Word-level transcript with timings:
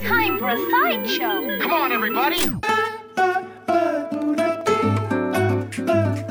time 0.00 0.38
for 0.38 0.48
a 0.48 0.70
sideshow. 0.70 1.58
Come 1.60 1.72
on, 1.72 1.92
everybody! 1.92 2.40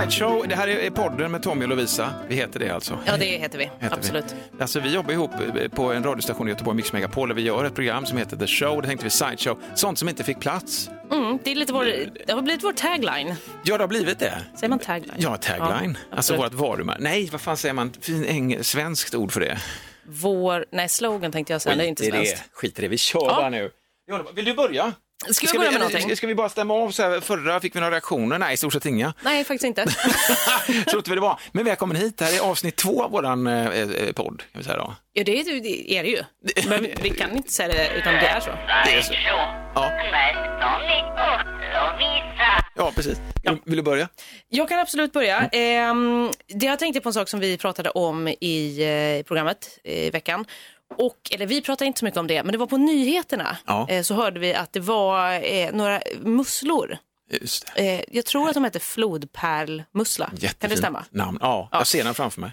Sideshow, 0.00 0.48
det 0.48 0.54
här 0.56 0.68
är 0.68 0.90
podden 0.90 1.30
med 1.30 1.42
Tommy 1.42 1.64
och 1.64 1.68
Lovisa. 1.68 2.14
Vi 2.28 2.34
heter 2.34 2.60
det 2.60 2.70
alltså. 2.70 2.98
Ja, 3.04 3.16
det 3.16 3.24
heter 3.24 3.58
vi. 3.58 3.64
Heter 3.64 3.96
Absolut. 3.96 4.24
Vi. 4.52 4.62
Alltså, 4.62 4.80
vi 4.80 4.94
jobbar 4.94 5.12
ihop 5.12 5.30
eh, 5.56 5.68
på 5.68 5.92
en 5.92 6.04
radiostation 6.04 6.48
i 6.48 6.50
Göteborg, 6.50 6.76
Mix 6.76 6.92
Megapol, 6.92 7.28
där 7.28 7.34
vi 7.34 7.42
gör 7.42 7.64
ett 7.64 7.74
program 7.74 8.06
som 8.06 8.18
heter 8.18 8.36
The 8.36 8.46
Show. 8.46 8.82
Det 8.82 8.88
tänkte 8.88 9.04
vi 9.04 9.10
Sideshow. 9.10 9.58
Sånt 9.74 9.98
som 9.98 10.08
inte 10.08 10.24
fick 10.24 10.40
plats. 10.40 10.90
Mm, 11.10 11.38
det, 11.44 11.50
är 11.50 11.54
lite 11.54 11.72
vår, 11.72 11.84
det 12.26 12.32
har 12.32 12.42
blivit 12.42 12.64
vår 12.64 12.72
tagline. 12.72 13.34
Ja, 13.64 13.76
det 13.76 13.82
har 13.82 13.88
blivit 13.88 14.18
det. 14.18 14.42
Säger 14.56 14.68
man 14.68 14.78
tagline? 14.78 15.14
Ja, 15.18 15.36
tagline. 15.36 15.98
Ja, 16.10 16.16
alltså 16.16 16.36
vårt 16.36 16.54
varumärke. 16.54 17.02
Nej, 17.02 17.28
vad 17.32 17.40
fan 17.40 17.56
säger 17.56 17.72
man? 17.74 17.92
Fin, 18.00 18.24
eng, 18.24 18.64
svenskt 18.64 19.14
ord 19.14 19.32
för 19.32 19.40
det. 19.40 19.58
Vår, 20.06 20.64
nej, 20.72 20.88
slogan 20.88 21.32
tänkte 21.32 21.52
jag 21.52 21.62
säga. 21.62 21.76
Det 21.76 21.84
är 21.84 21.88
inte 21.88 22.04
svenskt. 22.04 22.42
Skit 22.52 22.78
i 22.78 22.82
det. 22.82 22.88
Vi 22.88 22.98
kör 22.98 23.20
Ja. 23.20 23.34
bara 23.36 23.50
nu. 23.50 23.70
Vill 24.34 24.44
du 24.44 24.54
börja? 24.54 24.92
Ska 25.30 25.58
börja 25.58 25.88
vi? 25.88 26.02
Ska, 26.02 26.16
ska 26.16 26.26
vi 26.26 26.34
bara 26.34 26.48
stämma 26.48 26.74
av? 26.74 26.90
Så 26.90 27.02
här, 27.02 27.20
förra 27.20 27.60
fick 27.60 27.76
vi 27.76 27.80
några 27.80 27.92
reaktioner. 27.92 28.38
Nej, 28.38 28.54
i 28.54 28.56
stort 28.56 28.72
sett 28.72 28.86
inga. 28.86 29.14
Nej, 29.22 29.44
faktiskt 29.44 29.64
inte. 29.64 29.90
Så 30.86 30.96
låter 30.96 31.10
vi 31.10 31.14
det 31.14 31.20
vara. 31.20 31.38
Men 31.52 31.64
välkommen 31.64 31.96
hit. 31.96 32.18
Det 32.18 32.24
här 32.24 32.36
är 32.36 32.40
avsnitt 32.40 32.76
två 32.76 33.02
av 33.04 33.10
våran 33.10 33.46
eh, 33.46 33.66
eh, 33.66 34.12
podd. 34.12 34.42
Kan 34.52 34.58
vi 34.58 34.64
säga 34.64 34.76
då. 34.76 34.94
Ja, 35.12 35.24
det 35.24 35.40
är, 35.40 35.60
det 35.60 35.98
är 35.98 36.02
det 36.02 36.08
ju. 36.08 36.22
Men 36.68 36.86
vi, 37.02 37.10
kan 37.10 37.36
inte 37.36 37.52
säga 37.52 37.68
det, 37.68 37.90
utan 37.96 38.14
det 38.14 38.26
är 38.26 38.40
så. 38.40 38.50
Det 38.86 38.94
är 38.94 39.02
så. 39.02 39.14
Ja. 39.74 39.90
Ja, 42.76 42.92
precis. 42.94 43.20
Vill, 43.42 43.58
vill 43.64 43.76
du 43.76 43.82
börja? 43.82 44.08
Jag 44.48 44.68
kan 44.68 44.78
absolut 44.78 45.12
börja. 45.12 45.48
Ehm, 45.52 46.30
det 46.48 46.66
jag 46.66 46.78
tänkte 46.78 47.00
på 47.00 47.08
en 47.08 47.12
sak 47.12 47.28
som 47.28 47.40
vi 47.40 47.58
pratade 47.58 47.90
om 47.90 48.28
i 48.28 48.82
eh, 49.18 49.26
programmet 49.26 49.78
eh, 49.84 50.06
i 50.06 50.10
veckan. 50.10 50.44
Och, 50.98 51.16
eller 51.30 51.46
vi 51.46 51.62
pratade 51.62 51.86
inte 51.86 51.98
så 51.98 52.04
mycket 52.04 52.18
om 52.20 52.26
det, 52.26 52.42
men 52.42 52.52
det 52.52 52.58
var 52.58 52.66
på 52.66 52.76
nyheterna. 52.76 53.56
Ja. 53.66 53.86
Eh, 53.88 54.02
så 54.02 54.14
hörde 54.14 54.40
vi 54.40 54.54
att 54.54 54.72
det 54.72 54.80
var 54.80 55.44
eh, 55.54 55.72
några 55.72 56.00
musslor. 56.20 56.96
Eh, 57.74 58.00
jag 58.08 58.24
tror 58.24 58.48
att 58.48 58.54
de 58.54 58.64
heter 58.64 58.80
flodpärlmussla. 58.80 60.30
Kan 60.58 60.70
det 60.70 60.76
stämma? 60.76 61.04
Namn. 61.10 61.38
Ja, 61.40 61.68
jag 61.72 61.86
ser 61.86 62.04
den 62.04 62.14
framför 62.14 62.40
mig. 62.40 62.50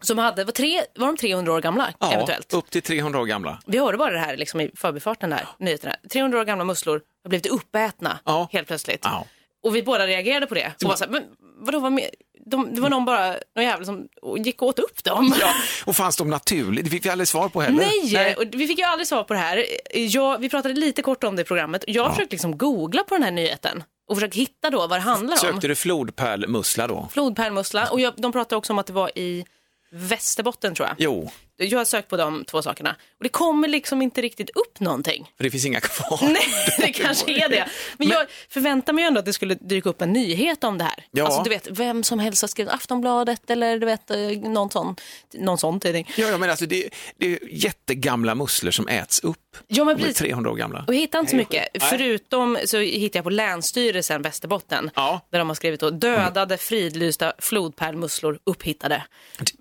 Som 0.00 0.18
hade, 0.18 0.44
var, 0.44 0.52
tre, 0.52 0.82
var 0.94 1.06
de 1.06 1.16
300 1.16 1.52
år 1.52 1.60
gamla 1.60 1.92
Ja, 2.00 2.12
eventuellt? 2.12 2.54
upp 2.54 2.70
till 2.70 2.82
300 2.82 3.20
år 3.20 3.24
gamla. 3.26 3.58
Vi 3.66 3.78
hörde 3.78 3.98
bara 3.98 4.10
det 4.10 4.18
här 4.18 4.36
liksom, 4.36 4.60
i 4.60 4.70
förbifarten 4.76 5.30
där, 5.30 5.48
nyheterna. 5.58 5.94
300 6.12 6.40
år 6.40 6.44
gamla 6.44 6.64
musslor 6.64 7.00
har 7.22 7.28
blivit 7.28 7.46
uppätna 7.46 8.18
Ja. 8.24 8.48
helt 8.52 8.66
plötsligt. 8.68 9.00
Ja. 9.02 9.24
Och 9.62 9.76
vi 9.76 9.82
båda 9.82 10.06
reagerade 10.06 10.46
på 10.46 10.54
det. 10.54 10.72
Och 10.82 10.88
var 10.88 10.96
så 10.96 11.04
här, 11.04 11.10
men 11.10 11.22
vadå, 11.60 11.78
vad 11.78 11.92
med? 11.92 12.10
De, 12.46 12.74
det 12.74 12.80
var 12.80 12.90
någon 12.90 13.04
bara, 13.04 13.36
någon 13.56 13.64
jävel 13.64 13.86
som 13.86 14.08
gick 14.38 14.62
och 14.62 14.68
åt 14.68 14.78
upp 14.78 15.04
dem. 15.04 15.34
Ja, 15.40 15.52
och 15.84 15.96
fanns 15.96 16.16
de 16.16 16.30
naturligt? 16.30 16.84
Det 16.84 16.90
fick 16.90 17.04
vi 17.06 17.10
aldrig 17.10 17.28
svar 17.28 17.48
på 17.48 17.60
heller. 17.60 17.84
Nej, 18.12 18.34
och 18.34 18.44
vi 18.52 18.66
fick 18.66 18.78
ju 18.78 18.84
aldrig 18.84 19.06
svar 19.06 19.24
på 19.24 19.34
det 19.34 19.40
här. 19.40 19.64
Jag, 19.94 20.38
vi 20.38 20.48
pratade 20.48 20.74
lite 20.74 21.02
kort 21.02 21.24
om 21.24 21.36
det 21.36 21.42
i 21.42 21.44
programmet. 21.44 21.84
Jag 21.86 22.10
försökte 22.10 22.34
liksom 22.34 22.58
googla 22.58 23.02
på 23.02 23.14
den 23.14 23.22
här 23.22 23.30
nyheten 23.30 23.82
och 24.08 24.16
försökte 24.16 24.38
hitta 24.38 24.70
då 24.70 24.78
vad 24.78 24.90
det 24.90 25.00
handlar 25.00 25.32
om. 25.32 25.38
Sökte 25.38 25.68
du 25.68 25.74
flodpärlmussla 25.74 26.86
då? 26.86 27.08
Flodpärlmussla. 27.12 27.88
Och 27.90 28.00
jag, 28.00 28.14
de 28.16 28.32
pratade 28.32 28.56
också 28.56 28.72
om 28.72 28.78
att 28.78 28.86
det 28.86 28.92
var 28.92 29.18
i 29.18 29.44
Västerbotten 29.90 30.74
tror 30.74 30.88
jag. 30.88 30.96
Jo, 30.98 31.30
Jag 31.60 31.78
har 31.78 31.84
sökt 31.84 32.08
på 32.08 32.16
de 32.16 32.44
två 32.44 32.62
sakerna. 32.62 32.90
Och 32.90 33.22
det 33.22 33.28
kommer 33.28 33.68
liksom 33.68 34.02
inte 34.02 34.22
riktigt 34.22 34.50
upp 34.50 34.80
någonting. 34.80 35.30
för 35.36 35.44
det 35.44 35.50
finns 35.50 35.64
inga 35.64 35.80
kvar. 35.80 36.18
Nej, 36.22 36.46
det 36.78 36.92
kanske 36.92 37.44
är 37.44 37.48
det. 37.48 37.68
Men, 37.96 38.08
jag 38.08 38.26
förväntar 38.48 38.92
mig 38.92 39.04
ändå 39.04 39.18
att 39.18 39.24
det 39.24 39.32
skulle 39.32 39.54
dyka 39.54 39.88
upp 39.88 40.02
en 40.02 40.12
nyhet 40.12 40.64
om 40.64 40.78
det 40.78 40.84
här. 40.84 41.04
Ja. 41.10 41.24
Alltså 41.24 41.42
du 41.42 41.50
vet, 41.50 41.68
vem 41.70 42.04
som 42.04 42.18
helst 42.18 42.42
har 42.42 42.48
skrivit 42.48 42.72
Aftonbladet 42.72 43.50
eller 43.50 43.78
du 43.78 43.86
vet, 43.86 44.10
eh, 44.10 44.18
någon 44.30 44.70
sån, 44.70 44.96
någon 45.34 45.58
sån 45.58 45.80
tidning. 45.80 46.10
Ja, 46.16 46.28
ja 46.28 46.38
men 46.38 46.50
alltså 46.50 46.66
det, 46.66 46.88
det 47.16 47.26
är 47.26 47.38
jättegamla 47.50 48.34
musslor 48.34 48.70
som 48.70 48.88
äts 48.88 49.20
upp. 49.20 49.56
Ja, 49.66 49.84
men 49.84 49.96
precis. 49.96 50.16
300 50.16 50.50
år 50.50 50.56
gamla. 50.56 50.84
Och 50.86 50.94
jag 50.94 51.00
hittade 51.00 51.20
inte 51.20 51.30
så 51.30 51.36
mycket. 51.36 51.68
Nej. 51.74 51.88
Förutom 51.90 52.58
så 52.64 52.78
hittade 52.78 53.18
jag 53.18 53.24
på 53.24 53.30
Länsstyrelsen 53.30 54.22
Västerbotten. 54.22 54.90
Ja. 54.94 55.20
Där 55.30 55.38
de 55.38 55.48
har 55.48 55.54
skrivit 55.54 55.80
då, 55.80 55.90
dödade 55.90 56.56
fridlysta 56.56 57.32
flodpärlmusslor 57.38 58.38
upphittade. 58.44 59.04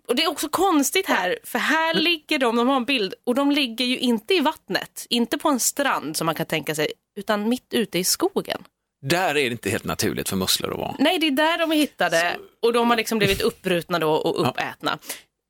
Och 0.07 0.15
det 0.15 0.23
är 0.23 0.27
också 0.27 0.49
konstigt 0.49 1.05
här, 1.07 1.39
för 1.43 1.59
här 1.59 1.86
ligger 1.93 2.39
de, 2.39 2.55
de 2.55 2.67
har 2.67 2.75
en 2.75 2.85
bild, 2.85 3.13
och 3.23 3.35
de 3.35 3.51
ligger 3.51 3.85
ju 3.85 3.97
inte 3.97 4.33
i 4.33 4.39
vattnet. 4.39 5.05
Inte 5.09 5.37
på 5.37 5.49
en 5.49 5.59
strand 5.59 6.17
som 6.17 6.25
man 6.25 6.35
kan 6.35 6.45
tänka 6.45 6.75
sig, 6.75 6.91
utan 7.19 7.49
mitt 7.49 7.73
ute 7.73 7.99
i 7.99 8.03
skogen. 8.03 8.63
Där 9.05 9.29
är 9.29 9.33
det 9.33 9.47
inte 9.51 9.69
helt 9.69 9.83
naturligt 9.83 10.29
för 10.29 10.35
musslor 10.35 10.71
att 10.73 10.77
vara. 10.79 10.95
Nej, 10.99 11.19
det 11.19 11.27
är 11.27 11.31
där 11.31 11.57
de 11.57 11.71
är 11.71 11.75
hittade 11.75 12.37
och 12.61 12.73
de 12.73 12.89
har 12.89 12.97
liksom 12.97 13.17
blivit 13.17 13.41
uppbrutna 13.41 13.99
då 13.99 14.11
och 14.11 14.47
uppätna. 14.49 14.97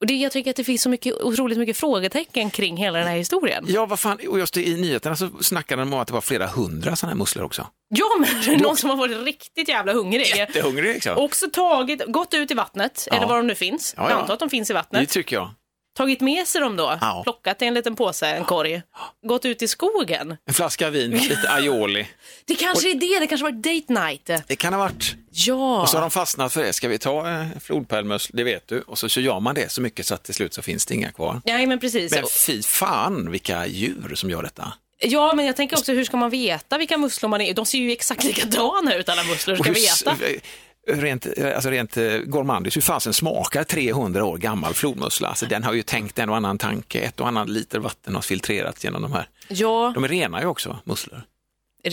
Och 0.01 0.07
det, 0.07 0.13
jag 0.13 0.31
tycker 0.31 0.49
att 0.49 0.55
det 0.55 0.63
finns 0.63 0.81
så 0.81 0.89
mycket, 0.89 1.13
otroligt 1.21 1.57
mycket 1.57 1.77
frågetecken 1.77 2.49
kring 2.49 2.77
hela 2.77 2.99
den 2.99 3.07
här 3.07 3.17
historien. 3.17 3.65
Ja, 3.67 3.85
vad 3.85 3.99
fan, 3.99 4.19
och 4.29 4.39
just 4.39 4.57
i 4.57 4.75
nyheterna 4.81 5.15
så 5.15 5.29
snackade 5.41 5.81
de 5.81 5.93
om 5.93 5.99
att 5.99 6.07
det 6.07 6.13
var 6.13 6.21
flera 6.21 6.47
hundra 6.47 6.95
sådana 6.95 7.11
här 7.13 7.17
musslor 7.17 7.43
också. 7.45 7.67
Ja, 7.89 8.05
men 8.19 8.41
det 8.45 8.53
är 8.53 8.57
någon 8.57 8.77
som 8.77 8.89
har 8.89 8.97
varit 8.97 9.25
riktigt 9.25 9.69
jävla 9.69 9.93
hungrig. 9.93 10.25
Jättehungriga 10.35 10.93
liksom. 10.93 11.17
Också 11.17 11.49
tagit, 11.53 12.05
gått 12.07 12.33
ut 12.33 12.51
i 12.51 12.53
vattnet, 12.53 13.07
Ja. 13.11 13.17
eller 13.17 13.27
var 13.27 13.37
de 13.37 13.47
nu 13.47 13.55
finns. 13.55 13.93
Ja, 13.97 14.03
ja. 14.03 14.09
Jag 14.09 14.19
antar 14.19 14.33
att 14.33 14.39
de 14.39 14.49
finns 14.49 14.69
i 14.69 14.73
Det 14.73 14.77
vattnet. 14.79 15.09
tycker 15.09 15.35
jag. 15.35 15.49
Tagit 15.97 16.21
med 16.21 16.47
sig 16.47 16.61
dem 16.61 16.75
då, 16.75 16.97
Ja. 17.01 17.21
plockat 17.23 17.61
i 17.61 17.65
en 17.65 17.73
liten 17.73 17.95
påse, 17.95 18.27
en 18.27 18.45
korg. 18.45 18.81
Gått 19.27 19.45
ut 19.45 19.61
i 19.61 19.67
skogen. 19.67 20.37
En 20.45 20.53
flaska 20.53 20.89
vin, 20.89 21.11
lite 21.11 21.49
aioli. 21.49 22.07
Det 22.45 22.55
kanske 22.55 22.91
är 22.91 22.95
det, 22.95 23.19
det 23.19 23.27
kanske 23.27 23.43
var 23.43 23.51
date 23.51 23.93
night. 24.07 24.29
Det 24.47 24.55
kan 24.55 24.73
ha 24.73 24.79
varit. 24.79 25.15
Ja. 25.31 25.81
Och 25.81 25.89
så 25.89 25.97
har 25.97 26.01
de 26.01 26.11
fastnat 26.11 26.53
för 26.53 26.63
det. 26.63 26.73
Ska 26.73 26.87
vi 26.87 26.97
ta 26.97 27.29
eh, 27.31 27.45
flodpärlmusslor? 27.61 28.37
Det 28.37 28.43
vet 28.43 28.67
du. 28.67 28.81
Och 28.81 28.97
så, 28.97 29.09
så 29.09 29.21
gör 29.21 29.39
man 29.39 29.55
det 29.55 29.71
så 29.71 29.81
mycket 29.81 30.05
så 30.07 30.13
att 30.13 30.23
till 30.23 30.33
slut 30.33 30.53
så 30.53 30.61
finns 30.61 30.85
det 30.85 30.93
inga 30.95 31.11
kvar. 31.11 31.41
Nej, 31.45 31.65
men 31.67 31.79
precis. 31.79 32.11
Men 32.11 32.23
fy 32.45 32.63
fan 32.63 33.31
vilka 33.31 33.67
djur 33.67 34.15
som 34.15 34.29
gör 34.29 34.43
detta. 34.43 34.73
Ja, 34.99 35.33
men 35.35 35.45
jag 35.45 35.55
tänker 35.55 35.77
också, 35.77 35.93
hur 35.93 36.03
ska 36.03 36.17
man 36.17 36.29
veta 36.29 36.77
vilka 36.77 36.97
musslor 36.97 37.29
man 37.29 37.41
är? 37.41 37.53
De 37.53 37.65
ser 37.65 37.77
ju 37.77 37.91
exakt 37.91 38.23
likadana 38.23 38.95
ut, 38.95 39.09
alla 39.09 39.23
musslor. 39.23 39.55
Ska 39.55 39.69
Och 39.69 39.75
veta? 39.75 40.15
Rent, 40.87 41.27
alltså 41.55 41.69
rent 41.69 41.97
eh, 41.97 42.17
gourmandiskt, 42.17 42.77
hur 42.77 42.81
fasen 42.81 43.13
smakar 43.13 43.63
300 43.63 44.25
år 44.25 44.37
gammal 44.37 44.73
flodmussla? 44.73 45.27
Alltså, 45.27 45.45
den 45.45 45.63
har 45.63 45.73
ju 45.73 45.81
tänkt 45.81 46.19
en 46.19 46.29
och 46.29 46.35
annan 46.35 46.57
tanke, 46.57 46.99
ett 46.99 47.19
och 47.19 47.27
annan 47.27 47.53
liter 47.53 47.79
vatten 47.79 48.15
har 48.15 48.21
filtrerats 48.21 48.83
genom 48.83 49.01
de 49.01 49.11
här. 49.13 49.29
Ja, 49.47 49.91
De 49.95 50.03
är 50.03 50.07
rena 50.07 50.41
ju 50.41 50.47
också, 50.47 50.79
musslor. 50.83 51.21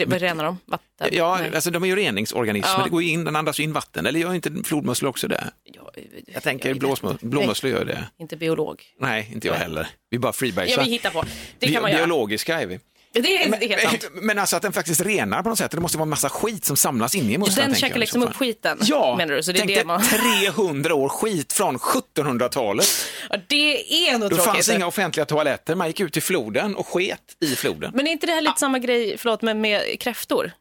vad 0.07 0.21
renar 0.21 0.45
de? 0.45 0.59
Vatten? 0.65 1.09
Ja, 1.13 1.39
Nej. 1.41 1.55
alltså, 1.55 1.71
de 1.71 1.83
är 1.83 1.87
ju 1.87 1.97
reningsorganismer, 1.97 2.71
Ja. 2.79 2.85
det 2.85 2.91
går 2.91 3.03
in, 3.03 3.25
den 3.25 3.37
andas 3.37 3.61
in 3.61 3.73
vatten. 3.73 4.07
Eller 4.07 4.21
gör 4.21 4.35
inte 4.35 4.53
flodmusslor 4.65 5.09
också 5.11 5.29
det? 5.29 5.45
Ja, 5.65 5.91
Jag 6.27 6.43
tänker 6.43 6.69
jag 6.69 6.77
inte. 6.77 7.17
blåmusslor 7.27 7.73
gör 7.73 7.85
det. 7.85 8.05
Inte 8.19 8.37
biolog. 8.37 8.83
Nej, 9.01 9.31
inte 9.33 9.49
jag 9.49 9.55
heller. 9.55 9.89
Vi 10.11 10.19
bara 10.19 10.29
Ja, 10.29 10.33
freebasar. 10.33 10.85
vi 10.85 10.91
hittar 10.91 11.11
på. 11.11 11.25
Det 11.59 11.67
kan 11.73 11.83
man 11.83 11.91
göra. 11.93 12.07
Biologiska 12.07 12.61
är 12.61 12.67
vi. 12.67 12.81
Det 13.23 13.43
är, 13.43 13.51
det 13.51 13.65
är 13.65 13.69
helt 13.69 13.83
sant. 13.91 14.11
Men 14.15 14.39
alltså 14.39 14.57
att 14.57 14.63
den 14.63 14.73
faktiskt 14.73 15.01
renar 15.01 15.43
på 15.43 15.49
något 15.49 15.59
sätt. 15.59 15.71
Det 15.71 15.81
måste 15.81 15.99
vara 15.99 16.03
en 16.03 16.09
massa 16.11 16.29
skit 16.29 16.65
som 16.65 16.77
samlas 16.77 17.15
inne 17.15 17.33
i 17.33 17.39
musslan. 17.39 17.67
Den 17.71 17.75
käkar 17.81 17.99
liksom 17.99 18.23
så 18.23 18.29
upp 18.29 18.37
skiten, 18.37 18.79
Ja, 18.83 19.15
menar 19.19 19.35
du? 19.35 19.43
Så 19.43 19.53
det 19.53 19.61
är 19.61 19.67
det 19.67 19.85
man- 19.85 20.03
300 20.45 20.95
år 20.95 21.09
skit 21.09 21.53
från 21.53 21.79
1700-talet. 21.79 22.87
Ja, 23.31 23.37
det 23.47 24.09
är 24.09 24.13
nog 24.19 24.21
Då 24.31 24.37
tråkigt. 24.37 24.45
fanns 24.55 24.69
inga 24.69 24.87
offentliga 24.87 25.27
toaletter. 25.27 25.75
Man 25.75 25.87
gick 25.87 26.01
ut 26.01 26.17
i 26.17 26.21
floden 26.21 26.77
och 26.77 26.87
sket 26.87 27.21
i 27.41 27.57
floden. 27.57 27.91
Men 27.95 28.07
är 28.07 28.13
inte 28.13 28.27
det 28.27 28.33
här 28.33 28.41
lite 28.41 28.61
samma 28.61 28.79
grej, 28.79 29.17
förlåt, 29.19 29.43
med, 29.43 29.57
med 29.57 30.01
kräftor? 30.01 30.53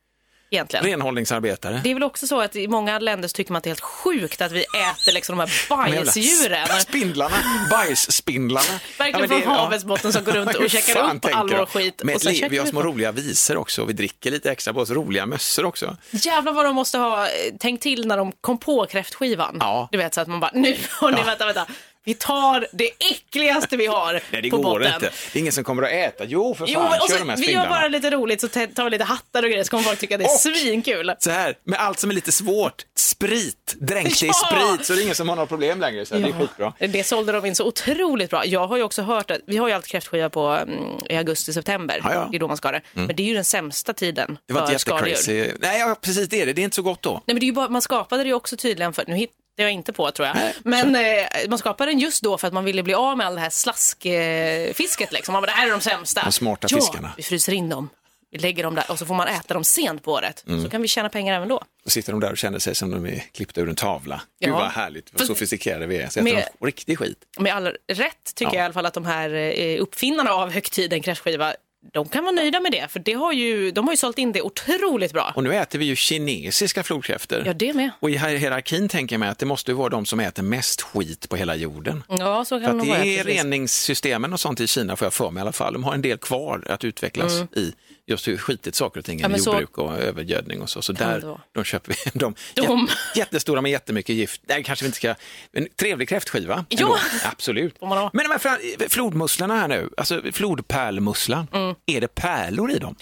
Egentligen. 0.53 0.85
Renhållningsarbetare. 0.85 1.81
Det 1.83 1.89
är 1.89 1.93
väl 1.93 2.03
också 2.03 2.27
så 2.27 2.41
att 2.41 2.55
i 2.55 2.67
många 2.67 2.99
länder 2.99 3.27
så 3.27 3.33
tycker 3.33 3.51
man 3.51 3.57
att 3.57 3.63
det 3.63 3.67
är 3.67 3.71
helt 3.71 3.79
sjukt 3.81 4.41
att 4.41 4.51
vi 4.51 4.59
äter 4.63 5.11
liksom 5.13 5.37
de 5.37 5.43
här 5.49 5.69
bajsdjuren. 5.69 6.65
sp- 6.67 6.79
Spindlarna, 6.79 7.35
bajsspindlarna. 7.71 8.65
Verkligen 8.97 9.19
men 9.19 9.29
från 9.29 9.39
det- 9.39 9.45
ja. 9.45 9.51
havets 9.63 9.85
botten 9.85 10.13
som 10.13 10.23
går 10.23 10.31
runt 10.31 10.55
och 10.55 10.69
käkar 10.69 11.15
upp 11.15 11.25
all 11.31 11.49
vår 11.49 11.65
skit. 11.65 12.03
Med 12.03 12.15
och 12.15 12.21
sen 12.21 12.49
vi 12.49 12.57
har 12.57 12.65
små 12.65 12.81
på. 12.81 12.87
roliga 12.87 13.11
visor 13.11 13.57
också 13.57 13.81
och 13.81 13.89
vi 13.89 13.93
dricker 13.93 14.31
lite 14.31 14.51
extra 14.51 14.73
på 14.73 14.79
oss. 14.79 14.89
Roliga 14.89 15.25
mössor 15.25 15.65
också. 15.65 15.97
Jävlar 16.11 16.53
vad 16.53 16.65
de 16.65 16.75
måste 16.75 16.97
ha 16.97 17.23
eh, 17.27 17.31
tänkt 17.59 17.83
till 17.83 18.07
när 18.07 18.17
de 18.17 18.31
kom 18.41 18.57
på 18.57 18.85
kräftskivan. 18.85 19.57
Ja. 19.59 19.89
Du 19.91 19.97
vet 19.97 20.13
så 20.13 20.21
att 20.21 20.27
man 20.27 20.39
bara, 20.39 20.51
nu 20.53 20.77
hörni, 21.01 21.17
Ja. 21.19 21.23
vänta, 21.25 21.45
vänta. 21.45 21.67
Vi 22.05 22.13
tar 22.13 22.67
det 22.71 22.89
äckligaste 23.11 23.77
vi 23.77 23.85
har 23.85 24.21
Nej, 24.31 24.41
det 24.41 24.49
på 24.49 24.57
går 24.57 24.63
botten. 24.79 24.93
inte. 24.93 25.11
Det 25.33 25.39
är 25.39 25.41
ingen 25.41 25.53
som 25.53 25.63
kommer 25.63 25.83
att 25.83 25.91
äta. 25.91 26.23
Jo, 26.27 26.55
för 26.55 26.65
fan, 26.65 26.73
Jo, 26.73 26.79
och 26.79 27.09
kör 27.09 27.17
så, 27.17 27.23
de 27.23 27.29
här 27.29 27.37
vi 27.37 27.51
gör 27.51 27.69
bara 27.69 27.87
lite 27.87 28.09
roligt 28.11 28.41
så 28.41 28.47
tar 28.47 28.83
vi 28.83 28.89
lite 28.89 29.03
hattar 29.03 29.43
och 29.43 29.49
grejer 29.49 29.63
så 29.63 29.69
kommer 29.69 29.83
folk 29.83 29.99
tycka 29.99 30.17
det 30.17 30.23
är 30.23 30.25
Och- 30.25 30.39
svinkul. 30.39 31.13
Så 31.19 31.29
här, 31.31 31.55
med 31.63 31.79
allt 31.79 31.99
som 31.99 32.09
är 32.09 32.13
lite 32.13 32.31
svårt, 32.31 32.85
sprit, 32.97 33.75
dränk 33.79 34.19
dig 34.19 34.29
i 34.29 34.31
Ja! 34.51 34.63
sprit 34.73 34.85
så 34.85 34.93
det 34.93 34.99
är 34.99 35.03
ingen 35.03 35.15
som 35.15 35.29
har 35.29 35.35
några 35.35 35.47
problem 35.47 35.79
längre. 35.79 36.05
Så 36.05 36.15
här, 36.15 36.21
Det 36.21 36.29
är 36.29 36.33
skitbra. 36.39 36.73
Det 36.79 37.03
sålde 37.03 37.31
de 37.31 37.45
in 37.45 37.55
så 37.55 37.65
otroligt 37.67 38.29
bra. 38.29 38.45
Jag 38.45 38.67
har 38.67 38.77
ju 38.77 38.83
också 38.83 39.01
hört 39.01 39.31
att 39.31 39.39
vi 39.47 39.57
har 39.57 39.67
ju 39.67 39.73
alltid 39.73 39.91
kräftskiva 39.91 40.29
på 40.29 40.47
mm, 40.47 40.79
i 41.09 41.15
augusti-september. 41.17 42.01
Ja, 42.03 42.13
ja. 42.13 42.27
Det 42.31 42.37
är 42.37 42.39
då 42.39 42.47
man 42.47 42.57
ska 42.57 42.71
det. 42.71 42.81
Men 42.93 43.07
det 43.15 43.23
är 43.23 43.27
ju 43.27 43.33
den 43.33 43.45
sämsta 43.45 43.93
tiden 43.93 44.37
Det 44.47 44.53
var 44.53 44.61
inte 44.61 44.73
jättecrazy. 44.73 45.51
Nej, 45.59 45.79
ja, 45.79 45.95
precis 46.01 46.29
det 46.29 46.41
är 46.41 46.45
det. 46.45 46.53
Det 46.53 46.61
är 46.61 46.63
inte 46.63 46.75
så 46.75 46.81
gott 46.81 47.01
då. 47.01 47.11
Nej, 47.11 47.21
men 47.25 47.35
det 47.35 47.43
är 47.43 47.47
ju 47.47 47.53
bara, 47.53 47.69
man 47.69 47.81
skapade 47.81 48.23
det 48.23 48.27
ju 48.27 48.33
också 48.33 48.57
tydligen 48.57 48.93
för, 48.93 49.03
nu 49.07 49.15
hittar 49.53 49.63
jag 49.63 49.71
inte 49.71 49.93
på 49.93 50.11
tror 50.11 50.27
jag, 50.27 50.37
men 50.63 50.95
eh, 50.95 51.25
man 51.49 51.57
skapade 51.59 51.91
den 51.91 51.99
just 51.99 52.23
då 52.23 52.37
för 52.37 52.47
att 52.47 52.53
man 52.53 52.65
ville 52.65 52.83
bli 52.83 52.93
av 52.93 53.17
med 53.17 53.27
all 53.27 53.35
det 53.35 53.41
här 53.41 53.49
slaskfisket 53.49 55.11
liksom. 55.11 55.33
Man 55.33 55.41
bara, 55.41 55.45
det 55.45 55.51
här 55.51 55.67
är 55.67 55.71
de 55.71 55.81
sämsta. 55.81 56.23
De 56.23 56.31
smarta 56.31 56.67
ja, 56.71 56.77
fiskarna. 56.77 57.13
vi 57.17 57.23
fryser 57.23 57.53
in 57.53 57.69
dem. 57.69 57.89
Vi 58.31 58.39
lägger 58.39 58.63
dem 58.63 58.75
där 58.75 58.91
och 58.91 58.99
så 58.99 59.05
får 59.05 59.15
man 59.15 59.27
äta 59.27 59.53
dem 59.53 59.63
sent 59.63 60.03
på 60.03 60.11
året. 60.11 60.43
Mm. 60.47 60.63
Så 60.63 60.69
kan 60.69 60.81
vi 60.81 60.87
tjäna 60.87 61.09
pengar 61.09 61.35
även 61.35 61.47
då. 61.47 61.63
Då 61.83 61.89
sitter 61.89 62.11
de 62.11 62.21
där 62.21 62.31
och 62.31 62.37
känner 62.37 62.59
sig 62.59 62.75
som 62.75 62.91
de 62.91 63.05
är 63.05 63.19
klippta 63.31 63.61
ur 63.61 63.69
en 63.69 63.75
tavla. 63.75 64.21
Gud 64.39 64.49
Ja. 64.49 64.55
vad 64.59 64.71
härligt, 64.71 65.09
vad 65.13 65.19
Fast- 65.19 65.27
sofistikerade 65.27 65.85
vi 65.87 65.97
är. 65.97 66.09
Så 66.09 66.23
Med- 66.23 66.47
de 66.59 66.65
riktig 66.65 66.97
skit. 66.99 67.17
Med 67.39 67.53
all 67.55 67.67
rätt 67.87 68.35
tycker 68.35 68.51
Ja. 68.51 68.55
jag 68.55 68.61
i 68.61 68.65
alla 68.65 68.73
fall 68.73 68.85
att 68.85 68.93
de 68.93 69.05
här 69.05 69.29
eh, 69.33 69.81
uppfinnarna 69.81 70.31
av 70.31 70.51
högtiden 70.51 71.01
kräftskiva, 71.01 71.53
de 71.91 72.07
kan 72.09 72.23
vara 72.23 72.31
nöjda 72.31 72.59
med 72.59 72.71
det. 72.71 72.87
För 72.91 72.99
det 72.99 73.13
har 73.13 73.33
ju, 73.33 73.71
de 73.71 73.85
har 73.87 73.93
ju 73.93 73.97
sålt 73.97 74.17
in 74.17 74.31
det 74.31 74.41
otroligt 74.41 75.13
bra. 75.13 75.33
Och 75.35 75.43
nu 75.43 75.55
äter 75.55 75.79
vi 75.79 75.85
ju 75.85 75.95
kinesiska 75.95 76.83
flodkräftor. 76.83 77.43
Ja, 77.45 77.53
det 77.53 77.73
med. 77.73 77.89
Och 77.99 78.09
i 78.09 78.17
hier- 78.17 78.37
hierarkin 78.37 78.89
tänker 78.89 79.13
jag 79.15 79.19
mig 79.19 79.29
att 79.29 79.39
det 79.39 79.45
måste 79.45 79.71
ju 79.71 79.75
vara 79.77 79.89
de 79.89 80.05
som 80.05 80.19
äter 80.19 80.43
mest 80.43 80.81
skit 80.81 81.29
på 81.29 81.35
hela 81.35 81.55
jorden. 81.55 82.03
Ja, 82.09 82.45
så 82.45 82.59
För 82.59 82.65
kan 82.67 82.79
att 82.79 82.85
det 82.85 82.89
vara. 82.91 83.03
det 83.03 83.19
är 83.19 83.23
precis. 83.23 83.43
reningssystemen 83.43 84.33
och 84.33 84.39
sånt 84.39 84.59
i 84.59 84.67
Kina 84.67 84.95
får 84.95 85.05
jag 85.05 85.13
för 85.13 85.31
mig 85.31 85.41
i 85.41 85.41
alla 85.41 85.51
fall. 85.51 85.73
De 85.73 85.83
har 85.83 85.93
en 85.93 86.01
del 86.01 86.17
kvar 86.17 86.63
att 86.69 86.83
utvecklas 86.83 87.33
i 87.55 87.73
just 88.07 88.27
hur 88.27 88.37
skitigt 88.37 88.75
saker 88.75 88.99
och 88.99 89.05
ting 89.05 89.19
är. 89.19 89.23
Ja, 89.23 89.27
med 89.27 89.31
men 89.31 89.41
så- 89.43 89.49
jordbruk 89.51 89.77
och 89.77 89.97
övergödning 89.97 90.61
och 90.61 90.69
så. 90.69 90.81
Så 90.81 90.93
där 90.93 91.37
de 91.51 91.63
köper 91.63 91.89
vi 92.05 92.11
de, 92.19 92.35
De- 92.53 92.87
jät- 92.87 93.17
jättestora 93.17 93.61
med 93.61 93.71
jättemycket 93.71 94.15
gift. 94.15 94.41
Nej, 94.47 94.63
kanske 94.63 94.83
vi 94.85 94.87
inte 94.87 94.97
ska. 94.97 95.15
En 95.51 95.67
trevlig 95.79 96.09
kräftskiva. 96.09 96.65
Ja. 96.69 96.97
Absolut. 97.25 97.75
Men 97.81 98.09
de 98.13 98.29
här 98.43 98.89
flodmusslorna 98.89 99.57
här 99.59 99.67
nu, 99.67 99.89
alltså 99.97 100.21
flodpärlmusslan, 100.31 101.47
Mm. 101.53 101.75
är 101.85 102.01
det 102.01 102.07
pärlor 102.15 102.71
i 102.71 102.77
dem? 102.79 102.95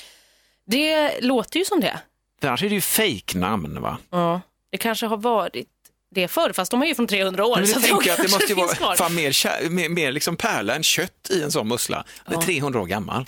Det 0.67 1.19
låter 1.21 1.59
ju 1.59 1.65
som 1.65 1.79
det. 1.79 1.99
Annars 2.43 2.63
är 2.63 2.69
det 2.69 2.75
ju 2.75 2.81
fejknamn 2.81 3.81
va? 3.81 3.97
Ja. 4.09 4.41
Det 4.71 4.77
kanske 4.77 5.05
har 5.05 5.17
varit 5.17 5.67
det 6.15 6.27
förr, 6.27 6.53
fast 6.53 6.71
de 6.71 6.81
är 6.81 6.85
ju 6.85 6.95
från 6.95 7.07
300 7.07 7.45
år. 7.45 7.55
Men 7.57 7.67
så 7.67 7.73
jag 7.73 7.83
tänker 7.83 8.11
att 8.11 8.17
det 8.17 8.31
måste 8.31 8.45
ju 8.45 8.55
vara 8.55 8.95
fan 8.95 9.15
mer, 9.15 9.69
mer, 9.69 9.89
mer 9.89 10.11
liksom 10.11 10.35
pärla 10.35 10.75
än 10.75 10.83
kött 10.83 11.27
i 11.29 11.43
en 11.43 11.51
sån 11.51 11.67
mussla. 11.67 12.05
Den 12.29 12.37
är 12.39 12.41
300 12.41 12.81
år 12.81 12.85
gammal. 12.85 13.25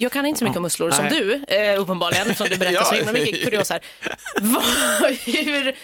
Jag 0.00 0.12
kan 0.12 0.26
inte 0.26 0.38
så 0.38 0.44
mycket 0.44 0.56
om 0.56 0.62
musslor 0.62 0.90
som 0.90 1.08
du, 1.08 1.44
eh, 1.48 1.80
uppenbarligen, 1.80 2.34
som 2.34 2.46
du 2.50 2.56
berättar 2.56 2.84
så 2.84 2.94
himla 2.94 3.12
mycket 3.12 3.44
kurios 3.44 3.70
här. 3.70 3.80
Hur, 5.44 5.76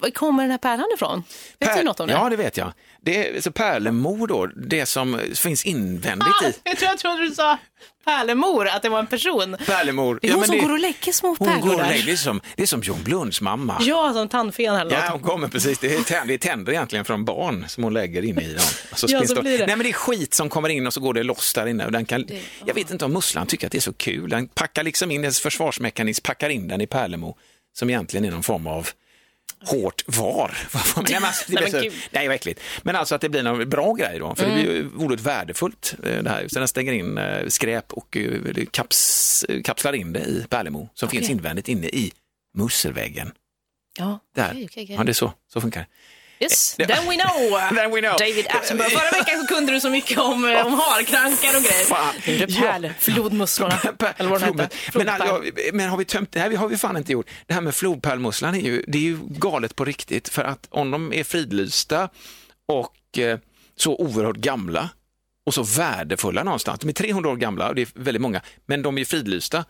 var 0.00 0.10
kommer 0.10 0.42
den 0.42 0.50
här 0.50 0.58
pärlan 0.58 0.86
ifrån? 0.94 1.22
Vet 1.58 1.76
du 1.78 1.82
något 1.84 2.00
om 2.00 2.06
det? 2.06 2.12
Ja, 2.12 2.28
det 2.28 2.36
vet 2.36 2.56
jag. 2.56 2.72
Det 3.02 3.28
är, 3.36 3.40
så 3.40 3.52
pärlemor 3.52 4.26
då, 4.26 4.46
det 4.46 4.86
som 4.86 5.20
finns 5.34 5.64
invändigt 5.64 6.28
Ah, 6.42 6.46
i. 6.46 6.54
jag 6.64 6.76
tror 6.78 6.90
jag 6.90 6.98
trodde 6.98 7.22
du 7.28 7.30
sa 7.34 7.58
pärlemor, 8.04 8.68
att 8.68 8.82
det 8.82 8.88
var 8.88 8.98
en 8.98 9.06
person. 9.06 9.56
Pärlemor. 9.66 10.18
Det 10.22 10.28
är 10.28 10.32
hon 10.32 10.40
men 10.40 10.48
som 10.48 10.58
går 10.58 10.72
och 10.72 10.78
lägger 10.78 11.12
små 11.12 11.36
hon 11.38 11.48
pärlor 11.48 11.60
går 11.66 11.74
och 11.74 11.88
lägger, 11.88 12.06
det, 12.06 12.12
är 12.12 12.16
som, 12.16 12.40
det 12.56 12.62
är 12.62 12.66
som 12.66 12.80
John 12.82 13.02
Blunds 13.04 13.40
mamma. 13.40 13.76
Ja, 13.80 14.12
som 14.12 14.28
tandfen 14.28 14.74
eller 14.74 14.92
Ja, 14.92 15.00
något. 15.02 15.10
hon 15.10 15.20
kommer 15.20 15.48
precis. 15.48 15.78
Det 15.78 15.94
är, 15.94 16.02
tänder, 16.02 16.26
det 16.26 16.34
är 16.34 16.38
tänder 16.38 16.72
egentligen 16.72 17.04
från 17.04 17.24
barn 17.24 17.64
som 17.68 17.84
hon 17.84 17.92
lägger 17.94 18.22
in 18.24 18.38
i 18.38 18.52
dem. 18.52 18.62
Så 18.94 19.06
Ja, 19.10 19.26
så 19.26 19.42
blir 19.42 19.58
det. 19.58 19.66
Nej, 19.66 19.76
men 19.76 19.84
det 19.84 19.90
är 19.90 19.92
skit 19.92 20.34
som 20.34 20.48
kommer 20.48 20.68
in 20.68 20.86
och 20.86 20.94
så 20.94 21.00
går 21.00 21.14
det 21.14 21.22
loss 21.22 21.54
där 21.54 21.66
inne. 21.66 21.84
Och 21.86 21.92
den 21.92 22.04
kan, 22.04 22.26
jag 22.66 22.74
vet 22.74 22.90
inte 22.90 23.04
om 23.04 23.12
musslan 23.12 23.46
tycker 23.46 23.66
att 23.66 23.72
det 23.72 23.78
är 23.78 23.80
så 23.80 23.92
kul. 23.92 24.30
Den 24.30 24.48
packar 24.48 24.82
liksom 24.82 25.10
in, 25.10 25.22
dess 25.22 25.40
försvarsmekanism 25.40 26.22
packar 26.24 26.48
in 26.50 26.68
den 26.68 26.80
i 26.80 26.86
pärlemo 26.86 27.36
som 27.72 27.90
egentligen 27.90 28.24
är 28.26 28.30
någon 28.30 28.42
form 28.42 28.66
av 28.66 28.88
hårt 29.64 30.02
var. 30.06 30.56
Nej, 30.96 31.04
men 31.12 31.24
alltså, 31.24 31.52
det 31.52 31.60
Nej, 31.70 31.90
men 32.10 32.26
vad 32.26 32.34
äckligt. 32.34 32.60
Men 32.82 32.96
alltså 32.96 33.14
att 33.14 33.20
det 33.20 33.28
blir 33.28 33.42
någon 33.42 33.68
bra 33.68 33.92
grej 33.92 34.18
då, 34.18 34.34
för 34.34 34.46
det 34.46 34.52
blir 34.54 34.64
Mm. 34.64 34.76
ju 34.76 35.04
oerhört 35.04 35.20
värdefullt 35.20 35.94
eh, 36.04 36.22
det 36.22 36.30
här. 36.30 36.48
Så 36.48 36.58
den 36.58 36.68
stänger 36.68 36.92
in 36.92 37.18
eh, 37.18 37.46
skräp 37.48 37.92
och 37.92 38.16
eh, 38.16 38.64
kaps, 38.70 39.44
kapslar 39.64 39.92
in 39.92 40.12
det 40.12 40.20
i 40.20 40.46
pärlemo 40.48 40.88
som 40.94 41.06
Okej. 41.06 41.18
finns 41.18 41.30
invändigt 41.30 41.68
inne 41.68 41.86
i 41.86 42.12
musselväggen. 42.54 43.32
Ja, 43.98 44.18
Där. 44.34 44.50
okej, 44.50 44.64
okej, 44.70 44.84
okej. 44.84 44.96
Ja, 44.98 45.04
det 45.04 45.10
är 45.10 45.14
så, 45.14 45.32
så 45.52 45.60
funkar 45.60 45.80
det. 45.80 45.86
Yes, 46.40 46.74
Det- 46.78 46.86
then 46.86 47.08
we 47.08 47.16
know. 47.16 47.58
Then 47.76 47.90
we 47.94 48.00
know. 48.00 48.16
David 48.18 48.46
Attenborough. 48.48 48.90
Förra 48.92 49.10
veckan 49.18 49.40
så 49.40 49.46
kunde 49.54 49.72
du 49.72 49.80
så 49.80 49.90
mycket 49.90 50.18
om, 50.18 50.44
eh, 50.44 50.66
om 50.66 50.72
harkrankar 50.72 51.56
och 51.56 51.62
grejer. 51.62 51.84
Fan. 51.84 52.14
Ja. 52.48 52.62
pärl, 52.62 52.92
flodmusslorna. 52.98 53.78
Eller 54.16 54.30
vad 54.30 54.40
de 54.40 54.46
Flod- 54.46 54.60
hette. 54.60 54.76
men, 54.94 55.06
ja, 55.06 55.40
men 55.72 55.88
har 55.88 55.96
vi 55.96 56.04
tömt 56.04 56.32
det 56.32 56.40
här? 56.40 56.48
Vi 56.48 56.56
har 56.56 56.68
vi 56.68 56.76
fan 56.76 56.96
inte 56.96 57.12
gjort. 57.12 57.26
Det 57.46 57.54
här 57.54 57.60
med 57.60 57.74
flodpärlmusslan 57.74 58.54
är 58.54 58.60
ju, 58.60 58.84
det 58.88 58.98
är 58.98 59.02
ju 59.02 59.18
galet 59.28 59.76
på 59.76 59.84
riktigt 59.84 60.28
för 60.28 60.44
att 60.44 60.66
om 60.70 60.90
de 60.90 61.12
är 61.12 61.24
fridlysta 61.24 62.08
och 62.68 63.18
eh, 63.18 63.38
så 63.76 63.96
oerhört 63.96 64.36
gamla 64.36 64.88
och 65.46 65.54
så 65.54 65.62
värdefulla 65.62 66.42
någonstans. 66.42 66.80
De 66.80 66.88
är 66.88 66.92
300 66.92 67.30
år 67.30 67.36
gamla 67.36 67.68
och 67.68 67.74
det 67.74 67.82
är 67.82 67.88
väldigt 67.94 68.20
många, 68.20 68.40
men 68.66 68.82
de 68.82 68.98
är 68.98 69.04
fridlysta. 69.04 69.64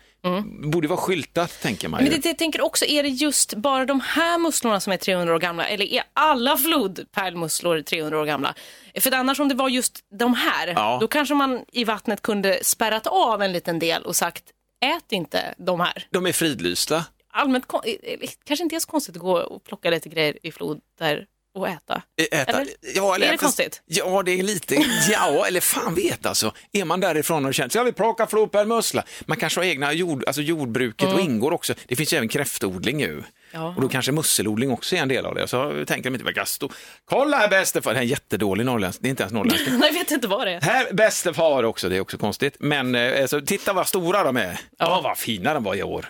Borde 0.73 0.89
vara 0.89 1.01
skyltat 1.01 1.61
tänker 1.63 1.89
man 1.89 2.01
ju. 2.01 2.07
Mm. 2.07 2.13
Men 2.13 2.21
det, 2.21 2.29
jag 2.29 2.39
tänker 2.39 2.61
också, 2.61 2.85
är 2.85 3.03
det 3.03 3.09
just 3.09 3.55
bara 3.55 3.85
de 3.85 4.01
här 4.01 4.39
musslorna 4.39 4.81
som 4.81 4.93
är 4.93 4.97
300 4.97 5.35
år 5.35 5.39
gamla 5.39 5.67
eller 5.67 5.85
är 5.93 6.03
alla 6.13 6.57
flodpärlmusslor 6.57 7.83
300 7.83 8.21
år 8.21 8.25
gamla? 8.27 8.55
För 9.01 9.15
annars 9.15 9.41
om 9.41 9.49
det 9.49 9.55
var 9.55 9.69
just 9.69 9.99
de 10.19 10.35
här, 10.35 10.69
Ja. 10.69 10.99
då 11.01 11.09
kanske 11.09 11.35
man 11.35 11.65
i 11.73 11.85
vattnet 11.85 12.23
kunde 12.23 12.59
spärrat 12.65 13.07
av 13.07 13.43
en 13.43 13.53
liten 13.53 13.79
del 13.79 14.03
och 14.03 14.17
sagt 14.17 14.45
ät 14.85 15.13
inte 15.13 15.55
de 15.59 15.81
här. 15.81 16.07
De 16.11 16.27
är 16.27 16.33
fridlysta. 16.33 17.05
Allmänt 17.33 17.65
eh, 17.73 18.13
eh, 18.13 18.29
kanske 18.45 18.63
inte 18.63 18.77
är 18.77 18.81
så 18.81 18.91
konstigt 18.91 19.17
att 19.17 19.23
gå 19.23 19.39
och 19.39 19.65
plocka 19.65 19.91
lite 19.91 20.09
grejer 20.09 20.39
i 20.47 20.53
flod 20.53 20.81
där 20.99 21.27
och 21.55 21.69
äta. 21.69 22.03
Äta. 22.33 22.53
Eller? 22.53 22.67
Ja, 22.95 23.15
eller 23.15 23.27
Är 23.27 23.31
det 23.33 23.39
konstigt? 23.39 23.83
Ja, 23.87 24.23
det 24.23 24.33
är 24.33 24.43
lite, 24.43 24.75
ja, 25.11 25.47
eller 25.47 25.61
fan 25.61 25.95
vet 25.95 26.27
alltså. 26.27 26.53
Är 26.73 26.85
man 26.85 27.01
därifrån 27.01 27.47
och 27.47 27.55
känner, 27.55 27.69
ska 27.69 27.83
vi 27.83 27.93
plocka 27.93 28.27
flodpärlmussla? 28.27 29.05
Man 29.21 29.37
kanske 29.37 29.61
har 29.61 29.65
egna 29.65 29.93
jord, 29.93 30.25
alltså 30.27 30.43
jordbruket 30.43 31.13
och 31.13 31.21
ingår 31.21 31.53
också. 31.53 31.75
Det 31.87 31.97
finns 31.97 32.13
ju 32.13 32.17
även 32.17 32.29
kräftodling 32.29 33.01
ju. 33.01 33.23
Ja. 33.53 33.75
Och 33.77 33.83
då 33.83 33.89
kanske 33.89 34.13
musselodling 34.13 34.71
också 34.71 34.97
är 34.97 35.01
en 35.01 35.09
del 35.09 35.27
av 35.27 35.35
det. 35.35 35.49
Så 35.49 35.85
tänkte 35.87 36.11
de 36.11 36.15
inte, 36.15 36.47
stå... 36.47 36.71
kolla 37.05 37.37
här 37.37 37.49
bäste 37.49 37.83
far, 37.83 37.91
det 37.91 37.97
här 37.97 38.03
är 38.03 38.05
en 38.05 38.11
jättedålig 38.11 38.67
norrländsk, 38.67 39.01
det 39.03 39.09
är 39.09 39.11
inte 39.11 39.23
ens 39.23 39.33
norrländsk. 39.33 39.69
Jag 39.83 39.93
vet 39.93 40.11
inte 40.11 40.29
vad 40.29 40.47
det 40.47 40.53
är. 40.53 40.61
Här 40.61 40.93
bäste 40.93 41.35
far 41.35 41.63
också, 41.63 41.89
det 41.89 41.97
är 41.97 42.01
också 42.01 42.19
konstigt. 42.19 42.57
Men 42.59 42.95
alltså, 42.95 43.41
titta 43.41 43.73
vad 43.73 43.89
stora 43.89 44.25
de 44.25 44.37
är. 44.37 44.61
Ja, 44.79 45.01
vad 45.05 45.19
fina 45.19 45.55
de 45.55 45.65
var 45.65 45.75
i 45.75 45.83
år. 45.83 46.07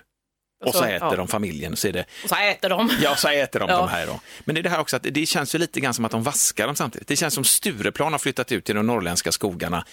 Och 0.64 0.72
så, 0.72 0.78
så, 0.78 0.84
äter 0.84 1.08
ja. 1.10 1.16
de 1.16 1.28
familjen, 1.28 1.76
så 1.76 1.88
är 1.88 1.92
det 1.92 2.04
Och 2.24 2.28
så 2.28 2.34
äter 2.36 2.68
de. 2.68 2.90
Ja, 3.02 3.16
så 3.16 3.28
äter 3.28 3.60
de 3.60 3.68
Ja. 3.68 3.76
de 3.78 3.88
här 3.88 4.06
då. 4.06 4.20
Men 4.44 4.54
det 4.54 4.60
är 4.60 4.62
det 4.62 4.68
här 4.68 4.80
också 4.80 4.96
att 4.96 5.02
det 5.10 5.26
känns 5.26 5.54
ju 5.54 5.58
lite 5.58 5.80
grann 5.80 5.94
som 5.94 6.04
att 6.04 6.10
de 6.12 6.22
vaskar 6.22 6.66
dem 6.66 6.76
samtidigt. 6.76 7.08
Det 7.08 7.16
känns 7.16 7.34
som 7.34 7.44
Stureplan 7.44 8.12
har 8.12 8.18
flyttat 8.18 8.52
ut 8.52 8.64
till 8.64 8.74
de 8.74 8.86
norrländska 8.86 9.32
skogarna. 9.32 9.84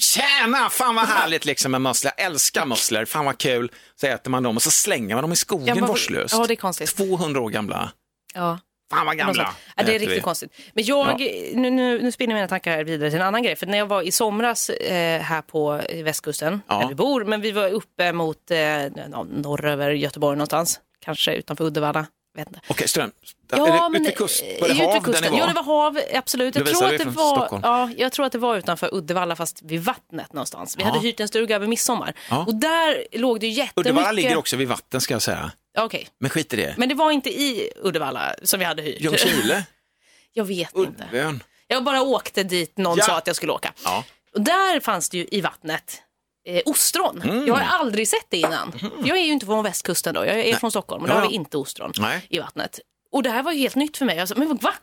Tjena, 0.00 0.70
fan 0.70 0.94
vad 0.94 1.04
härligt 1.08 1.44
liksom 1.44 1.72
med 1.72 1.80
musslor. 1.80 2.12
Jag 2.16 2.26
älskar 2.26 2.66
musslor, 2.66 3.04
fan 3.04 3.24
vad 3.24 3.38
kul. 3.38 3.70
Så 4.00 4.06
äter 4.06 4.30
man 4.30 4.42
dem 4.42 4.56
och 4.56 4.62
så 4.62 4.70
slänger 4.70 5.14
man 5.14 5.22
dem 5.24 5.32
i 5.32 5.36
skogen 5.36 5.66
Ja, 5.66 5.74
men 5.74 5.86
vårdslöst. 5.86 6.34
ja, 6.34 6.46
det 6.46 6.54
är 6.54 6.56
konstigt. 6.56 6.96
200 6.96 7.40
år 7.40 7.50
gamla. 7.50 7.92
Ja. 8.34 8.58
Fan 8.96 9.06
vad 9.06 9.16
gamla. 9.16 9.54
Ja, 9.76 9.82
det 9.82 9.94
är 9.94 9.98
riktigt 9.98 10.22
konstigt. 10.22 10.52
Men 10.74 10.84
jag, 10.84 11.20
nu, 11.54 11.70
nu, 11.70 12.02
nu 12.02 12.12
spinner 12.12 12.34
mina 12.34 12.48
tankar 12.48 12.84
vidare 12.84 13.10
till 13.10 13.20
en 13.20 13.26
annan 13.26 13.42
grej. 13.42 13.56
För 13.56 13.66
när 13.66 13.78
jag 13.78 13.86
var 13.86 14.02
i 14.02 14.12
somras 14.12 14.70
eh, 14.70 15.20
här 15.20 15.42
på 15.42 15.80
västkusten, 16.04 16.62
Ja. 16.68 16.78
där 16.80 16.88
vi 16.88 16.94
bor, 16.94 17.24
men 17.24 17.40
vi 17.40 17.50
var 17.52 17.68
uppe 17.68 18.12
mot 18.12 18.50
eh, 18.50 18.58
ja, 18.58 19.26
norröver 19.30 19.90
Göteborg 19.90 20.36
någonstans, 20.36 20.80
kanske 21.04 21.34
utanför 21.34 21.64
Uddevalla. 21.64 22.06
Vet 22.36 22.48
inte. 22.48 22.60
Okej, 22.68 22.88
Ström. 22.88 23.10
är 23.52 23.56
det 23.90 23.96
ute 23.96 23.98
vid 24.08 24.16
kust? 24.16 24.42
Var 24.60 24.68
det 24.68 24.74
hav 24.74 24.92
där 24.92 25.00
kusten. 25.00 25.22
ni 25.24 25.30
var? 25.30 25.38
Ja, 25.38 25.46
det 25.46 25.52
var 25.52 25.62
hav, 25.62 26.00
absolut. 26.14 26.54
Jag 26.56 26.66
tror, 26.66 26.84
att 26.92 26.98
det 26.98 27.04
var, 27.04 27.36
Stockholm. 27.36 27.62
ja, 27.64 27.90
jag 27.96 28.12
tror 28.12 28.26
att 28.26 28.32
det 28.32 28.38
var 28.38 28.56
utanför 28.56 28.94
Uddevalla, 28.94 29.36
fast 29.36 29.62
vid 29.62 29.80
vattnet 29.80 30.32
någonstans. 30.32 30.76
Vi 30.78 30.82
Ja. 30.82 30.88
hade 30.88 30.98
hyrt 31.00 31.20
en 31.20 31.28
stuga 31.28 31.56
över 31.56 31.66
midsommar. 31.66 32.14
Ja. 32.30 32.44
Och 32.46 32.54
där 32.54 33.04
låg 33.12 33.40
det 33.40 33.46
jättemycket... 33.48 33.78
Uddevalla 33.78 34.12
ligger 34.12 34.36
också 34.36 34.56
vid 34.56 34.68
vatten 34.68 35.00
ska 35.00 35.14
jag 35.14 35.22
säga. 35.22 35.52
Ja, 35.74 35.84
Okej, 35.84 36.08
Men 36.20 36.30
skit 36.30 36.52
i 36.52 36.56
det. 36.56 36.74
men 36.78 36.88
det 36.88 36.94
var 36.94 37.10
inte 37.10 37.30
i 37.30 37.70
Uddevalla 37.82 38.34
som 38.42 38.58
vi 38.58 38.64
hade 38.64 38.82
hyrt. 38.82 39.00
Ljungskile, 39.00 39.64
Jag 40.32 40.44
vet 40.44 40.76
inte. 40.76 41.04
Uddevön. 41.10 41.42
Jag 41.66 41.84
bara 41.84 42.02
åkte 42.02 42.42
dit 42.42 42.78
någon 42.78 42.98
Ja. 42.98 43.04
sa 43.04 43.16
att 43.18 43.26
jag 43.26 43.36
skulle 43.36 43.52
åka. 43.52 43.72
Ja. 43.84 44.04
Och 44.34 44.40
där 44.40 44.80
fanns 44.80 45.08
det 45.10 45.18
ju 45.18 45.26
i 45.30 45.40
vattnet 45.40 46.02
eh, 46.44 46.62
ostron. 46.66 47.22
Mm. 47.22 47.46
Jag 47.46 47.54
har 47.54 47.78
aldrig 47.78 48.08
sett 48.08 48.26
det 48.28 48.36
innan. 48.36 48.72
Jag 49.04 49.18
är 49.18 49.22
ju 49.22 49.32
inte 49.32 49.46
från 49.46 49.64
västkusten 49.64 50.14
då, 50.14 50.26
jag 50.26 50.38
är 50.40 50.56
från 50.56 50.70
Stockholm 50.70 51.02
och 51.02 51.08
där 51.08 51.14
Ja, 51.14 51.20
har 51.20 51.28
vi 51.28 51.34
inte 51.34 51.58
ostron 51.58 51.92
Nej. 51.98 52.26
i 52.30 52.38
vattnet. 52.38 52.80
Och 53.12 53.22
det 53.22 53.30
här 53.30 53.42
var 53.42 53.52
ju 53.52 53.58
helt 53.58 53.74
nytt 53.74 53.96
för 53.96 54.04
mig. 54.04 54.16
Jag 54.16 54.28
sa, 54.28 54.34
men 54.36 54.56
va? 54.56 54.74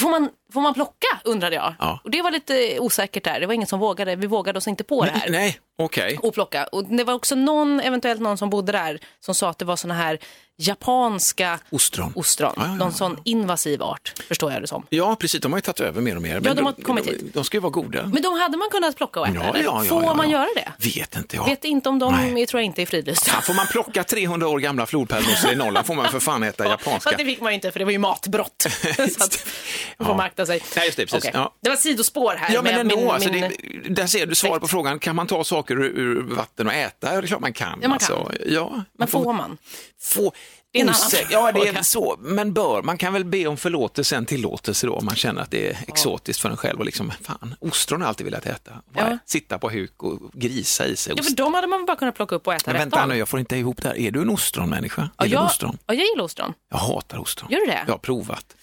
Får 0.00 0.10
man, 0.10 0.30
får 0.52 0.60
man 0.60 0.74
plocka? 0.74 1.06
undrade 1.24 1.56
jag. 1.56 1.74
Ja. 1.78 2.00
Och 2.04 2.10
det 2.10 2.22
var 2.22 2.30
lite 2.30 2.78
osäkert 2.80 3.24
där. 3.24 3.40
Det 3.40 3.46
var 3.46 3.54
ingen 3.54 3.66
som 3.66 3.80
vågade. 3.80 4.16
Vi 4.16 4.26
vågade 4.26 4.58
oss 4.58 4.68
inte 4.68 4.84
på 4.84 5.04
det 5.04 5.10
här. 5.10 5.30
Nej, 5.30 5.60
okej. 5.78 6.18
Och 6.22 6.34
plocka. 6.34 6.66
Och 6.66 6.84
det 6.84 7.04
var 7.04 7.14
också 7.14 7.34
någon, 7.34 7.80
eventuellt 7.80 8.20
någon 8.20 8.38
som 8.38 8.50
bodde 8.50 8.72
där 8.72 8.98
som 9.20 9.34
sa 9.34 9.50
att 9.50 9.58
det 9.58 9.64
var 9.64 9.76
såna 9.76 9.94
här 9.94 10.18
japanska 10.56 11.58
Ostron. 11.70 12.12
ostron. 12.16 12.52
Ja, 12.56 12.62
ja, 12.62 12.68
ja. 12.68 12.74
Någon 12.74 12.92
sån 12.92 13.18
invasiv 13.24 13.82
art, 13.82 14.12
förstår 14.28 14.52
jag 14.52 14.62
det 14.62 14.66
som. 14.66 14.86
Ja, 14.90 15.16
precis. 15.16 15.40
De 15.40 15.52
har 15.52 15.58
ju 15.58 15.62
tagit 15.62 15.80
över 15.80 16.00
mer 16.00 16.16
och 16.16 16.22
mer. 16.22 16.40
Men 16.40 16.56
de 16.56 16.66
har 16.66 16.72
kommit 16.72 17.06
hit. 17.06 17.20
De, 17.20 17.30
de 17.30 17.44
ska 17.44 17.56
ju 17.56 17.60
vara 17.60 17.70
goda. 17.70 18.06
Men 18.06 18.22
de 18.22 18.38
hade 18.40 18.56
man 18.56 18.68
kunnat 18.70 18.96
plocka 18.96 19.20
och 19.20 19.28
äta? 19.28 19.36
Ja, 19.36 19.52
ja, 19.54 19.62
ja, 19.62 19.84
Får 19.84 20.04
ja, 20.04 20.14
man 20.14 20.30
ja. 20.30 20.38
göra 20.38 20.48
det? 20.54 20.72
Vet 20.98 21.16
inte 21.16 21.36
jag. 21.36 21.44
Vet 21.44 21.64
inte 21.64 21.88
om 21.88 21.98
de, 21.98 22.14
Nej. 22.14 22.46
tror 22.46 22.60
jag 22.60 22.66
inte 22.66 22.82
är 22.82 22.86
fridlysta. 22.86 23.40
Får 23.42 23.54
man 23.54 23.66
plocka 23.66 24.04
300 24.04 24.48
år 24.48 24.58
gamla 24.58 24.86
flodpärlmusslor 24.86 25.52
i 25.52 25.56
Norrland 25.56 25.86
får 25.86 25.94
man 25.94 26.08
för 26.10 26.20
fan 26.20 26.42
äta 26.42 26.64
japanska. 26.64 27.10
Fast 27.10 27.18
det 27.18 27.24
fick 27.24 27.40
man 27.40 27.52
ju 27.52 27.54
inte 27.54 27.72
för 27.72 27.78
det 27.78 27.84
var 27.84 27.92
ju 27.92 27.98
matbrott. 27.98 28.66
så 28.96 29.24
att, 29.24 29.46
man 29.96 30.06
får 30.06 30.12
Ja. 30.12 30.16
man 30.16 30.20
akta 30.20 30.46
sig. 30.46 30.62
Nej, 30.76 30.86
just 30.86 30.96
det, 30.96 31.06
precis. 31.06 31.30
Ja. 31.34 31.54
Det 31.60 31.68
var 31.68 31.76
sidospår 31.76 32.34
här. 32.38 32.54
Ja, 32.54 32.62
men 32.62 32.74
ändå, 32.78 32.96
min, 32.96 33.10
alltså, 33.10 33.32
min... 33.32 33.40
det, 33.84 33.88
där 33.94 34.06
ser 34.06 34.26
du 34.26 34.34
svaret 34.34 34.60
på 34.60 34.68
frågan. 34.68 34.98
Kan 34.98 35.16
man 35.16 35.26
ta 35.26 35.44
saker 35.44 35.74
ur, 35.74 35.98
ur 35.98 36.22
vatten 36.22 36.66
och 36.66 36.72
äta? 36.72 37.14
Ja, 37.14 37.20
det 37.20 37.26
är 37.26 37.28
klart 37.28 37.40
man 37.40 37.52
kan. 37.52 37.78
Ja, 37.82 37.88
man 37.88 37.92
alltså. 37.92 38.24
kan. 38.24 38.36
Ja, 38.46 38.84
Men 38.98 39.08
får 39.08 39.32
man? 39.32 39.58
få, 40.00 40.32
Det 40.76 40.80
är 40.80 40.82
en 40.82 40.88
annan 40.88 41.06
Osäker. 41.06 41.32
Ja, 41.32 41.52
det 41.52 41.68
är 41.68 41.82
så. 41.82 42.16
Men 42.20 42.52
bör, 42.52 42.82
man 42.82 42.98
kan 42.98 43.12
väl 43.12 43.24
be 43.24 43.46
om 43.46 43.56
förlåtelse, 43.56 44.16
en 44.16 44.26
tillåtelse 44.26 44.86
då, 44.86 44.94
om 44.94 45.04
man 45.04 45.16
känner 45.16 45.42
att 45.42 45.50
det 45.50 45.70
är 45.70 45.78
exotiskt 45.88 46.40
för 46.42 46.50
en 46.50 46.56
själv 46.56 46.78
och 46.78 46.84
liksom, 46.84 47.12
fan, 47.22 47.54
ostron 47.60 48.00
har 48.00 48.06
jag 48.06 48.08
alltid 48.08 48.24
velat 48.24 48.46
äta. 48.46 48.72
Bara 48.94 49.10
Ja. 49.10 49.18
Sitta 49.26 49.58
på 49.58 49.70
huk 49.70 50.02
och 50.02 50.20
grisa 50.32 50.86
i 50.86 50.96
sig 50.96 51.12
Ja, 51.16 51.20
ost. 51.20 51.28
för 51.30 51.36
de 51.36 51.54
hade 51.54 51.66
man 51.66 51.84
bara 51.86 51.96
kunnat 51.96 52.14
plocka 52.14 52.34
upp 52.34 52.46
och 52.46 52.54
äta 52.54 52.62
Men 52.66 52.74
rätt 52.74 52.82
vänta 52.82 53.02
av. 53.02 53.08
nu, 53.08 53.16
jag 53.18 53.28
får 53.28 53.40
inte 53.40 53.56
ihop 53.56 53.82
det 53.82 53.88
här. 53.88 53.96
Är 53.98 54.10
du 54.10 54.22
en 54.22 54.30
ostronmänniska? 54.30 55.10
Ja, 55.18 55.26
jag, 55.26 55.44
ostron? 55.44 55.78
ja, 55.86 55.94
jag 55.94 56.06
gillar 56.06 56.24
ostron. 56.24 56.52
Jag 56.70 56.78
hatar 56.78 57.18
ostron. 57.18 57.50
Gör 57.50 57.60
du 57.60 57.66
det? 57.66 57.82
Jag 57.86 57.92
har 57.94 57.98
provat. 57.98 58.56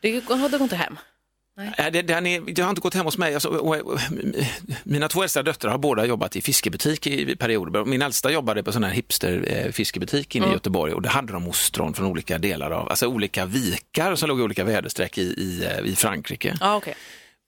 Det 0.00 0.10
går 0.20 0.62
inte 0.62 0.76
hem. 0.76 0.98
Äh, 1.58 1.90
Det, 1.92 1.98
är, 1.98 2.54
det 2.54 2.62
har 2.62 2.70
inte 2.70 2.80
gått 2.80 2.94
hem 2.94 3.04
hos 3.04 3.18
mig. 3.18 3.34
Alltså, 3.34 3.48
och, 3.48 3.76
och, 3.76 4.00
mina 4.84 5.08
två 5.08 5.22
äldsta 5.22 5.42
döttrar 5.42 5.70
har 5.70 5.78
båda 5.78 6.06
jobbat 6.06 6.36
i 6.36 6.42
fiskebutik 6.42 7.06
i 7.06 7.36
perioder. 7.36 7.84
Min 7.84 8.02
äldsta 8.02 8.30
jobbade 8.30 8.62
på 8.62 8.72
sån 8.72 8.84
här 8.84 8.90
hipster 8.90 9.44
eh, 9.46 9.72
fiskebutik 9.72 10.34
inne 10.36 10.46
i 10.46 10.52
Göteborg 10.52 10.92
och 10.92 11.02
där 11.02 11.10
hade 11.10 11.32
de 11.32 11.48
ostron 11.48 11.94
från 11.94 12.06
olika 12.06 12.38
delar 12.38 12.70
av, 12.70 12.88
alltså 12.88 13.06
olika 13.06 13.46
vikar 13.46 14.14
som 14.14 14.28
låg 14.28 14.40
i 14.40 14.42
olika 14.42 14.64
väderstreck 14.64 15.18
i, 15.18 15.22
i, 15.22 15.64
eh, 15.64 15.92
i 15.92 15.96
Frankrike. 15.96 16.56
Ja, 16.60 16.76
okej. 16.76 16.94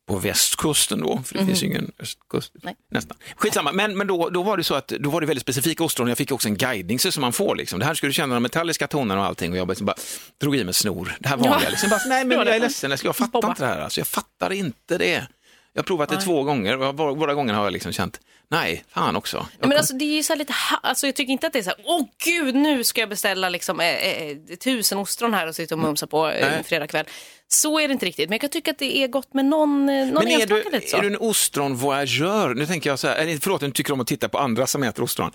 På 0.07 0.17
västkusten 0.17 1.01
då, 1.01 1.23
för 1.27 1.39
det 1.39 1.47
finns 1.47 1.63
ju 1.63 1.67
ingen 1.67 1.93
östkust. 1.99 2.55
Mhm. 2.55 2.61
Nej. 2.65 2.77
Nästan. 2.91 3.17
Skitsamma, 3.37 3.73
men, 3.73 3.97
men 3.97 4.07
då, 4.07 4.29
då 4.31 4.43
var 4.43 4.57
det 4.57 4.65
så 4.65 4.75
att 4.75 4.89
då 4.89 5.11
var 5.11 5.21
det 5.21 5.27
väldigt 5.27 5.43
specifika 5.43 5.85
ostron. 5.85 6.09
Jag 6.09 6.19
fick 6.19 6.33
också 6.33 6.49
en 6.49 6.57
guidning 6.57 6.99
så 6.99 7.13
som 7.13 7.21
man 7.21 7.33
får. 7.33 7.57
Liksom. 7.57 7.79
Det 7.79 7.85
här 7.85 7.95
skulle 7.95 8.11
du 8.11 8.15
känna 8.15 8.35
de 8.35 8.43
metalliska 8.43 8.87
tonerna 8.87 9.21
och 9.21 9.27
allting 9.27 9.53
och 9.53 9.59
jag 9.59 9.67
bara, 9.67 9.77
bara 9.81 9.97
drog 10.41 10.57
i 10.57 10.65
mig 10.65 10.75
snor. 10.75 11.17
Det 11.21 11.29
här 11.29 11.37
vanliga. 11.37 11.61
Ja. 11.63 11.71
Liksom. 11.71 11.91
Bara, 11.91 12.01
nej 12.07 12.25
men 12.25 12.39
jag 12.47 12.49
är 12.57 12.61
ledsen, 12.61 12.97
jag, 13.05 13.17
fattar 13.17 13.49
inte 13.49 13.63
det 13.63 13.67
här. 13.67 13.81
Alltså, 13.81 14.01
jag 14.01 14.07
fattar 14.09 14.53
inte 14.53 14.99
det. 14.99 15.27
Jag 15.77 15.83
har 15.83 15.87
provat 15.87 16.09
det 16.09 16.21
två 16.21 16.43
gånger 16.43 16.83
och 16.83 16.95
båda 16.95 17.35
gångerna 17.35 17.59
har 17.59 17.65
jag 17.65 17.73
liksom 17.73 17.93
känt, 17.93 18.21
nej, 18.49 18.85
fan 18.89 19.17
också. 19.17 19.37
Jag 19.37 19.45
Ja, 19.45 19.49
men 19.61 19.71
kom- 19.71 19.79
alltså, 19.79 19.95
det 19.95 20.05
är 20.05 20.17
ju 20.17 20.23
så 20.23 20.35
lite, 20.35 20.55
alltså, 20.83 21.07
jag 21.07 21.15
tycker 21.17 21.33
inte 21.33 21.47
att 21.47 21.53
det 21.53 21.59
är 21.59 21.63
så 21.63 21.71
här, 21.71 21.79
åh 21.85 22.03
gud, 22.25 22.55
nu 22.55 22.85
ska 22.85 23.01
jag 23.01 23.09
beställa 23.09 23.49
liksom, 23.49 23.81
eh, 23.81 23.89
eh, 23.89 24.37
tusen 24.65 24.99
ostron 24.99 25.35
här 25.35 25.47
och 25.49 25.55
sitta 25.55 25.75
och 25.75 25.79
mumsa 25.79 26.07
på 26.07 26.29
eh, 26.29 26.51
Nej. 26.51 26.65
fredag 26.65 26.87
kväll. 26.87 27.05
Så 27.49 27.81
är 27.81 27.89
det 27.89 27.93
inte 27.93 28.07
riktigt, 28.07 28.29
men 28.29 28.35
jag 28.35 28.41
kan 28.41 28.51
tycka 28.51 28.71
att 28.71 28.79
det 28.79 28.97
är 28.97 29.09
gott 29.09 29.35
med 29.35 29.45
någon, 29.45 29.89
eh, 29.89 30.07
någon 30.07 30.15
men 30.25 30.29
är 30.41 30.47
du, 30.47 30.63
lite 30.73 30.89
så. 30.89 30.97
är 30.97 31.01
du 31.03 31.07
en 31.07 31.17
ostron-voyageur? 31.19 32.55
Nu 32.55 32.67
tänker 32.67 32.91
jag 32.91 32.99
så 32.99 33.09
här, 33.09 33.39
förlåt, 33.43 33.61
du 33.61 33.71
tycker 33.71 33.93
om 33.93 34.01
att 34.01 34.07
titta 34.07 34.29
på 34.29 34.39
andra 34.39 34.67
som 34.67 34.83
äter 34.83 35.03
ostron. 35.03 35.31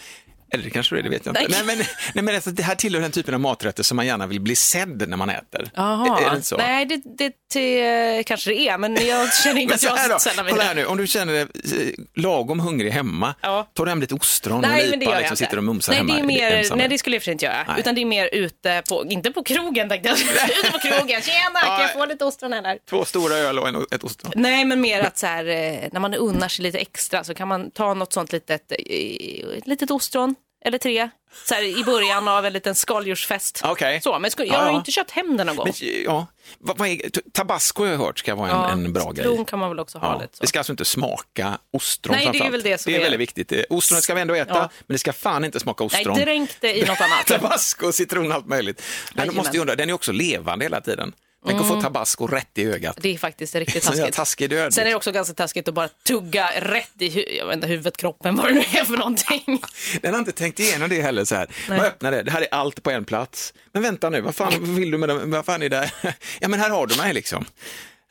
Eller 0.53 0.63
det 0.63 0.69
kanske 0.69 0.95
du 0.95 0.99
är, 0.99 1.03
det 1.03 1.09
vet 1.09 1.25
jag 1.25 1.31
inte. 1.41 1.47
Nej, 1.57 1.63
Nej. 1.65 1.77
men, 1.77 1.85
nej, 2.13 2.23
men 2.23 2.35
alltså, 2.35 2.49
det 2.51 2.63
här 2.63 2.75
tillhör 2.75 3.01
den 3.01 3.11
typen 3.11 3.33
av 3.33 3.39
maträtter 3.39 3.83
som 3.83 3.95
man 3.95 4.05
gärna 4.05 4.27
vill 4.27 4.41
bli 4.41 4.55
sedd 4.55 5.09
när 5.09 5.17
man 5.17 5.29
äter. 5.29 5.71
Jaha. 5.75 6.19
Är, 6.21 6.25
är 6.31 6.35
det 6.35 6.41
så? 6.41 6.57
Nej, 6.57 6.85
det, 6.85 7.01
det, 7.17 7.33
det 7.53 8.23
kanske 8.23 8.49
det 8.49 8.67
är, 8.69 8.77
men 8.77 9.07
jag 9.07 9.33
känner 9.33 9.61
inte 9.61 9.75
att 9.75 9.83
jag 9.83 10.21
sällar 10.21 10.43
mig 10.43 10.51
kolla 10.51 10.63
här 10.63 10.75
det. 10.75 10.81
nu, 10.81 10.87
om 10.87 10.97
du 10.97 11.07
känner 11.07 11.33
dig 11.33 11.41
eh, 11.41 12.03
lagom 12.15 12.59
hungrig 12.59 12.91
hemma, 12.91 13.35
Ja. 13.41 13.67
tar 13.73 13.85
du 13.85 13.91
hem 13.91 14.01
lite 14.01 14.15
ostron 14.15 14.61
Nej, 14.61 14.85
och 14.85 14.91
det 14.91 14.97
lipa 15.05 15.19
liksom, 15.19 15.37
sitter 15.37 15.57
och 15.57 15.63
mumsar 15.63 15.93
nej, 15.93 15.97
hemma 15.97 16.13
det 16.13 16.19
är 16.19 16.51
mer, 16.53 16.75
nej, 16.75 16.87
det 16.89 16.97
skulle 16.97 17.15
jag 17.15 17.23
för 17.23 17.31
inte 17.31 17.45
göra. 17.45 17.65
Nej. 17.67 17.79
Utan 17.79 17.95
det 17.95 18.01
är 18.01 18.05
mer 18.05 18.29
ute 18.33 18.83
på, 18.89 19.05
inte 19.09 19.31
på 19.31 19.43
krogen 19.43 19.89
tänkte 19.89 20.09
jag. 20.09 20.17
ute 20.59 20.71
på 20.71 20.79
krogen, 20.79 21.21
tjena, 21.21 21.59
kan 21.61 21.81
jag 21.81 21.93
få 21.93 22.05
lite 22.05 22.25
ostron 22.25 22.53
här? 22.53 22.77
Två 22.89 23.05
stora 23.05 23.35
öl 23.35 23.59
och 23.59 23.67
en, 23.67 23.85
ett 23.91 24.03
ostron. 24.03 24.31
Nej, 24.35 24.65
men 24.65 24.81
mer 24.81 25.01
att 25.03 25.17
så 25.17 25.25
här, 25.27 25.45
eh, 25.45 25.89
när 25.91 25.99
man 25.99 26.13
unnar 26.13 26.47
sig 26.47 26.63
lite 26.63 26.77
extra 26.77 27.23
så 27.23 27.33
kan 27.33 27.47
man 27.47 27.71
ta 27.71 27.93
något 27.93 28.13
sånt 28.13 28.31
litet, 28.31 28.71
eh, 28.71 29.59
litet 29.65 29.91
ostron 29.91 30.35
eller 30.65 30.77
tre 30.77 31.09
så 31.45 31.53
här, 31.53 31.63
i 31.79 31.83
början 31.83 32.27
av 32.27 32.45
en 32.45 32.53
liten 32.53 32.75
skaldjursfest. 32.75 33.61
Okej. 33.63 34.01
Så, 34.01 34.19
men 34.19 34.31
ska, 34.31 34.43
jag 34.45 34.53
Ja, 34.53 34.57
har 34.59 34.65
ja. 34.65 34.71
ju 34.71 34.77
inte 34.77 34.91
köpt 34.91 35.11
hem 35.11 35.37
den 35.37 35.47
någon 35.47 35.55
gång. 35.55 35.65
Men, 35.81 36.03
ja, 36.05 36.27
vad, 36.59 36.77
vad 36.77 36.87
är, 36.87 37.01
tabasco 37.33 37.83
har 37.83 37.91
jag 37.91 37.97
hört 37.97 38.19
ska 38.19 38.35
vara 38.35 38.49
en, 38.49 38.55
Ja, 38.55 38.69
en 38.71 38.93
bra 38.93 39.11
grej. 39.11 39.45
kan 39.47 39.59
man 39.59 39.69
väl 39.69 39.79
också 39.79 39.97
ha 39.97 40.21
lite 40.21 40.37
så. 40.37 40.41
det 40.43 40.47
ska 40.47 40.59
alltså 40.59 40.73
inte 40.73 40.85
smaka 40.85 41.57
ostron 41.73 42.15
Nej, 42.15 42.29
det 42.33 42.39
är 42.39 42.51
väl 42.51 42.61
det 42.61 42.81
som 42.81 42.91
det 42.91 42.95
är 42.95 42.99
är- 42.99 43.03
väldigt 43.03 43.19
viktigt. 43.19 43.51
Eh, 43.51 43.61
Ostronet 43.69 44.03
ska 44.03 44.13
vi 44.15 44.21
ändå 44.21 44.33
äta, 44.35 44.59
men 44.59 44.93
det 44.95 44.97
ska 44.99 45.13
fan 45.13 45.45
inte 45.45 45.59
smaka 45.59 45.83
Nej, 45.83 45.99
ostron. 45.99 46.17
dränk 46.19 46.49
det 46.59 46.77
i 46.77 46.81
något 46.85 47.01
annat. 47.01 47.25
Tabasco, 47.27 47.91
citron, 47.91 48.31
allt 48.31 48.47
möjligt. 48.47 48.77
Den, 48.77 49.17
Jajamän. 49.17 49.35
måste 49.35 49.57
ju 49.57 49.61
undra, 49.61 49.75
den 49.75 49.89
är 49.89 49.93
också 49.93 50.11
levande 50.11 50.65
hela 50.65 50.81
tiden. 50.81 51.13
Tänk 51.45 51.61
att 51.61 51.67
få 51.67 51.81
tabasco 51.81 52.27
rätt 52.27 52.57
i 52.57 52.63
ögat. 52.65 52.97
Det 53.01 53.13
är 53.13 53.17
faktiskt 53.17 53.55
riktigt 53.55 53.83
taskigt. 53.87 54.13
taskig 54.15 54.49
död. 54.49 54.73
Sen 54.73 54.85
är 54.85 54.89
det 54.89 54.95
också 54.95 55.11
ganska 55.11 55.33
taskigt 55.33 55.67
att 55.67 55.73
bara 55.73 55.87
tugga 55.87 56.49
rätt 56.61 56.91
i 56.99 57.09
hu- 57.09 57.29
jag 57.37 57.45
vet 57.47 57.55
inte, 57.55 57.67
huvudet, 57.67 57.97
kroppen, 57.97 58.35
vad 58.35 58.45
det 58.47 58.53
nu 58.53 58.59
är 58.59 58.85
för 58.85 58.97
någonting. 58.97 59.61
Den 60.01 60.13
har 60.13 60.19
inte 60.19 60.31
tänkt 60.31 60.59
igenom 60.59 60.89
det 60.89 61.01
heller. 61.01 61.25
Så 61.25 61.35
här. 61.35 61.47
Man 61.69 61.79
öppnar 61.79 62.11
det, 62.11 62.23
det 62.23 62.31
här 62.31 62.41
är 62.41 62.47
allt 62.51 62.83
på 62.83 62.91
en 62.91 63.05
plats. 63.05 63.53
Men 63.71 63.83
vänta 63.83 64.09
nu, 64.09 64.21
vad 64.21 64.35
fan 64.35 64.75
vill 64.75 64.91
du 64.91 64.97
med 64.97 65.09
det? 65.09 65.13
Vad 65.25 65.45
fan 65.45 65.63
är 65.63 65.69
det? 65.69 65.91
Ja, 66.39 66.47
men 66.47 66.59
här 66.59 66.69
har 66.69 66.87
du 66.87 66.95
mig 66.97 67.13
liksom. 67.13 67.45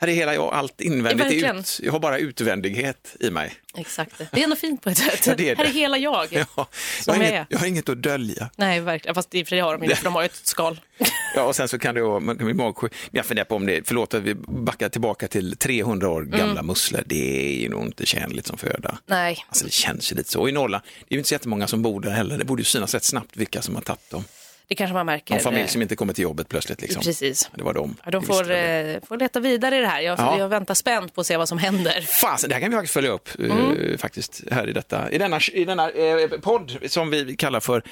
Här 0.00 0.08
är 0.08 0.12
hela 0.12 0.34
jag, 0.34 0.54
allt 0.54 0.80
invändigt 0.80 1.26
Verkligen. 1.26 1.58
ut. 1.58 1.80
Jag 1.82 1.92
har 1.92 1.98
bara 2.00 2.18
utvändighet 2.18 3.16
i 3.20 3.30
mig. 3.30 3.52
Exakt. 3.76 4.18
Det 4.32 4.40
är 4.40 4.44
ändå 4.44 4.56
fint 4.56 4.82
på 4.82 4.90
ett 4.90 4.98
sätt. 4.98 5.26
Ja, 5.26 5.34
det 5.36 5.48
är 5.50 5.56
det. 5.56 5.62
Här 5.62 5.68
är 5.70 5.74
hela 5.74 5.98
jag. 5.98 6.26
Ja, 6.30 6.44
jag, 6.56 6.66
Som 7.04 7.14
har 7.14 7.22
inget, 7.22 7.32
är. 7.32 7.46
jag 7.48 7.58
har 7.58 7.66
inget 7.66 7.88
att 7.88 8.02
dölja. 8.02 8.50
Nej, 8.56 8.80
verkligen. 8.80 9.14
Fast 9.14 9.34
i 9.34 9.42
och 9.42 9.46
för 9.46 9.50
sig 9.50 9.60
har 9.60 9.72
de 9.78 9.84
inte, 9.84 9.96
för 9.96 10.04
de 10.04 10.14
har 10.14 10.22
ju 10.22 10.26
ett 10.26 10.40
skal. 10.46 10.80
Ja, 11.34 11.42
och 11.42 11.56
sen 11.56 11.68
så 11.68 11.78
kan 11.78 11.94
det 11.94 12.02
vara, 12.02 12.20
man 12.20 12.36
kan 12.36 12.44
bli 12.46 12.54
magsjuk. 12.54 12.92
Men 13.10 13.18
Jag 13.18 13.26
funderar 13.26 13.44
på 13.46 13.54
om 13.56 13.66
det, 13.66 13.82
förlåt 13.88 14.14
att 14.14 14.22
vi 14.22 14.34
backar 14.34 14.88
tillbaka 14.88 15.28
till 15.28 15.56
300 15.56 16.08
år 16.08 16.22
gamla 16.22 16.50
Mm. 16.52 16.66
musslor. 16.66 17.02
Det 17.06 17.46
är 17.48 17.60
ju 17.62 17.68
nog 17.68 17.86
inte 17.86 18.06
tjänligt 18.06 18.46
som 18.46 18.58
föda. 18.58 18.98
Nej. 19.06 19.44
Alltså 19.48 19.64
det 19.64 19.72
känns 19.72 20.12
ju 20.12 20.16
lite 20.16 20.30
så. 20.30 20.40
Och 20.40 20.48
i 20.48 20.52
Norrland, 20.52 20.84
det 21.08 21.12
är 21.12 21.16
ju 21.16 21.18
inte 21.18 21.28
så 21.28 21.34
jättemånga 21.34 21.66
som 21.66 21.82
bor 21.82 22.00
där 22.00 22.10
heller. 22.10 22.38
Det 22.38 22.44
borde 22.44 22.60
ju 22.60 22.64
synas 22.64 22.94
rätt 22.94 23.04
snabbt 23.04 23.36
vilka 23.36 23.62
som 23.62 23.74
har 23.74 23.82
tagit 23.82 24.10
dem. 24.10 24.24
Det 24.70 24.76
kanske 24.76 24.94
man 24.94 25.06
märker. 25.06 25.34
En 25.34 25.40
familj 25.40 25.62
eh, 25.62 25.68
som 25.68 25.82
inte 25.82 25.96
kommer 25.96 26.12
till 26.12 26.22
jobbet 26.22 26.48
plötsligt. 26.48 26.80
Liksom. 26.82 27.02
Precis. 27.02 27.50
Det 27.54 27.62
var 27.62 27.74
de. 27.74 27.96
Ja, 28.04 28.10
de 28.10 28.22
får, 28.22 28.50
eh, 28.50 28.96
får 29.08 29.18
leta 29.18 29.40
vidare 29.40 29.76
i 29.76 29.80
det 29.80 29.86
här. 29.86 30.00
Jag, 30.00 30.18
Ja. 30.18 30.38
jag 30.38 30.48
väntar 30.48 30.74
spänt 30.74 31.14
på 31.14 31.20
att 31.20 31.26
se 31.26 31.36
vad 31.36 31.48
som 31.48 31.58
händer. 31.58 32.00
Fasen, 32.00 32.48
det 32.48 32.54
här 32.54 32.60
kan 32.62 32.70
vi 32.70 32.76
faktiskt 32.76 32.94
följa 32.94 33.10
upp 33.10 33.28
eh, 33.38 33.44
Mm. 33.44 33.98
faktiskt 33.98 34.42
här 34.50 34.68
i 34.68 34.72
detta, 34.72 35.10
i 35.10 35.18
denna, 35.18 35.40
i 35.52 35.64
denna 35.64 35.90
eh, 35.90 36.28
podd 36.42 36.76
som 36.86 37.10
vi 37.10 37.36
kallar 37.36 37.60
för 37.60 37.82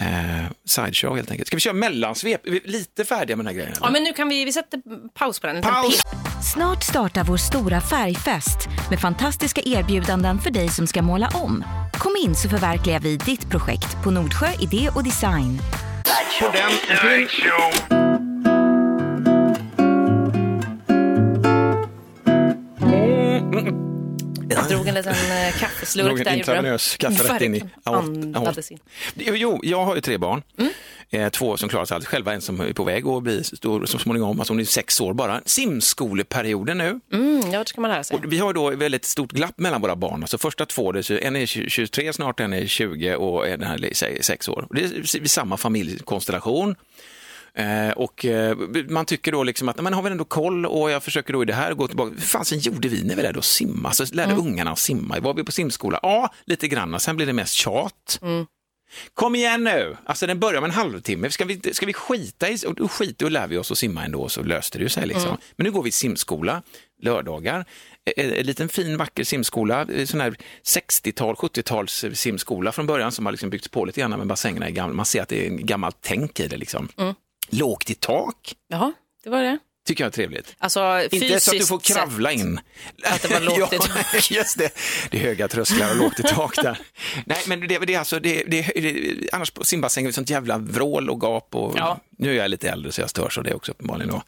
eh, 0.00 0.06
sideshow 0.64 1.16
helt 1.16 1.30
enkelt. 1.30 1.46
Ska 1.46 1.56
vi 1.56 1.60
köra 1.60 1.74
mellansvep? 1.74 2.46
Är 2.46 2.50
vi 2.50 2.60
lite 2.64 3.04
färdiga 3.04 3.36
med 3.36 3.46
den 3.46 3.54
här 3.54 3.60
grejen? 3.62 3.76
Ja, 3.80 3.90
men 3.90 4.02
nu 4.02 4.12
kan 4.12 4.28
vi, 4.28 4.44
vi 4.44 4.52
sätter 4.52 4.80
paus 5.14 5.40
på 5.40 5.46
den. 5.46 5.62
Paus! 5.62 6.00
Snart 6.54 6.82
startar 6.82 7.24
vår 7.24 7.36
stora 7.36 7.80
färgfest 7.80 8.68
med 8.90 9.00
fantastiska 9.00 9.60
erbjudanden 9.64 10.38
för 10.38 10.50
dig 10.50 10.68
som 10.68 10.86
ska 10.86 11.02
måla 11.02 11.28
om. 11.34 11.64
Kom 11.92 12.16
in 12.24 12.34
så 12.34 12.48
förverkligar 12.48 13.00
vi 13.00 13.16
ditt 13.16 13.50
projekt 13.50 14.02
på 14.04 14.10
Nordsjö 14.10 14.46
Idé 14.60 14.88
och 14.94 15.04
Design. 15.04 15.58
På 16.40 16.46
den, 16.46 16.72
en 16.90 17.28
pin. 17.28 18.03
Drog 24.74 24.88
en 24.88 24.94
liten 24.94 25.12
eh, 25.12 25.54
kaffeslurk 25.60 26.18
en 26.18 26.24
där. 26.24 26.36
intravenös 26.36 26.96
kaffe 26.96 27.34
rätt 27.34 27.42
in 27.42 27.54
i 27.54 27.62
aort- 27.84 28.36
in. 28.70 28.78
Jo, 29.16 29.60
jag 29.62 29.84
har 29.84 29.94
ju 29.94 30.00
tre 30.00 30.18
barn. 30.18 30.42
Eh, 31.10 31.28
två 31.28 31.56
som 31.56 31.68
klarar 31.68 31.84
sig 31.84 31.94
alldeles 31.94 32.08
själva, 32.08 32.32
en 32.32 32.40
som 32.40 32.60
är 32.60 32.72
på 32.72 32.84
väg 32.84 33.06
att 33.06 33.22
bli 33.22 33.44
stor 33.44 33.86
så 33.86 33.98
småningom, 33.98 34.40
alltså 34.40 34.52
hon 34.52 34.60
är 34.60 34.64
sex 34.64 35.00
år 35.00 35.14
bara. 35.14 35.40
Simskoleperioden 35.46 36.78
nu. 36.78 37.00
Mm, 37.12 37.52
ja, 37.52 37.58
det 37.58 37.68
ska 37.68 37.80
man 37.80 37.90
lära 37.90 38.04
sig. 38.04 38.16
Och 38.16 38.32
vi 38.32 38.38
har 38.38 38.52
då 38.52 38.70
väldigt 38.70 39.04
stort 39.04 39.32
glapp 39.32 39.58
mellan 39.58 39.80
våra 39.80 39.96
barn. 39.96 40.22
Alltså 40.22 40.38
första 40.38 40.66
två, 40.66 40.92
det 40.92 40.98
är, 40.98 41.02
så- 41.02 41.18
en 41.18 41.36
är 41.36 41.46
23 41.46 42.12
snart, 42.12 42.40
en 42.40 42.52
är 42.52 42.66
20 42.66 43.14
och 43.16 43.46
här 43.62 43.84
är 43.84 44.22
6 44.22 44.48
år. 44.48 44.66
Det 44.70 44.80
är 44.84 45.28
samma 45.28 45.56
familjekonstellation. 45.56 46.74
Eh, 47.58 47.90
och 47.90 48.24
eh, 48.24 48.56
man 48.88 49.06
tycker 49.06 49.32
då 49.32 49.42
liksom 49.42 49.68
att 49.68 49.82
man 49.82 49.92
har 49.92 50.02
väl 50.02 50.12
ändå 50.12 50.24
koll 50.24 50.66
och 50.66 50.90
jag 50.90 51.02
försöker 51.02 51.32
då 51.32 51.42
i 51.42 51.46
det 51.46 51.54
här 51.54 51.74
gå 51.74 51.88
tillbaka. 51.88 52.14
Hur 52.14 52.20
fasen 52.20 52.58
gjorde 52.58 52.88
vi 52.88 53.04
när 53.04 53.16
vi 53.16 53.22
lärde 53.22 53.38
oss 53.38 53.48
simma? 53.48 53.92
Så 53.92 54.04
lärde 54.12 54.34
ungarna 54.34 54.72
att 54.72 54.78
simma. 54.78 55.20
Var 55.20 55.34
vi 55.34 55.44
på 55.44 55.52
simskola? 55.52 55.98
Ja, 56.02 56.32
lite 56.44 56.68
grann. 56.68 57.00
Sen 57.00 57.16
blir 57.16 57.26
det 57.26 57.32
mest 57.32 57.54
tjat. 57.54 58.18
Kom 59.14 59.34
igen 59.34 59.64
nu! 59.64 59.96
Alltså 60.04 60.26
den 60.26 60.40
börjar 60.40 60.60
med 60.60 60.68
en 60.68 60.74
halvtimme. 60.74 61.30
Ska 61.30 61.44
vi, 61.44 61.60
ska 61.72 61.86
vi 61.86 61.92
skita 61.92 62.48
i, 62.48 62.56
och 62.66 62.92
skiter 62.92 63.26
och 63.26 63.32
lär 63.32 63.46
vi 63.46 63.58
oss 63.58 63.70
att 63.70 63.78
simma 63.78 64.04
ändå 64.04 64.28
så 64.28 64.42
löste 64.42 64.78
det 64.78 64.82
ju 64.82 64.88
sig 64.88 65.06
liksom. 65.06 65.36
Men 65.56 65.64
nu 65.64 65.70
går 65.70 65.82
vi 65.82 65.90
simskola 65.90 66.62
lördagar. 67.02 67.64
En, 68.16 68.32
en 68.32 68.46
liten 68.46 68.68
fin 68.68 68.96
vacker 68.96 69.24
simskola, 69.24 69.86
eh, 69.92 70.06
sån 70.06 70.20
här 70.20 70.36
60-tal, 70.64 71.34
70-tals 71.34 72.04
simskola 72.12 72.72
från 72.72 72.86
början 72.86 73.12
som 73.12 73.26
har 73.26 73.32
liksom 73.32 73.50
byggts 73.50 73.68
på 73.68 73.84
lite 73.84 74.00
grann 74.00 74.10
med 74.10 74.26
bassängerna 74.26 74.66
är 74.66 74.70
gamla. 74.70 74.94
Man 74.94 75.06
ser 75.06 75.22
att 75.22 75.28
det 75.28 75.46
är 75.46 75.50
en 75.50 75.66
gammalt 75.66 75.96
tänk 76.00 76.40
i 76.40 76.48
det 76.48 76.56
liksom. 76.56 76.88
Lågt 77.48 77.90
i 77.90 77.94
tak, 77.94 78.54
Jaha, 78.68 78.92
det 79.24 79.30
var 79.30 79.42
det. 79.42 79.58
tycker 79.86 80.04
jag 80.04 80.08
är 80.08 80.12
trevligt. 80.12 80.54
Alltså 80.58 81.08
Inte 81.10 81.40
så 81.40 81.50
att 81.50 81.58
du 81.60 81.66
får 81.66 81.78
kravla 81.78 82.32
in. 82.32 82.60
Att 83.04 83.22
det 83.22 83.28
var 83.28 83.40
lågt 83.58 83.72
i 83.72 83.78
tak. 83.78 84.30
Just 84.30 84.58
det, 84.58 84.74
det 85.10 85.18
är 85.18 85.22
höga 85.22 85.48
trösklar 85.48 85.90
och 85.90 85.96
lågt 85.96 86.20
i 86.20 86.22
tak 86.22 86.56
där. 86.56 86.78
Nej, 87.26 87.38
men 87.46 87.60
det, 87.60 87.78
det 87.78 87.94
är 87.94 87.98
alltså, 87.98 88.20
det, 88.20 88.44
det, 88.46 88.62
det, 88.62 89.28
annars 89.32 89.50
på 89.50 89.64
simbassängen 89.64 90.06
är 90.06 90.10
det 90.10 90.14
sånt 90.14 90.30
jävla 90.30 90.58
vrål 90.58 91.10
och 91.10 91.20
gap 91.22 91.54
och 91.54 91.74
Ja. 91.78 92.00
nu 92.18 92.30
är 92.30 92.34
jag 92.34 92.50
lite 92.50 92.68
äldre 92.70 92.92
så 92.92 93.00
jag 93.00 93.10
störs 93.10 93.38
av 93.38 93.44
det 93.44 93.54
också 93.54 93.72
uppenbarligen. 93.72 94.10
Då. 94.12 94.22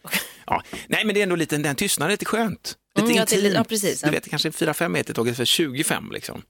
Ja. 0.47 0.63
Nej, 0.89 1.05
men 1.05 1.15
det 1.15 1.21
är 1.21 1.23
ändå 1.23 1.37
lite, 1.37 1.57
den 1.57 1.77
tystnaden 1.77 2.11
är 2.11 2.13
lite 2.13 2.25
skönt. 2.25 2.77
Lite 2.97 3.05
Mm, 3.07 3.17
ja, 3.17 3.23
intimt. 3.23 3.43
lite- 3.43 3.55
ja, 3.57 3.65
precis. 3.65 4.01
Du 4.01 4.11
vet, 4.11 4.31
kanske 4.31 4.49
är 4.49 4.53
4-5 4.53 4.89
meter 4.89 5.15
taget 5.15 5.37
för 5.37 5.45
25 5.45 6.11
liksom. 6.13 6.43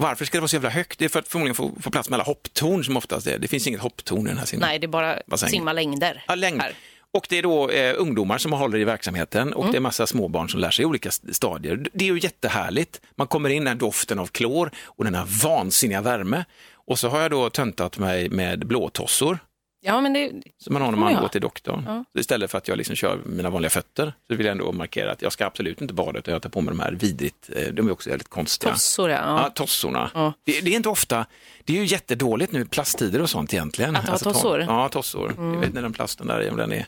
Varför 0.00 0.24
ska 0.24 0.36
det 0.36 0.40
vara 0.40 0.48
så 0.48 0.56
jävla 0.56 0.70
högt? 0.70 0.98
Det 0.98 1.04
är 1.04 1.08
för 1.08 1.18
att 1.18 1.28
förmodligen 1.28 1.54
få, 1.54 1.72
få 1.80 1.90
plats 1.90 2.08
med 2.08 2.16
alla 2.16 2.24
hopptorn 2.24 2.84
som 2.84 2.96
oftast 2.96 3.26
är. 3.26 3.38
Det 3.38 3.48
finns 3.48 3.66
inget 3.66 3.80
hopptorn 3.80 4.26
i 4.26 4.28
den 4.28 4.38
här 4.38 4.44
simmen. 4.46 4.68
Nej, 4.68 4.78
det 4.78 4.86
är 4.86 4.88
bara 4.88 5.18
Bassängen. 5.26 5.50
simma 5.50 5.72
längder. 5.72 6.24
Ja, 6.28 6.34
längd. 6.34 6.62
här. 6.62 6.72
Och 7.12 7.26
det 7.28 7.38
är 7.38 7.42
då 7.42 7.70
eh, 7.70 7.94
ungdomar 7.98 8.38
som 8.38 8.52
håller 8.52 8.78
i 8.78 8.84
verksamheten 8.84 9.40
Mm. 9.42 9.54
och 9.58 9.70
det 9.72 9.76
är 9.76 9.80
massa 9.80 10.06
småbarn 10.06 10.48
som 10.48 10.60
lär 10.60 10.70
sig 10.70 10.82
i 10.82 10.86
olika 10.86 11.08
st- 11.08 11.34
stadier. 11.34 11.86
Det 11.92 12.04
är 12.08 12.12
ju 12.14 12.18
jättehärligt. 12.22 13.00
Man 13.16 13.26
kommer 13.26 13.50
in 13.50 13.64
den 13.64 13.78
doften 13.78 14.18
av 14.18 14.26
klor 14.26 14.70
och 14.84 15.04
den 15.04 15.14
här 15.14 15.26
vansinniga 15.42 16.00
värme. 16.00 16.44
Och 16.74 16.98
så 16.98 17.08
har 17.08 17.20
jag 17.20 17.30
då 17.30 17.50
töntat 17.50 17.98
mig 17.98 18.28
med 18.28 18.66
blåtossor. 18.66 19.38
Ja, 19.82 20.00
men 20.00 20.12
det, 20.12 20.32
som 20.58 20.72
man 20.72 20.82
har 20.82 20.90
när 20.90 20.98
man 20.98 21.14
går 21.14 21.28
till 21.28 21.40
doktorn. 21.40 21.82
Ja. 21.86 22.04
Så 22.12 22.18
istället 22.20 22.50
för 22.50 22.58
att 22.58 22.68
jag 22.68 22.78
liksom 22.78 22.96
kör 22.96 23.20
mina 23.26 23.50
vanliga 23.50 23.70
fötter 23.70 24.12
så 24.28 24.34
vill 24.34 24.46
jag 24.46 24.52
ändå 24.52 24.72
markera 24.72 25.12
att 25.12 25.22
jag 25.22 25.32
ska 25.32 25.46
absolut 25.46 25.80
inte 25.80 25.94
bada 25.94 26.18
utan 26.18 26.32
jag 26.32 26.42
tar 26.42 26.50
på 26.50 26.60
mig 26.60 26.74
de 26.74 26.80
här 26.80 26.92
vidrigt, 26.92 27.50
eh, 27.56 27.72
de 27.72 27.88
är 27.88 27.92
också 27.92 28.10
väldigt 28.10 28.28
konstiga. 28.28 28.72
tossor, 28.72 29.10
ja. 29.10 29.16
Ja, 29.42 29.50
tossorna. 29.54 30.10
Ja. 30.14 30.32
Det, 30.44 30.60
det 30.60 30.70
är 30.70 30.76
inte 30.76 30.88
ofta, 30.88 31.26
det 31.64 31.72
är 31.72 31.76
ju 31.76 31.84
jättedåligt 31.84 32.52
nu, 32.52 32.64
plasttider 32.64 33.22
och 33.22 33.30
sånt 33.30 33.54
egentligen. 33.54 33.96
Att 33.96 34.08
ha 34.08 34.18
ta- 34.18 34.32
tossor? 34.32 34.60
Mm. 34.60 34.74
Ja, 34.74 34.88
tossor. 34.88 35.34
Jag 35.38 35.56
vet 35.60 35.68
inte 35.68 35.80
den 35.80 35.92
plasten 35.92 36.26
där 36.26 36.42
i, 36.42 36.50
om 36.50 36.56
den 36.56 36.72
är 36.72 36.86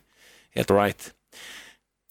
helt 0.54 0.70
right. 0.70 1.10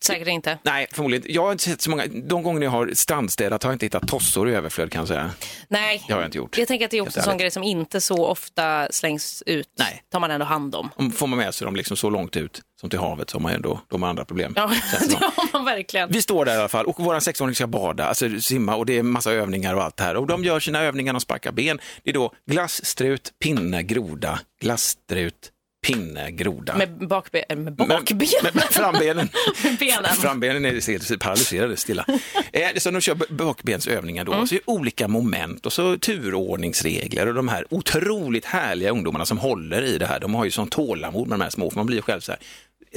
Säkert 0.04 0.28
inte. 0.28 0.58
Nej, 0.64 0.88
förmodligen. 0.92 1.26
Jag 1.30 1.42
har 1.42 1.52
inte 1.52 1.64
sett 1.64 1.82
så 1.82 1.90
många, 1.90 2.06
de 2.08 2.44
gånger 2.44 2.62
jag 2.62 2.72
har 2.72 2.92
strandstädat 2.94 3.64
har 3.64 3.70
jag 3.72 3.76
inte 3.76 3.86
hittat 3.86 4.08
tossor 4.08 4.50
i 4.50 4.54
överflöd 4.56 4.92
kan 4.92 5.00
jag 5.00 5.08
säga. 5.08 5.32
Nej, 5.68 6.04
Det 6.08 6.14
har 6.14 6.22
jag 6.22 6.28
inte 6.28 6.38
gjort. 6.38 6.58
jag 6.58 6.68
tänker 6.68 6.86
att 6.86 6.92
det 6.92 6.98
är 6.98 7.02
också 7.02 7.20
en 7.20 7.26
sån 7.26 7.38
grej 7.38 7.52
som 7.52 7.64
inte 7.64 8.02
så 8.02 8.26
ofta 8.26 8.88
slängs 8.92 9.44
ut. 9.46 9.68
Nej. 9.80 10.04
tar 10.12 10.20
man 10.20 10.32
ändå 10.32 10.46
hand 10.46 10.76
om. 10.76 10.90
Om 10.96 11.12
får 11.12 11.28
man 11.28 11.40
med 11.40 11.54
sig 11.56 11.66
dem 11.66 11.76
liksom 11.76 11.98
så 11.98 12.10
långt 12.10 12.38
ut 12.38 12.62
som 12.82 12.90
till 12.90 13.00
havet 13.00 13.30
så 13.30 13.38
har 13.38 13.42
man 13.42 13.52
ändå 13.54 13.82
de 13.88 14.04
andra 14.04 14.26
problem. 14.26 14.54
Ja, 14.56 14.72
det 15.10 15.16
har 15.20 15.54
man 15.54 15.66
verkligen. 15.66 16.10
Vi 16.12 16.22
står 16.22 16.46
där 16.46 16.56
i 16.56 16.58
alla 16.58 16.68
fall 16.70 16.86
och 16.86 17.00
våran 17.00 17.22
sexåring 17.22 17.56
ska 17.56 17.68
bada, 17.68 18.06
alltså 18.06 18.40
simma 18.40 18.76
och 18.76 18.86
det 18.86 18.98
är 18.98 19.04
massa 19.04 19.32
övningar 19.32 19.76
och 19.76 19.84
allt 19.84 19.98
det 19.98 20.04
här. 20.04 20.16
Och 20.16 20.28
de 20.28 20.44
gör 20.44 20.60
sina 20.60 20.80
övningar, 20.82 21.14
de 21.14 21.20
sparkar 21.22 21.52
ben. 21.52 21.80
Det 22.04 22.10
är 22.10 22.14
då 22.14 22.34
glasstrut, 22.50 23.32
pinne, 23.44 23.84
groda, 23.84 24.40
glasstrut, 24.62 25.52
pinne, 25.94 26.32
groda. 26.32 26.76
Med 26.78 27.08
bakben. 27.08 27.42
Med 27.50 27.58
Men- 27.58 27.76
bakben? 27.76 28.18
men- 28.44 28.52
men 28.54 28.64
frambenen. 28.72 29.30
Med 29.64 29.78
benen. 29.78 30.16
Frambenen 30.16 30.66
är 30.66 31.18
paralyserade, 31.18 31.78
stilla. 31.78 32.06
Eh, 32.54 32.70
Så 32.78 32.92
de 32.92 33.02
kör 33.02 33.34
bakbensövningar 33.34 34.26
Mm. 34.26 34.40
då, 34.40 34.48
så 34.48 34.56
är 34.56 34.60
det 34.66 34.72
olika 34.72 35.08
moment 35.08 35.66
och 35.66 35.74
så 35.74 35.98
turordningsregler 35.98 37.28
och 37.28 37.34
de 37.34 37.48
här 37.48 37.66
otroligt 37.70 38.46
härliga 38.46 38.92
ungdomarna 38.92 39.26
som 39.26 39.38
håller 39.38 39.82
i 39.82 39.98
det 39.98 40.06
här, 40.06 40.20
de 40.20 40.36
har 40.36 40.46
ju 40.46 40.52
sån 40.52 40.68
tålamod 40.68 41.28
med 41.28 41.40
de 41.40 41.44
här 41.44 41.50
små, 41.50 41.70
för 41.70 41.78
man 41.78 41.86
blir 41.86 41.98
ju 41.98 42.02
själv 42.02 42.20
så 42.22 42.32
här, 42.32 42.42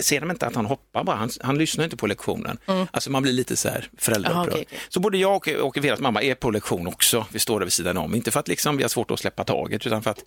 ser 0.02 0.20
de 0.20 0.30
inte 0.30 0.46
att 0.46 0.54
han 0.54 0.66
hoppar 0.66 1.04
bara, 1.04 1.16
han, 1.16 1.30
han 1.40 1.58
lyssnar 1.58 1.84
inte 1.84 1.96
på 1.96 2.06
lektionen. 2.06 2.58
Alltså 2.90 3.10
man 3.10 3.22
blir 3.22 3.32
lite 3.32 3.56
så 3.56 3.68
här 3.68 3.88
föräldraupprörd. 3.98 4.48
Okej, 4.48 4.64
okej. 4.66 4.78
Så 4.88 5.00
både 5.00 5.18
jag 5.18 5.36
och, 5.36 5.48
och 5.48 5.84
Veras 5.84 6.00
mamma 6.00 6.22
är 6.22 6.34
på 6.34 6.50
lektion 6.50 6.86
också, 6.86 7.26
vi 7.32 7.38
står 7.38 7.60
där 7.60 7.66
vid 7.66 7.72
sidan 7.72 7.96
om, 7.96 8.14
inte 8.14 8.30
för 8.30 8.40
att 8.40 8.48
liksom 8.48 8.76
vi 8.76 8.82
har 8.82 8.88
svårt 8.88 9.10
att 9.10 9.18
släppa 9.18 9.44
taget, 9.44 9.86
utan 9.86 10.02
för 10.02 10.10
att 10.10 10.24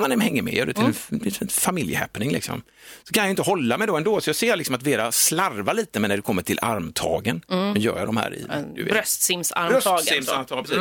man 0.00 0.20
hänger 0.20 0.42
med, 0.42 0.54
gör 0.54 0.66
det 0.66 0.72
till 0.72 0.84
en, 0.84 1.20
till 1.20 1.36
en 1.40 1.48
familjehappening 1.48 2.30
liksom. 2.30 2.62
Så 3.04 3.12
kan 3.12 3.22
jag 3.24 3.30
inte 3.30 3.42
hålla 3.42 3.78
mig 3.78 3.86
då 3.86 3.96
ändå, 3.96 4.20
så 4.20 4.28
jag 4.28 4.36
ser 4.36 4.56
liksom 4.56 4.74
att 4.74 4.82
Vera 4.82 5.12
slarvar 5.12 5.74
lite 5.74 6.00
med 6.00 6.10
när 6.10 6.16
det 6.16 6.22
kommer 6.22 6.42
till 6.42 6.58
armtagen. 6.62 7.42
Nu 7.48 7.80
gör 7.80 7.98
jag 7.98 8.08
de 8.08 8.16
här 8.16 8.34
i. 8.34 8.44
Bröstsimsarmtagen. 8.84 10.64
precis. 10.64 10.78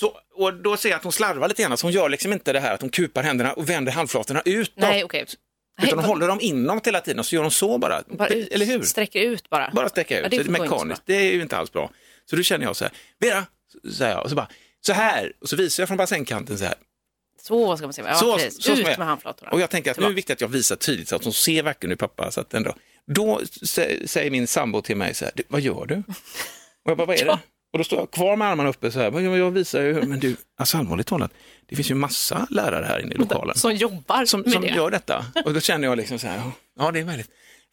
Så, 0.00 0.12
och 0.34 0.54
då 0.54 0.76
ser 0.76 0.88
jag 0.88 0.96
att 0.96 1.02
hon 1.02 1.12
slarvar 1.12 1.48
lite 1.48 1.62
grann, 1.62 1.76
så 1.76 1.86
hon 1.86 1.92
gör 1.92 2.08
liksom 2.08 2.32
inte 2.32 2.52
det 2.52 2.60
här 2.60 2.74
att 2.74 2.80
hon 2.80 2.90
kupar 2.90 3.22
händerna 3.22 3.52
och 3.52 3.70
vänder 3.70 3.92
handflatorna 3.92 4.42
utåt. 4.44 4.74
Nej, 4.76 5.04
okej. 5.04 5.26
Utan 5.82 5.98
hon 5.98 6.04
håller 6.08 6.28
dem 6.28 6.38
inåt 6.40 6.86
hela 6.86 7.00
tiden 7.00 7.18
och 7.18 7.26
så 7.26 7.34
gör 7.34 7.42
hon 7.42 7.50
så 7.50 7.78
bara. 7.78 8.02
Bara 8.08 8.28
ut, 8.28 8.48
Eller 8.52 8.66
hur? 8.66 8.82
Sträcker 8.82 9.20
ut 9.20 9.50
bara. 9.50 9.70
Bara 9.74 9.88
sträcka 9.88 10.18
ut, 10.18 10.22
Ja, 10.22 10.28
det 10.28 10.36
så 10.36 10.42
det 10.42 10.50
är 10.50 10.56
så 10.56 10.62
mekaniskt. 10.62 11.02
Det 11.06 11.14
är 11.14 11.32
ju 11.32 11.42
inte 11.42 11.56
alls 11.56 11.72
bra. 11.72 11.90
Så 12.30 12.36
då 12.36 12.42
känner 12.42 12.66
jag 12.66 12.76
så 12.76 12.84
här, 12.84 12.92
Vera, 13.20 13.46
säger 13.92 14.12
jag, 14.12 14.22
och 14.24 14.30
så 14.30 14.36
bara, 14.36 14.48
så 14.86 14.92
här, 14.92 15.32
och 15.40 15.48
så 15.48 15.56
visar 15.56 15.82
jag 15.82 15.88
från 15.88 15.96
bassängkanten 15.98 16.58
så 16.58 16.64
här. 16.64 16.74
Så 17.42 17.76
ska 17.76 17.86
man 17.86 17.92
säga. 17.92 18.08
Ja, 18.08 18.14
Så- 18.14 18.36
precis. 18.36 18.62
så 18.64 18.72
ut 18.72 18.84
med 18.84 18.98
handflatorna. 18.98 19.50
Och 19.50 19.60
jag 19.60 19.70
tänker 19.70 19.90
att 19.90 19.98
nu 19.98 20.04
är 20.04 20.08
det 20.08 20.14
viktigt 20.14 20.34
att 20.34 20.40
jag 20.40 20.48
visar 20.48 20.76
tydligt 20.76 21.08
så 21.08 21.16
att 21.16 21.24
hon 21.24 21.32
ser 21.32 21.62
verkligen 21.62 21.90
hur 21.90 21.96
pappa, 21.96 22.30
så 22.30 22.40
att 22.40 22.54
ändå. 22.54 22.74
Då 23.06 23.40
sä- 23.62 24.06
säger 24.06 24.30
min 24.30 24.46
sambo 24.46 24.82
till 24.82 24.96
mig 24.96 25.14
så 25.14 25.24
här, 25.24 25.32
"Du, 25.36 25.42
vad 25.48 25.60
gör 25.60 25.86
du? 25.86 25.94
Och 26.84 26.90
jag 26.90 26.96
bara, 26.96 27.06
vad 27.06 27.16
är 27.20 27.24
det? 27.24 27.38
Och 27.76 27.78
då 27.78 27.84
står 27.84 27.98
jag 27.98 28.10
kvar 28.10 28.36
med 28.36 28.48
armarna 28.48 28.68
uppe 28.68 28.90
så 28.90 28.98
här, 29.00 29.10
"Men 29.10 29.38
jag 29.38 29.50
visar 29.50 29.80
ju, 29.82 30.02
men 30.02 30.20
du, 30.20 30.36
alltså 30.58 30.78
allvarligt 30.78 31.06
talat, 31.06 31.30
det 31.68 31.76
finns 31.76 31.90
ju 31.90 31.94
massa 31.94 32.46
lärare 32.50 32.84
här 32.84 33.00
inne 33.02 33.14
i 33.14 33.18
lokalen 33.18 33.56
Som 33.56 33.74
jobbar 33.74 34.24
som, 34.24 34.40
med 34.40 34.52
som 34.52 34.62
det. 34.62 34.68
gör 34.68 34.90
detta. 34.90 35.24
Och 35.44 35.54
då 35.54 35.60
känner 35.60 35.88
jag 35.88 35.96
liksom 35.98 36.18
så 36.18 36.26
här, 36.26 36.40
ja 36.78 36.90
det 36.90 36.98
är 37.00 37.04
väldigt, 37.04 37.26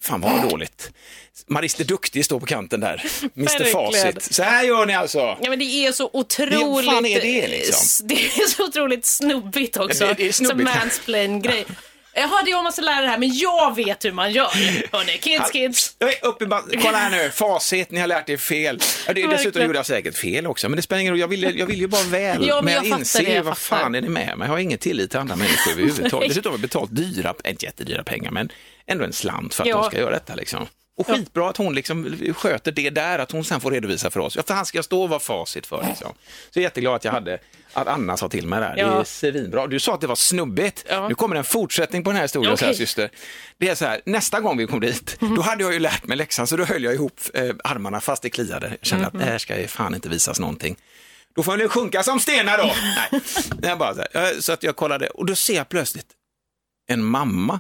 fan 0.03 0.21
vad 0.21 0.49
dåligt. 0.49 0.91
Marister 1.47 1.83
Duktig 1.83 2.25
står 2.25 2.39
på 2.39 2.45
kanten 2.45 2.79
där, 2.79 3.03
Mr. 3.37 3.63
Facit. 3.71 4.33
Så 4.33 4.43
här 4.43 4.63
gör 4.63 4.85
ni 4.85 4.93
alltså. 4.95 5.19
Ja, 5.19 5.49
men 5.49 5.59
det 5.59 5.65
är 5.65 5.91
så 5.91 6.09
otroligt... 6.13 6.85
Fan 6.91 7.05
är 7.05 7.21
det, 7.21 7.47
liksom? 7.47 8.07
Det 8.07 8.15
är 8.25 8.47
så 8.47 8.65
otroligt 8.67 9.05
snubbigt 9.05 9.77
också. 9.77 10.05
Det- 10.07 10.13
det 10.13 10.27
är 10.27 10.31
snubbigt. 10.31 10.69
Som 10.69 10.79
mansplain-grej. 10.79 11.65
Jaha, 12.15 12.41
det 12.45 12.51
är 12.51 12.63
massa 12.63 12.81
lärare 12.81 13.07
här, 13.07 13.17
men 13.17 13.29
jag 13.33 13.75
vet 13.75 14.05
hur 14.05 14.11
man 14.11 14.31
gör. 14.31 14.47
Hörni, 14.91 15.17
kids, 15.17 15.51
kids. 15.51 15.95
Jag 15.99 16.13
uppe 16.21 16.45
i 16.45 16.77
Kolla 16.77 16.97
här 16.97 17.09
nu, 17.09 17.29
facit, 17.29 17.91
ni 17.91 17.99
har 17.99 18.07
lärt 18.07 18.29
er 18.29 18.37
fel. 18.37 18.79
Ja, 19.07 19.13
det, 19.13 19.27
dessutom 19.27 19.61
gjorde 19.61 19.79
jag 19.79 19.85
säkert 19.85 20.15
fel 20.17 20.47
också, 20.47 20.69
men 20.69 20.75
det 20.75 20.81
spelar 20.81 20.99
ingen 20.99 21.13
roll. 21.13 21.19
Jag 21.19 21.27
vill, 21.27 21.59
jag 21.59 21.65
vill 21.65 21.79
ju 21.79 21.87
bara 21.87 22.03
väl. 22.03 22.47
Ja, 22.47 22.55
men 22.55 22.65
men 22.65 22.73
jag 22.73 22.85
jag, 22.85 22.99
inser 22.99 23.23
det, 23.23 23.29
ju, 23.29 23.35
jag 23.35 23.43
vad 23.43 23.57
fattar. 23.57 23.83
fan 23.83 23.95
är 23.95 24.01
det 24.01 24.09
med 24.09 24.37
mig? 24.37 24.45
Jag 24.47 24.53
har 24.53 24.59
ingen 24.59 24.77
tillit 24.77 25.09
till 25.11 25.19
andra 25.19 25.35
människor 25.35 25.71
överhuvudtaget. 25.71 26.29
Dessutom 26.29 26.49
har 26.51 26.57
jag 26.57 26.61
betalt 26.61 26.95
dyra, 26.95 27.33
inte 27.45 27.65
jättedyra 27.65 28.03
pengar, 28.03 28.31
men 28.31 28.49
ändå 28.87 29.03
en 29.05 29.13
slant 29.13 29.53
för 29.53 29.63
att 29.63 29.69
Ja. 29.69 29.77
de 29.81 29.85
ska 29.89 29.99
göra 29.99 30.11
detta. 30.11 30.35
Liksom. 30.35 30.67
Och 30.97 31.07
skitbra 31.07 31.49
att 31.49 31.57
hon 31.57 31.75
liksom 31.75 32.17
sköter 32.35 32.71
det 32.71 32.89
där, 32.89 33.19
att 33.19 33.31
hon 33.31 33.43
sen 33.43 33.61
får 33.61 33.71
redovisa 33.71 34.09
för 34.09 34.19
oss. 34.19 34.35
Ja, 34.35 34.43
för 34.47 34.53
han 34.53 34.65
ska 34.65 34.83
stå 34.83 35.03
och 35.03 35.09
vara 35.09 35.19
facit 35.19 35.65
för. 35.67 35.85
Liksom. 35.87 36.13
Så 36.51 36.59
jag 36.59 36.61
är 36.61 36.63
jätteglad 36.65 36.95
att 36.95 37.03
jag 37.05 37.11
hade, 37.11 37.39
att 37.73 37.87
Anna 37.87 38.17
sa 38.17 38.29
till 38.29 38.47
mig 38.47 38.59
där. 38.59 38.75
Det 38.75 38.81
Ja. 38.81 38.99
är 38.99 39.03
svinbra. 39.03 39.67
Du 39.67 39.79
sa 39.79 39.93
att 39.93 40.01
det 40.01 40.07
var 40.07 40.15
snubbigt. 40.15 40.85
Ja. 40.89 41.07
Nu 41.07 41.15
kommer 41.15 41.35
en 41.35 41.43
fortsättning 41.43 42.03
på 42.03 42.09
den 42.09 42.15
här 42.15 42.23
historien, 42.23 42.57
så 42.57 42.65
här, 42.65 42.73
syster. 42.73 43.09
Det 43.57 43.69
är 43.69 43.75
så 43.75 43.85
här, 43.85 44.01
nästa 44.05 44.39
gång 44.39 44.57
vi 44.57 44.67
kom 44.67 44.79
dit, 44.79 45.17
då 45.19 45.41
hade 45.41 45.63
jag 45.63 45.73
ju 45.73 45.79
lärt 45.79 46.05
mig 46.07 46.17
läxan, 46.17 46.47
så 46.47 46.57
då 46.57 46.63
höll 46.65 46.83
jag 46.83 46.93
ihop 46.93 47.19
eh, 47.33 47.49
armarna 47.63 48.01
fast 48.01 48.21
det 48.23 48.29
kliade. 48.29 48.67
Jag 48.79 48.85
kände 48.87 49.07
att 49.07 49.13
det 49.13 49.25
här 49.25 49.37
ska 49.37 49.59
ju 49.61 49.67
fan 49.67 49.95
inte 49.95 50.09
visas 50.09 50.39
någonting. 50.39 50.75
Då 51.35 51.43
får 51.43 51.57
nu 51.57 51.69
sjunka 51.69 52.03
som 52.03 52.19
stenar 52.19 52.57
då. 52.57 52.71
Nej, 53.11 53.21
jag 53.69 53.77
bara 53.77 53.95
så, 53.95 54.03
här, 54.13 54.41
så 54.41 54.53
att 54.53 54.63
jag 54.63 54.75
kollade 54.75 55.07
och 55.07 55.25
då 55.25 55.35
ser 55.35 55.55
jag 55.55 55.69
plötsligt 55.69 56.07
en 56.87 57.03
mamma 57.03 57.59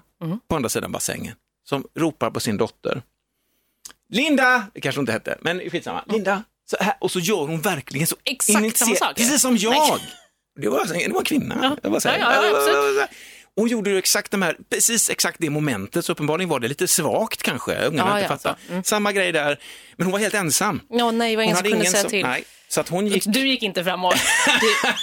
på 0.49 0.55
andra 0.55 0.69
sidan 0.69 0.91
bassängen 0.91 1.35
som 1.69 1.85
ropar 1.95 2.31
på 2.31 2.39
sin 2.39 2.57
dotter. 2.57 3.01
Linda, 4.09 4.67
det 4.73 4.81
kanske 4.81 4.99
hon 4.99 5.03
inte 5.03 5.11
hette, 5.11 5.37
men 5.41 5.69
skitsamma. 5.69 6.03
Linda, 6.07 6.43
så 6.69 6.77
här, 6.79 6.93
och 7.01 7.11
så 7.11 7.19
gör 7.19 7.35
hon 7.47 7.61
verkligen 7.61 8.07
så 8.07 8.15
Exakt 8.23 8.53
samma 8.53 8.65
initierat- 8.65 8.97
sak. 8.99 9.15
Precis 9.15 9.41
som 9.41 9.57
jag. 9.57 9.71
Nej. 9.71 9.91
Det 10.61 10.69
var, 10.69 10.79
alltså- 10.79 10.93
det 10.95 11.07
var 11.11 11.19
en 11.19 11.25
kvinna. 11.25 11.59
Ja. 11.61 11.77
Jag 11.83 11.89
var 11.89 11.99
så 11.99 12.09
här, 12.09 12.19
Ja, 12.19 12.97
ja, 12.97 13.07
hon 13.55 13.67
gjorde 13.67 13.89
ju 13.89 13.97
exakt 13.97 14.31
de 14.31 14.41
här, 14.41 14.57
precis 14.69 15.09
exakt 15.09 15.37
det 15.39 15.49
momentet, 15.49 16.05
så 16.05 16.11
uppenbarligen 16.11 16.49
var 16.49 16.59
det 16.59 16.67
lite 16.67 16.87
svagt 16.87 17.43
kanske. 17.43 17.75
Ungarna 17.85 18.09
Ja, 18.09 18.17
inte 18.19 18.33
ja, 18.33 18.37
fattat. 18.37 18.57
så. 18.67 18.71
Mm. 18.71 18.83
Samma 18.83 19.11
grej 19.11 19.31
där, 19.31 19.59
men 19.97 20.05
hon 20.05 20.11
var 20.11 20.19
helt 20.19 20.33
ensam. 20.33 20.81
Ja, 20.89 21.11
nej, 21.11 21.29
det 21.31 21.35
var 21.35 21.43
ingen 21.43 21.55
som 21.57 21.65
kunde 21.69 21.85
säga 21.85 22.01
som, 22.01 22.09
till. 22.09 22.21
Nej, 22.25 22.43
så 22.73 22.81
att 22.81 22.89
hon 22.89 23.07
gick... 23.07 23.23
Du 23.25 23.47
gick 23.47 23.63
inte 23.63 23.83
fram 23.83 24.05
och... 24.05 24.13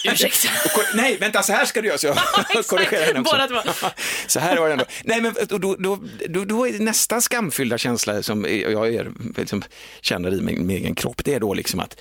Du, 0.04 0.11
ursäkta. 0.11 0.48
Nej, 0.94 1.16
vänta, 1.20 1.42
så 1.42 1.52
här 1.52 1.64
ska 1.64 1.80
du 1.83 1.88
göra. 1.88 1.98
Så 1.98 2.06
jag 2.06 2.16
korrigerar 2.66 3.06
henne 3.06 3.20
också. 3.20 3.90
Så 4.26 4.40
här 4.40 4.56
var 4.56 4.66
det 4.66 4.72
ändå. 4.72 4.85
Nej, 5.04 5.20
men 5.20 5.35
då, 5.48 5.59
då, 5.59 5.98
då, 6.28 6.44
då, 6.44 6.68
är 6.68 6.78
nästa 6.78 7.20
skamfyllda 7.20 7.78
känsla 7.78 8.22
som 8.22 8.46
jag 8.50 8.94
är, 8.94 9.12
liksom, 9.37 9.62
känner 10.00 10.35
i 10.35 10.40
min, 10.40 10.66
min 10.66 10.76
egen 10.76 10.94
kropp, 10.94 11.24
det 11.24 11.35
är 11.35 11.40
då 11.40 11.54
liksom 11.54 11.80
att 11.80 11.96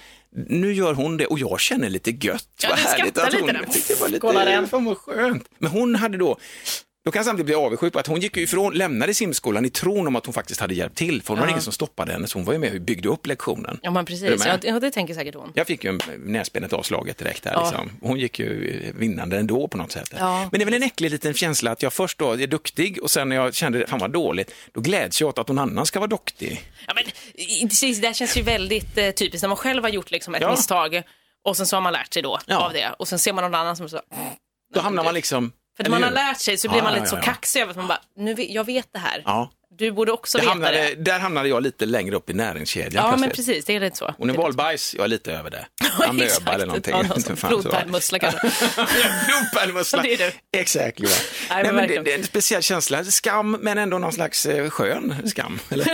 nu 0.49 0.73
gör 0.73 0.93
hon 0.93 1.17
det 1.17 1.25
och 1.25 1.39
jag 1.39 1.59
känner 1.59 1.89
lite 1.89 2.11
gött. 2.11 2.47
Ja, 2.61 2.69
Vad 2.69 2.77
du 2.77 2.83
härligt 2.83 3.13
skrattar 3.13 3.27
att 3.27 3.33
lite 3.33 3.45
där. 3.45 3.85
det 3.87 4.01
var 4.01 4.07
lite, 4.07 4.19
Kolla 4.19 4.45
den. 4.45 4.67
fan 4.67 4.85
vad 4.85 4.97
skönt. 4.97 5.43
Men 5.59 5.71
hon 5.71 5.95
hade 5.95 6.17
då, 6.17 6.37
då 7.05 7.11
kan 7.11 7.19
jag 7.19 7.25
samtidigt 7.25 7.45
bli 7.45 7.55
avundsjuk 7.55 7.93
på 7.93 7.99
att 7.99 8.07
hon 8.07 8.19
gick 8.19 8.37
ifrån, 8.37 8.73
lämnade 8.73 9.13
simskolan 9.13 9.65
i 9.65 9.69
tron 9.69 10.07
om 10.07 10.15
att 10.15 10.25
hon 10.25 10.33
faktiskt 10.33 10.59
hade 10.61 10.73
hjälpt 10.73 10.97
till, 10.97 11.21
för 11.21 11.33
hon 11.33 11.39
var 11.41 11.47
ingen 11.47 11.61
som 11.61 11.73
stoppade 11.73 12.11
henne, 12.11 12.27
så 12.27 12.37
hon 12.37 12.45
var 12.45 12.53
ju 12.53 12.59
med 12.59 12.73
och 12.73 12.81
byggde 12.81 13.09
upp 13.09 13.27
lektionen. 13.27 13.79
Ja, 13.81 13.91
men 13.91 14.05
precis. 14.05 14.45
Ja, 14.63 14.79
det 14.79 14.91
tänker 14.91 15.13
säkert 15.13 15.35
hon. 15.35 15.51
Jag 15.55 15.67
fick 15.67 15.83
ju 15.83 15.89
en- 15.89 15.99
näsbenet 16.17 16.73
avslaget 16.73 17.17
direkt 17.17 17.43
där. 17.43 17.51
Ja. 17.53 17.63
Liksom. 17.63 17.91
Hon 18.01 18.19
gick 18.19 18.39
ju 18.39 18.81
vinnande 18.95 19.37
ändå 19.37 19.67
på 19.67 19.77
något 19.77 19.91
sätt. 19.91 20.13
Ja. 20.17 20.39
Men 20.51 20.59
det 20.59 20.63
är 20.63 20.65
väl 20.65 20.73
en 20.73 20.83
äcklig 20.83 21.11
liten 21.11 21.33
känsla 21.33 21.71
att 21.71 21.83
jag 21.83 21.93
först 21.93 22.17
då 22.17 22.31
är 22.31 22.47
duktig 22.47 23.03
och 23.03 23.11
sen 23.11 23.29
när 23.29 23.35
jag 23.35 23.53
kände 23.55 23.87
fan 23.87 23.99
vad 23.99 24.11
dåligt, 24.11 24.51
då 24.73 24.81
gläds 24.81 25.21
jag 25.21 25.27
åt 25.27 25.39
att 25.39 25.47
någon 25.47 25.59
annan 25.59 25.85
ska 25.85 25.99
vara 25.99 26.07
duktig. 26.09 26.61
Ja, 26.87 26.93
men, 26.93 27.03
precis, 27.69 28.01
det 28.01 28.15
känns 28.15 28.37
ju 28.37 28.41
väldigt 28.41 28.97
eh, 28.97 29.09
typiskt 29.11 29.41
när 29.41 29.47
man 29.49 29.57
själv 29.57 29.83
har 29.83 29.89
gjort 29.89 30.11
liksom, 30.11 30.35
ett 30.35 30.41
Ja. 30.41 30.51
misstag 30.51 31.01
och 31.45 31.57
sen 31.57 31.65
så 31.65 31.75
har 31.75 31.81
man 31.81 31.93
lärt 31.93 32.13
sig 32.13 32.21
då 32.23 32.39
Ja. 32.45 32.57
av 32.65 32.73
det 32.73 32.89
och 32.99 33.07
sen 33.07 33.19
ser 33.19 33.33
man 33.33 33.43
någon 33.43 33.55
annan 33.55 33.75
som 33.75 33.89
så... 33.89 34.01
Då 34.73 34.79
hamnar 34.79 35.03
man 35.03 35.13
liksom... 35.13 35.51
För 35.83 35.89
när 35.89 35.97
eller 35.97 36.07
man 36.07 36.17
har 36.17 36.25
lärt 36.27 36.39
sig 36.39 36.57
så 36.57 36.67
blir 36.69 36.77
Ja, 36.77 36.83
man 36.83 36.93
ja, 36.93 36.99
lite 37.03 37.15
ja, 37.15 37.21
så 37.21 37.27
ja. 37.29 37.33
kaxig 37.33 37.61
över 37.61 37.71
att 37.71 37.77
man 37.77 37.87
bara, 37.87 38.01
nu, 38.17 38.35
jag 38.39 38.63
vet 38.63 38.87
det 38.93 38.99
här. 38.99 39.21
Ja. 39.25 39.51
Du 39.77 39.91
borde 39.91 40.11
också 40.11 40.37
Det 40.37 40.41
veta 40.41 40.49
hamnade, 40.51 40.77
det. 40.77 40.95
där 40.95 41.19
hamnade 41.19 41.49
jag 41.49 41.63
lite 41.63 41.85
längre 41.85 42.15
upp 42.15 42.29
i 42.29 42.33
näringskedjan 42.33 43.05
Ja, 43.05 43.11
men 43.11 43.19
plötsligt. 43.19 43.47
precis, 43.47 43.65
det 43.65 43.75
är 43.75 43.79
lite 43.79 43.97
så. 43.97 44.05
Är 44.05 44.25
Det 44.25 44.33
valbajs, 44.33 44.93
jag 44.97 45.03
är 45.03 45.07
lite 45.07 45.31
över 45.33 45.49
det. 45.49 45.65
Ja, 45.99 46.05
Amöba 46.07 46.53
eller 46.53 46.65
någonting. 46.65 46.93
Ja, 47.09 47.19
så 47.19 47.35
flodpärlmussla 47.35 48.19
kanske. 48.19 48.39
Blodpärlmussla. 49.27 50.03
Exakt. 50.57 50.99
Nej, 50.99 51.09
Nej, 51.49 51.63
men 51.63 51.75
men 51.75 51.87
det, 51.87 51.99
det 51.99 52.13
är 52.13 52.17
en 52.17 52.23
speciell 52.23 52.61
känsla. 52.61 53.03
Skam, 53.03 53.51
men 53.61 53.77
ändå 53.77 53.97
någon 53.97 54.13
slags 54.13 54.45
eh, 54.45 54.69
skön 54.69 55.15
skam. 55.29 55.59
Eller? 55.69 55.87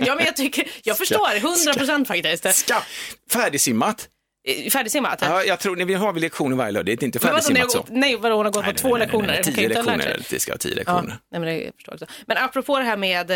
ja, 0.00 0.14
men 0.14 0.24
jag, 0.26 0.36
tycker, 0.36 0.68
jag 0.82 0.98
förstår, 0.98 1.36
100 1.36 1.74
procent 1.74 2.08
faktiskt. 2.08 2.54
Skam. 2.54 2.82
Färdigsimmat. 3.32 4.08
Eh, 4.46 4.70
Färdigsimmat? 4.70 5.18
Ja, 5.22 5.42
jag 5.42 5.60
tror, 5.60 5.76
vi 5.76 5.94
har 5.94 6.12
vi 6.12 6.20
lektioner 6.20 6.56
varje 6.56 6.72
lördag, 6.72 6.86
det 6.98 7.02
är 7.02 7.06
inte 7.06 7.18
färdigsimmat 7.18 7.70
så. 7.70 7.84
nej, 7.90 8.16
vadå, 8.16 8.36
hon 8.36 8.44
har 8.46 8.52
gått 8.52 8.64
Nej, 8.64 8.72
på 8.74 8.78
två 8.80 8.88
nej, 8.96 8.98
lektioner? 9.06 9.42
Tio 9.42 9.68
lektioner, 9.68 10.20
det 10.30 10.40
ska 10.40 10.52
vara 10.52 10.58
tio 10.58 10.70
Ja, 10.72 10.76
lektioner. 10.76 11.18
nej, 11.32 11.40
men 11.40 11.42
det 11.42 11.62
jag 11.64 11.74
förstår 11.74 11.92
jag 11.94 12.02
också. 12.02 12.14
Men 12.26 12.36
apropå 12.36 12.78
det 12.78 12.84
här 12.84 12.96
med 12.96 13.30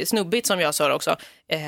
eh, 0.00 0.04
snubbigt 0.04 0.46
som 0.46 0.60
jag 0.60 0.74
sa 0.74 0.94
också. 0.94 1.16
Eh, 1.52 1.60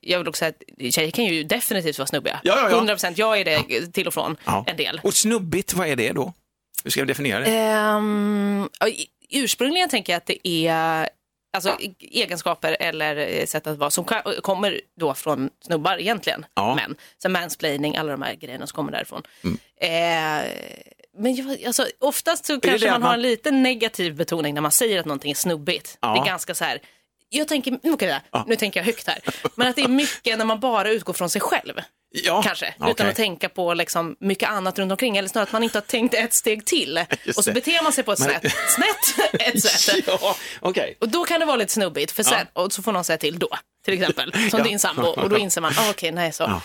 jag 0.00 0.18
vill 0.18 0.28
också 0.28 0.38
säga 0.38 0.48
att 0.88 0.94
tjejer 0.94 1.10
kan 1.10 1.24
ju 1.24 1.42
definitivt 1.44 1.98
vara 1.98 2.06
snubbiga. 2.06 2.40
Ja, 2.42 2.58
ja, 2.62 2.70
ja. 2.70 2.76
100 2.76 2.94
procent. 2.94 3.18
Jag 3.18 3.40
är 3.40 3.44
det 3.44 3.86
till 3.92 4.06
och 4.06 4.14
från 4.14 4.36
en 4.66 4.76
del. 4.76 5.00
Och 5.04 5.14
snubbigt, 5.14 5.74
vad 5.74 5.88
är 5.88 5.96
det 5.96 6.12
då? 6.12 6.32
Hur 6.84 6.90
ska 6.90 7.00
jag 7.00 7.08
definiera 7.08 7.40
det? 7.40 8.88
I- 8.90 9.06
ursprungligen 9.30 9.88
tänker 9.88 10.12
jag 10.12 10.18
att 10.18 10.26
det 10.26 10.48
är 10.48 11.08
alltså, 11.56 11.76
egenskaper 12.00 12.76
eller 12.80 13.16
eh, 13.16 13.46
sätt 13.46 13.66
att 13.66 13.78
vara 13.78 13.90
som 13.90 14.04
ka- 14.04 14.40
kommer 14.40 14.80
då 15.00 15.14
från 15.14 15.50
snubbar 15.66 16.00
egentligen, 16.00 16.46
Ja. 16.54 16.74
män. 16.74 16.96
Så 17.22 17.28
mansplaining, 17.28 17.96
alla 17.96 18.12
de 18.12 18.22
här 18.22 18.34
grejerna 18.34 18.66
som 18.66 18.76
kommer 18.76 18.92
därifrån. 18.92 19.22
Mm. 19.44 19.58
Eh, 19.80 20.50
men 21.18 21.34
jag, 21.34 21.64
alltså, 21.66 21.86
oftast 21.98 22.46
så 22.46 22.60
kanske 22.60 22.86
det 22.86 22.90
man 22.90 22.96
att 22.96 23.02
har 23.02 23.08
man- 23.10 23.14
en 23.14 23.22
lite 23.22 23.50
negativ 23.50 24.14
betoning 24.14 24.54
när 24.54 24.60
man 24.60 24.70
säger 24.70 25.00
att 25.00 25.06
någonting 25.06 25.30
är 25.30 25.34
snubbigt. 25.34 25.98
Ja. 26.00 26.14
Det 26.14 26.20
är 26.20 26.24
ganska 26.26 26.54
så 26.54 26.64
här, 26.64 26.78
jag 27.28 27.48
tänker, 27.48 27.78
okej, 27.84 28.20
nu 28.46 28.56
tänker 28.56 28.80
jag 28.80 28.84
högt 28.84 29.06
här, 29.06 29.18
men 29.54 29.68
att 29.68 29.76
det 29.76 29.82
är 29.82 29.88
mycket 29.88 30.38
när 30.38 30.44
man 30.44 30.60
bara 30.60 30.90
utgår 30.90 31.12
från 31.12 31.30
sig 31.30 31.40
själv. 31.40 31.80
Ja, 32.10 32.42
Kanske, 32.42 32.74
okej. 32.78 32.90
utan 32.90 33.06
att 33.08 33.16
tänka 33.16 33.48
på 33.48 33.74
liksom 33.74 34.16
mycket 34.20 34.48
annat 34.48 34.78
runt 34.78 34.92
omkring. 34.92 35.16
Eller 35.16 35.28
snarare 35.28 35.46
att 35.46 35.52
man 35.52 35.62
inte 35.62 35.78
har 35.78 35.82
tänkt 35.82 36.14
ett 36.14 36.34
steg 36.34 36.64
till. 36.66 37.04
Just 37.24 37.38
och 37.38 37.44
så 37.44 37.50
det. 37.50 37.54
beter 37.54 37.82
man 37.82 37.92
sig 37.92 38.04
på 38.04 38.12
ett 38.12 38.18
Men- 38.18 38.28
snett, 38.40 38.52
snett 38.68 39.32
ett 39.40 39.62
sätt. 39.62 40.04
Ja, 40.20 40.36
okej. 40.60 40.96
Och 41.00 41.08
då 41.08 41.24
kan 41.24 41.40
det 41.40 41.46
vara 41.46 41.56
lite 41.56 41.72
snubbigt, 41.72 42.12
för 42.12 42.22
sen, 42.22 42.46
och 42.52 42.72
så 42.72 42.82
får 42.82 42.92
någon 42.92 43.04
säga 43.04 43.18
till 43.18 43.38
då, 43.38 43.48
till 43.84 43.94
exempel, 43.94 44.32
som 44.50 44.58
Ja. 44.58 44.64
din 44.64 44.78
sambo. 44.78 45.02
Och 45.02 45.30
då 45.30 45.38
inser 45.38 45.60
man, 45.60 45.72
ah, 45.78 45.90
okej, 45.90 46.12
nej 46.12 46.32
så. 46.32 46.42
Ja. 46.42 46.62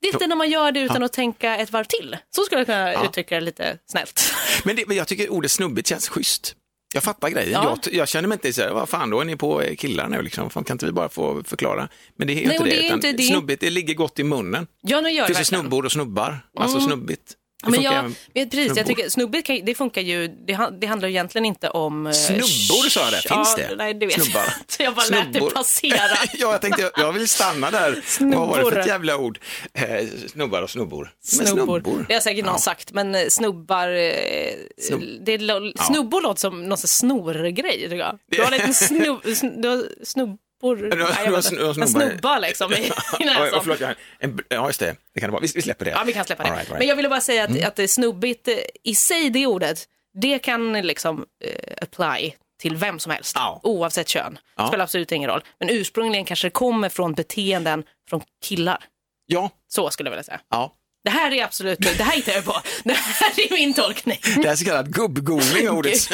Det 0.00 0.08
är 0.08 0.12
inte 0.12 0.26
när 0.26 0.36
man 0.36 0.50
gör 0.50 0.72
det 0.72 0.80
utan 0.80 1.02
att 1.02 1.12
tänka 1.12 1.56
ett 1.56 1.70
varv 1.70 1.84
till. 1.84 2.16
Så 2.36 2.42
skulle 2.42 2.60
jag 2.60 2.66
kunna 2.66 3.04
uttrycka 3.04 3.34
det 3.34 3.40
lite 3.40 3.78
snällt. 3.90 4.32
Men, 4.64 4.76
det, 4.76 4.86
men 4.86 4.96
jag 4.96 5.08
tycker 5.08 5.28
ordet 5.32 5.50
snubbigt 5.50 5.88
känns 5.88 6.08
schysst. 6.08 6.54
Jag 6.94 7.02
fattar 7.02 7.28
grejen. 7.28 7.52
Ja. 7.52 7.78
Jag, 7.84 7.94
jag 7.94 8.08
känner 8.08 8.28
mig 8.28 8.36
inte 8.36 8.52
så 8.52 8.62
här, 8.62 8.70
vad 8.70 8.88
fan 8.88 9.10
då 9.10 9.20
är 9.20 9.24
ni 9.24 9.36
på 9.36 9.62
eh, 9.62 9.74
killar 9.76 10.08
nu 10.08 10.22
liksom? 10.22 10.50
Fan, 10.50 10.64
kan 10.64 10.74
inte 10.74 10.86
vi 10.86 10.92
bara 10.92 11.08
få 11.08 11.42
förklara? 11.44 11.88
Men 12.16 12.26
det 12.26 12.32
är 12.32 12.46
Nej, 12.46 12.56
inte 12.56 12.64
det. 12.64 12.70
det 12.70 12.86
inte 12.88 13.12
det. 13.12 13.22
Snubbigt, 13.22 13.60
det 13.60 13.70
ligger 13.70 13.94
gott 13.94 14.18
i 14.18 14.24
munnen. 14.24 14.66
Ja, 14.82 15.00
nu 15.00 15.10
gör 15.10 15.28
Det 15.28 15.34
finns 15.34 15.48
snubbor 15.48 15.84
och 15.84 15.92
snubbar. 15.92 16.38
Alltså 16.58 16.80
snubbigt. 16.80 17.34
Men 17.64 17.74
funkar 17.74 17.90
jag, 17.92 17.98
även- 17.98 18.14
vet 18.34 18.50
precis, 18.50 18.66
jag 18.66 18.76
snubbor. 18.76 18.94
tycker 18.94 19.10
snubbigt 19.10 19.46
kan, 19.46 19.60
det 19.64 19.74
funkar 19.74 20.00
ju, 20.02 20.28
det, 20.28 20.68
det 20.80 20.86
handlar 20.86 21.08
ju 21.08 21.14
egentligen 21.14 21.44
inte 21.44 21.68
om... 21.70 22.06
eh, 22.06 22.12
Snubbor 22.12 22.88
sa 22.90 23.00
jag 23.00 23.12
det, 23.12 23.16
finns 23.28 23.54
ja, 23.58 23.68
det? 23.68 23.76
Nej, 23.76 23.94
det 23.94 24.06
vet 24.06 24.22
Snubbar. 24.24 24.40
jag 24.44 24.54
inte. 24.60 24.82
Jag 24.82 24.94
bara 24.94 25.06
lät 25.06 25.32
det 25.32 25.38
Snubbor. 25.38 25.50
passera. 25.50 25.96
ja, 26.32 26.52
jag 26.52 26.60
tänkte, 26.60 26.90
jag, 26.96 27.12
vill 27.12 27.28
stanna 27.28 27.70
där. 27.70 28.02
Vad 28.20 28.48
var 28.48 28.56
det 28.58 28.62
för 28.62 28.70
Snubbor. 28.70 28.78
ett 28.80 28.86
jävla 28.86 29.16
ord? 29.16 29.38
Eh, 29.74 30.06
snubbar 30.26 30.62
och 30.62 30.70
snubbor. 30.70 31.10
Men 31.38 31.46
Snubbor. 31.46 32.04
Det 32.08 32.14
har 32.14 32.20
säkert 32.20 32.44
någon 32.44 32.54
Ja. 32.54 32.58
sagt, 32.58 32.92
men 32.92 33.14
eh, 33.14 33.26
snubbar... 33.28 33.88
Eh, 33.88 34.54
Snubb- 34.90 35.24
det, 35.24 35.38
Snubbor 35.84 36.22
låter 36.22 36.40
som 36.40 36.68
någon 36.68 36.78
snorgrej, 36.78 37.80
tycker 37.82 37.96
jag. 37.96 38.18
Du 38.30 38.42
har 38.42 38.50
lite 38.50 38.74
snubb, 38.74 39.26
sn, 39.36 40.38
har- 40.68 40.76
Nej, 40.76 41.24
jag 41.24 41.32
vet 41.32 41.44
snubbar. 41.90 42.40
liksom 42.40 42.72
i, 42.72 42.76
i 42.76 42.90
Ja, 43.18 43.26
näsan. 43.26 43.60
förlåt, 43.62 43.80
jag, 43.80 43.94
en, 44.18 44.38
ja, 44.48 44.66
just 44.66 44.80
det. 44.80 44.96
Det 45.14 45.20
kan 45.20 45.28
det 45.28 45.32
vara. 45.32 45.40
Vi, 45.42 45.48
vi 45.54 45.62
släpper 45.62 45.84
det. 45.84 45.90
Ja, 45.90 46.02
vi 46.06 46.12
kan 46.12 46.24
släppa 46.24 46.42
det. 46.42 46.50
Right, 46.50 46.68
right. 46.68 46.78
Men 46.78 46.88
jag 46.88 46.96
ville 46.96 47.08
bara 47.08 47.20
säga 47.20 47.44
att, 47.44 47.50
Mm. 47.50 47.64
att 47.68 47.90
snubbigt 47.90 48.48
i 48.84 48.94
sig, 48.94 49.30
det 49.30 49.46
ordet, 49.46 49.84
det 50.22 50.38
kan 50.38 50.72
liksom 50.72 51.24
eh, 51.44 51.74
apply 51.82 52.34
till 52.60 52.76
vem 52.76 52.98
som 52.98 53.12
helst, 53.12 53.32
Ja. 53.36 53.60
oavsett 53.62 54.08
kön. 54.08 54.38
Ja. 54.56 54.62
Det 54.62 54.68
spelar 54.68 54.84
absolut 54.84 55.12
ingen 55.12 55.30
roll. 55.30 55.44
Men 55.60 55.70
ursprungligen 55.70 56.24
kanske 56.24 56.46
det 56.46 56.50
kommer 56.50 56.88
från 56.88 57.12
beteenden 57.14 57.84
från 58.10 58.22
killar. 58.44 58.84
Ja, 59.26 59.50
Så 59.68 59.90
skulle 59.90 60.06
jag 60.08 60.12
vilja 60.12 60.22
säga. 60.24 60.40
ja. 60.50 60.72
Det 61.04 61.10
här 61.10 61.30
är 61.32 61.44
absolut, 61.44 61.78
det 61.80 62.02
här 62.02 62.12
hittar 62.16 62.32
jag 62.32 62.44
på. 62.44 62.60
Det 62.84 62.92
här 62.92 63.30
är 63.40 63.52
min 63.54 63.74
tolkning. 63.74 64.18
Det 64.42 64.48
är 64.48 64.56
så 64.56 64.64
kallad 64.64 64.88
gubb-googling 64.96 65.68
ordet. 65.68 66.10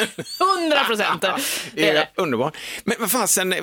100 0.57 0.83
procent. 0.83 1.25
Underbart. 2.15 2.57
Men 2.83 2.95
vad 2.99 3.11
fasen, 3.11 3.53
eh, 3.53 3.59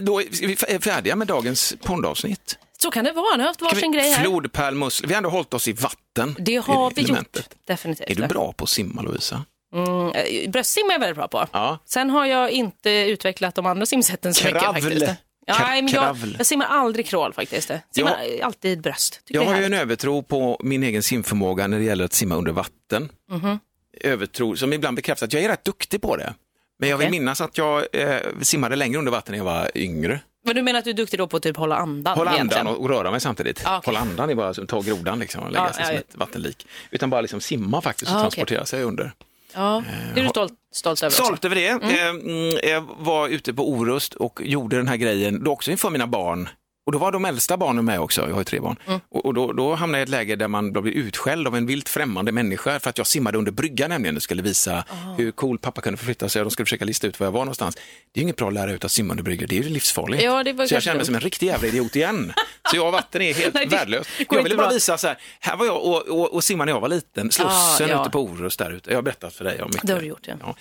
då 0.00 0.20
är 0.22 0.46
vi 0.46 0.56
färdiga 0.80 1.16
med 1.16 1.26
dagens 1.26 1.74
poddavsnitt. 1.82 2.58
Så 2.78 2.90
kan 2.90 3.04
det 3.04 3.12
vara, 3.12 3.36
nu 3.36 3.42
har 3.42 3.48
haft 3.48 3.62
varsin 3.62 3.92
vi- 3.92 3.98
grej 3.98 4.10
här. 4.10 4.22
Flodpärlmusslor, 4.24 5.08
vi 5.08 5.14
har 5.14 5.18
ändå 5.18 5.30
hållit 5.30 5.54
oss 5.54 5.68
i 5.68 5.72
vatten. 5.72 6.36
Det 6.38 6.56
har 6.56 6.92
vi 6.94 7.02
elementet. 7.02 7.36
gjort, 7.36 7.66
definitivt. 7.66 8.10
Är 8.10 8.14
du 8.14 8.26
bra 8.26 8.52
på 8.52 8.64
att 8.64 8.70
simma 8.70 9.02
Lovisa? 9.02 9.44
Mm, 9.74 10.12
eh, 10.12 10.50
bröstsim 10.50 10.86
är 10.88 10.92
jag 10.92 11.00
väldigt 11.00 11.16
bra 11.16 11.28
på. 11.28 11.46
Ja. 11.52 11.78
Sen 11.86 12.10
har 12.10 12.26
jag 12.26 12.50
inte 12.50 12.90
utvecklat 12.90 13.54
de 13.54 13.66
andra 13.66 13.86
simsätten 13.86 14.34
så 14.34 14.44
mycket 14.44 14.62
Kravl. 14.62 14.80
faktiskt. 14.80 15.06
Ja, 15.46 15.76
jag, 15.76 16.16
jag 16.38 16.46
simmar 16.46 16.66
aldrig 16.66 17.06
crawl 17.06 17.32
faktiskt. 17.32 17.70
Simmar 17.94 18.16
alltid 18.42 18.80
bröst. 18.80 19.20
Tycker 19.24 19.40
Jag 19.40 19.50
har 19.50 19.58
ju 19.58 19.64
en 19.64 19.74
övertro 19.74 20.22
på 20.22 20.60
min 20.64 20.82
egen 20.82 21.02
simförmåga 21.02 21.66
när 21.66 21.78
det 21.78 21.84
gäller 21.84 22.04
att 22.04 22.12
simma 22.12 22.34
under 22.36 22.52
vatten. 22.52 23.08
Mhm. 23.30 23.58
Övertro 24.00 24.56
som 24.56 24.72
ibland 24.72 24.96
bekräftar 24.96 25.26
att 25.26 25.32
jag 25.32 25.42
är 25.42 25.48
rätt 25.48 25.64
duktig 25.64 26.02
på 26.02 26.16
det. 26.16 26.34
Men 26.78 26.88
jag 26.88 26.98
vill 26.98 27.10
minnas 27.10 27.40
att 27.40 27.58
jag 27.58 27.86
eh, 27.92 28.16
simmade 28.42 28.76
längre 28.76 28.98
under 28.98 29.12
vatten 29.12 29.32
när 29.32 29.38
jag 29.38 29.44
var 29.44 29.70
yngre. 29.74 30.20
Men 30.44 30.54
du 30.56 30.62
menar 30.62 30.78
att 30.78 30.84
du 30.84 30.90
är 30.90 30.94
duktig 30.94 31.18
då 31.18 31.26
på 31.26 31.36
att 31.36 31.42
typ 31.42 31.56
hålla 31.56 31.76
andan 31.76 32.18
Hålla 32.18 32.30
andan 32.38 32.66
och, 32.66 32.80
och 32.80 32.88
röra 32.88 33.10
mig 33.10 33.20
samtidigt. 33.20 33.62
Ah, 33.64 33.78
okej. 33.78 33.86
Hålla 33.86 34.00
andan 34.00 34.30
är 34.30 34.34
bara 34.34 34.54
som 34.54 34.64
att 34.64 34.70
ta 34.70 34.80
grodan 34.80 35.18
liksom 35.18 35.42
och 35.42 35.50
lägga 35.50 35.64
Ja, 35.64 35.72
sig 35.72 35.80
ja, 35.82 35.86
som 35.86 35.94
ja. 35.94 36.00
ett 36.00 36.16
vattenlik. 36.16 36.66
Utan 36.90 37.10
bara 37.10 37.20
liksom 37.20 37.40
simma 37.40 37.80
faktiskt 37.80 38.10
och 38.10 38.16
Ah, 38.16 38.20
transportera 38.20 38.66
sig 38.66 38.82
under. 38.82 39.12
Ja, 39.54 39.82
är 40.16 40.22
du 40.22 40.28
stolt, 40.28 40.52
stolt 40.74 41.02
över 41.02 41.08
också. 41.12 41.22
Stolt 41.24 41.44
över 41.44 41.56
det. 41.56 41.68
Eh, 41.68 42.08
mm, 42.08 42.58
Jag 42.62 42.84
var 42.98 43.28
ute 43.28 43.54
på 43.54 43.70
Orust 43.70 44.14
och 44.14 44.40
gjorde 44.44 44.76
den 44.76 44.88
här 44.88 44.96
grejen, 44.96 45.44
då 45.44 45.50
också 45.52 45.70
inför 45.70 45.90
mina 45.90 46.06
barn. 46.06 46.48
Och 46.90 46.92
då 46.92 46.98
var 46.98 47.12
de 47.12 47.24
äldsta 47.24 47.56
barnen 47.56 47.84
med 47.84 48.00
också, 48.00 48.20
jag 48.20 48.30
har 48.30 48.38
ju 48.38 48.44
tre 48.44 48.60
barn. 48.60 48.76
Mm. 48.86 49.00
Och, 49.08 49.26
och 49.26 49.34
då, 49.34 49.52
då 49.52 49.74
hamnade 49.74 49.98
jag 49.98 50.02
i 50.02 50.08
ett 50.08 50.08
läge 50.08 50.36
där 50.36 50.48
man 50.48 50.72
blev 50.72 50.86
utskälld 50.86 51.46
av 51.46 51.56
en 51.56 51.66
vilt 51.66 51.88
främmande 51.88 52.32
människa 52.32 52.80
för 52.80 52.90
att 52.90 52.98
jag 52.98 53.06
simmade 53.06 53.38
under 53.38 53.52
bryggan 53.52 53.90
nämligen 53.90 54.16
och 54.16 54.22
skulle 54.22 54.42
visa 54.42 54.84
hur 55.16 55.30
cool 55.30 55.58
pappa 55.58 55.80
kunde 55.80 55.96
förflytta 55.96 56.28
sig 56.28 56.40
och 56.40 56.44
de 56.44 56.50
skulle 56.50 56.66
försöka 56.66 56.84
lista 56.84 57.06
ut 57.06 57.20
var 57.20 57.26
jag 57.26 57.32
var 57.32 57.40
någonstans. 57.40 57.74
Det 57.74 57.80
är 58.14 58.20
ju 58.20 58.22
inget 58.22 58.36
bra 58.36 58.48
att 58.48 58.54
lära 58.54 58.72
ut 58.72 58.84
att 58.84 58.92
simma 58.92 59.12
under 59.12 59.24
bryggor, 59.24 59.46
det 59.46 59.58
är 59.58 59.62
ju 59.62 59.68
livsfarligt. 59.68 60.22
Ja, 60.22 60.44
det 60.44 60.52
var 60.52 60.66
så 60.66 60.74
jag 60.74 60.82
kände 60.82 60.96
mig 60.96 61.06
som 61.06 61.14
en 61.14 61.20
riktig 61.20 61.46
jävla 61.46 61.68
idiot 61.68 61.96
igen. 61.96 62.32
Så 62.70 62.76
jag 62.76 62.86
och 62.86 62.92
vatten 62.92 63.22
är 63.22 63.34
helt 63.34 63.54
Nej, 63.54 63.66
det 63.66 63.76
värdelöst. 63.76 64.10
Jag 64.30 64.42
ville 64.42 64.56
bara 64.56 64.70
visa 64.70 64.98
så 64.98 65.06
här, 65.06 65.18
här 65.40 65.56
var 65.56 65.66
jag 65.66 65.76
och, 65.76 66.08
och, 66.08 66.34
och 66.34 66.44
simmade 66.44 66.66
när 66.66 66.76
jag 66.76 66.80
var 66.80 66.88
liten, 66.88 67.30
Slussen 67.30 67.50
Ah, 67.50 67.78
ja. 67.88 68.02
ute 68.02 68.10
på 68.10 68.20
Orust 68.20 68.58
där 68.58 68.70
ute. 68.70 68.90
Jag 68.90 68.96
har 68.96 69.02
berättat 69.02 69.34
för 69.34 69.44
dig 69.44 69.62
om 69.62 69.68
mycket. 69.68 69.86
Det 69.86 69.92
har 69.92 70.00
du 70.00 70.06
gjort, 70.06 70.26
ja. 70.26 70.34
Ja. 70.40 70.56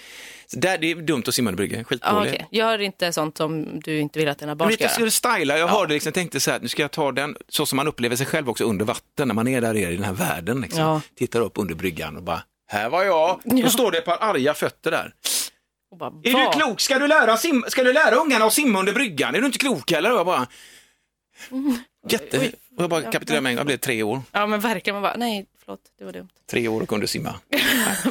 Så 0.53 0.59
där, 0.59 0.77
det 0.77 0.91
är 0.91 0.95
dumt 0.95 1.23
att 1.27 1.33
simma 1.35 1.49
under 1.49 1.57
brygga, 1.57 1.77
Ja, 1.77 1.83
skitdåligt. 1.83 2.33
okej. 2.35 2.47
Gör 2.51 2.81
inte 2.81 3.13
sånt 3.13 3.37
som 3.37 3.79
du 3.79 3.99
inte 3.99 4.19
vill 4.19 4.27
att 4.29 4.37
dina 4.39 4.55
barn 4.55 4.71
ska 4.71 4.83
jag 4.83 4.87
göra. 4.89 4.93
skulle 4.93 5.11
styla, 5.11 5.57
jag 5.57 5.67
hörde 5.67 5.93
liksom, 5.93 6.11
tänkte 6.11 6.39
så 6.39 6.51
här, 6.51 6.59
nu 6.59 6.67
ska 6.67 6.81
jag 6.81 6.91
ta 6.91 7.11
den 7.11 7.35
så 7.49 7.65
som 7.65 7.75
man 7.77 7.87
upplever 7.87 8.15
sig 8.15 8.25
själv 8.25 8.49
också 8.49 8.63
under 8.63 8.85
vatten, 8.85 9.27
när 9.27 9.35
man 9.35 9.47
är 9.47 9.61
där 9.61 9.73
nere 9.73 9.91
i 9.91 9.95
den 9.95 10.03
här 10.05 10.13
världen. 10.13 10.61
Liksom. 10.61 10.81
Ja. 10.81 11.01
Tittar 11.15 11.41
upp 11.41 11.53
under 11.55 11.75
bryggan 11.75 12.17
och 12.17 12.23
bara, 12.23 12.43
här 12.67 12.89
var 12.89 13.03
jag. 13.03 13.39
Då 13.43 13.57
Ja. 13.59 13.69
står 13.69 13.91
det 13.91 13.97
ett 13.97 14.05
par 14.05 14.17
arga 14.23 14.53
fötter 14.53 14.91
där. 14.91 15.13
Bara, 15.99 16.09
Är 16.23 16.45
du 16.53 16.59
klok? 16.59 16.79
Ska 16.81 16.99
du, 16.99 17.07
lära 17.07 17.35
sim- 17.37 17.63
ska 17.67 17.83
du 17.83 17.93
lära 17.93 18.15
ungarna 18.15 18.45
att 18.45 18.53
simma 18.53 18.79
under 18.79 18.93
bryggan? 18.93 19.35
Är 19.35 19.39
du 19.39 19.45
inte 19.45 19.57
klok 19.59 19.91
eller? 19.91 20.11
Och 20.11 20.17
jag 20.19 20.25
bara, 20.25 20.47
jätte... 22.09 22.39
Oj. 22.39 22.53
Och 22.79 22.83
jag 22.83 22.89
bara 22.89 23.01
kapitulerade 23.11 23.41
med 23.41 23.49
en 23.49 23.55
gång, 23.55 23.59
jag 23.59 23.65
blev 23.65 23.77
tre 23.77 24.03
år. 24.03 24.21
Ja, 24.31 24.45
men 24.47 24.59
verkligen. 24.59 24.95
Man 24.95 25.01
bara, 25.01 25.15
nej, 25.17 25.45
förlåt, 25.65 25.79
det 25.99 26.05
var 26.05 26.11
dumt. 26.11 26.29
Tre 26.51 26.67
år 26.67 26.81
och 26.81 26.89
kunde 26.89 27.07
simma. 27.07 27.35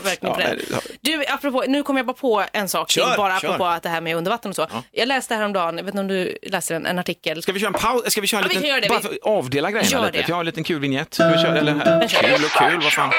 verkligen 0.04 0.18
Ja, 0.22 0.36
det. 0.36 0.56
ja. 0.70 0.78
Du, 1.00 1.26
apropå, 1.26 1.64
nu 1.68 1.82
kom 1.82 1.96
jag 1.96 2.06
bara 2.06 2.12
på 2.12 2.44
en 2.52 2.68
sak 2.68 2.88
till, 2.92 3.02
Kör, 3.02 3.16
bara 3.16 3.40
kör. 3.40 3.48
apropå 3.48 3.64
att 3.66 3.82
det 3.82 3.88
här 3.88 4.00
med 4.00 4.16
undervatten 4.16 4.48
och 4.48 4.56
så. 4.56 4.66
Ja. 4.72 4.82
Jag 4.92 5.08
läste 5.08 5.34
häromdagen, 5.34 5.76
jag 5.78 5.84
vet 5.84 5.94
inte 5.94 6.00
om 6.00 6.08
du 6.08 6.38
läste 6.42 6.74
den, 6.74 6.86
en 6.86 6.98
artikel. 6.98 7.42
Ska 7.42 7.52
vi 7.52 7.60
köra 7.60 7.68
en 7.68 7.74
paus? 7.74 8.02
Ska 8.12 8.20
vi 8.20 8.26
köra 8.26 8.40
en 8.40 8.46
Ja, 8.52 8.60
vi 8.60 8.66
liten, 8.66 8.80
det. 8.82 8.88
bara 8.88 9.00
Vi- 9.12 9.18
avdela 9.22 9.70
grejerna 9.70 9.90
Gör 9.90 10.00
lite? 10.06 10.18
det. 10.18 10.24
Jag 10.28 10.34
har 10.36 10.40
en 10.40 10.46
liten 10.46 10.64
kul 10.64 10.80
vignett. 10.80 11.14
Ska 11.14 11.28
vi 11.28 11.34
köra, 11.42 11.58
eller 11.58 11.74
här? 11.74 12.00
vi. 12.00 12.08
Kul 12.08 12.44
och 12.44 12.50
kul, 12.50 12.80
vad 12.82 12.92
fan. 12.92 13.12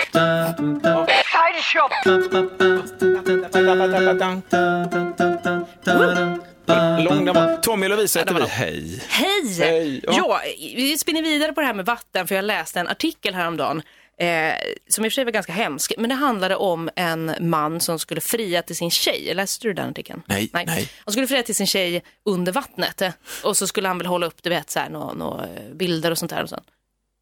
Lång. 7.03 7.58
Tommy 7.62 7.86
och 7.86 7.89
Lovisa 7.89 8.19
heter 8.19 8.34
vi. 8.34 8.47
Hej. 8.47 9.01
Hej! 9.08 9.58
Hej, 9.60 10.01
ja. 10.03 10.13
Ja. 10.17 10.41
vi 10.75 10.97
spinner 10.97 11.21
vidare 11.21 11.53
på 11.53 11.62
det 11.62 11.67
här 11.67 11.73
med 11.73 11.86
vatten 11.86 12.27
för 12.27 12.36
jag 12.36 12.45
läste 12.45 12.79
en 12.79 12.88
artikel 12.88 13.34
häromdagen 13.34 13.82
eh, 14.19 14.53
som 14.88 15.05
i 15.05 15.08
och 15.08 15.12
för 15.12 15.15
sig 15.15 15.23
var 15.23 15.32
ganska 15.32 15.53
hemsk, 15.53 15.93
men 15.97 16.10
det 16.10 16.15
handlade 16.15 16.55
om 16.55 16.89
en 16.95 17.36
man 17.39 17.79
som 17.79 17.99
skulle 17.99 18.21
fria 18.21 18.62
till 18.62 18.75
sin 18.75 18.91
tjej. 18.91 19.34
Läste 19.34 19.67
du 19.67 19.73
den 19.73 19.89
artikeln? 19.89 20.21
Nej, 20.25 20.49
nej. 20.53 20.89
Han 21.05 21.12
skulle 21.12 21.27
fria 21.27 21.43
till 21.43 21.55
sin 21.55 21.67
tjej 21.67 22.03
under 22.25 22.51
vattnet 22.51 23.01
eh, 23.01 23.12
och 23.43 23.58
så 23.58 23.67
skulle 23.67 23.88
han 23.88 23.97
väl 23.97 24.08
hålla 24.08 24.25
upp, 24.25 24.43
du 24.43 24.49
vet, 24.49 24.69
så 24.69 24.79
här, 24.79 24.89
nå, 24.89 25.13
nå, 25.13 25.41
eh, 25.41 25.75
bilder 25.75 26.12
och 26.12 26.17
sånt 26.17 26.32
där 26.32 26.43
och 26.43 26.49
sen. 26.49 26.62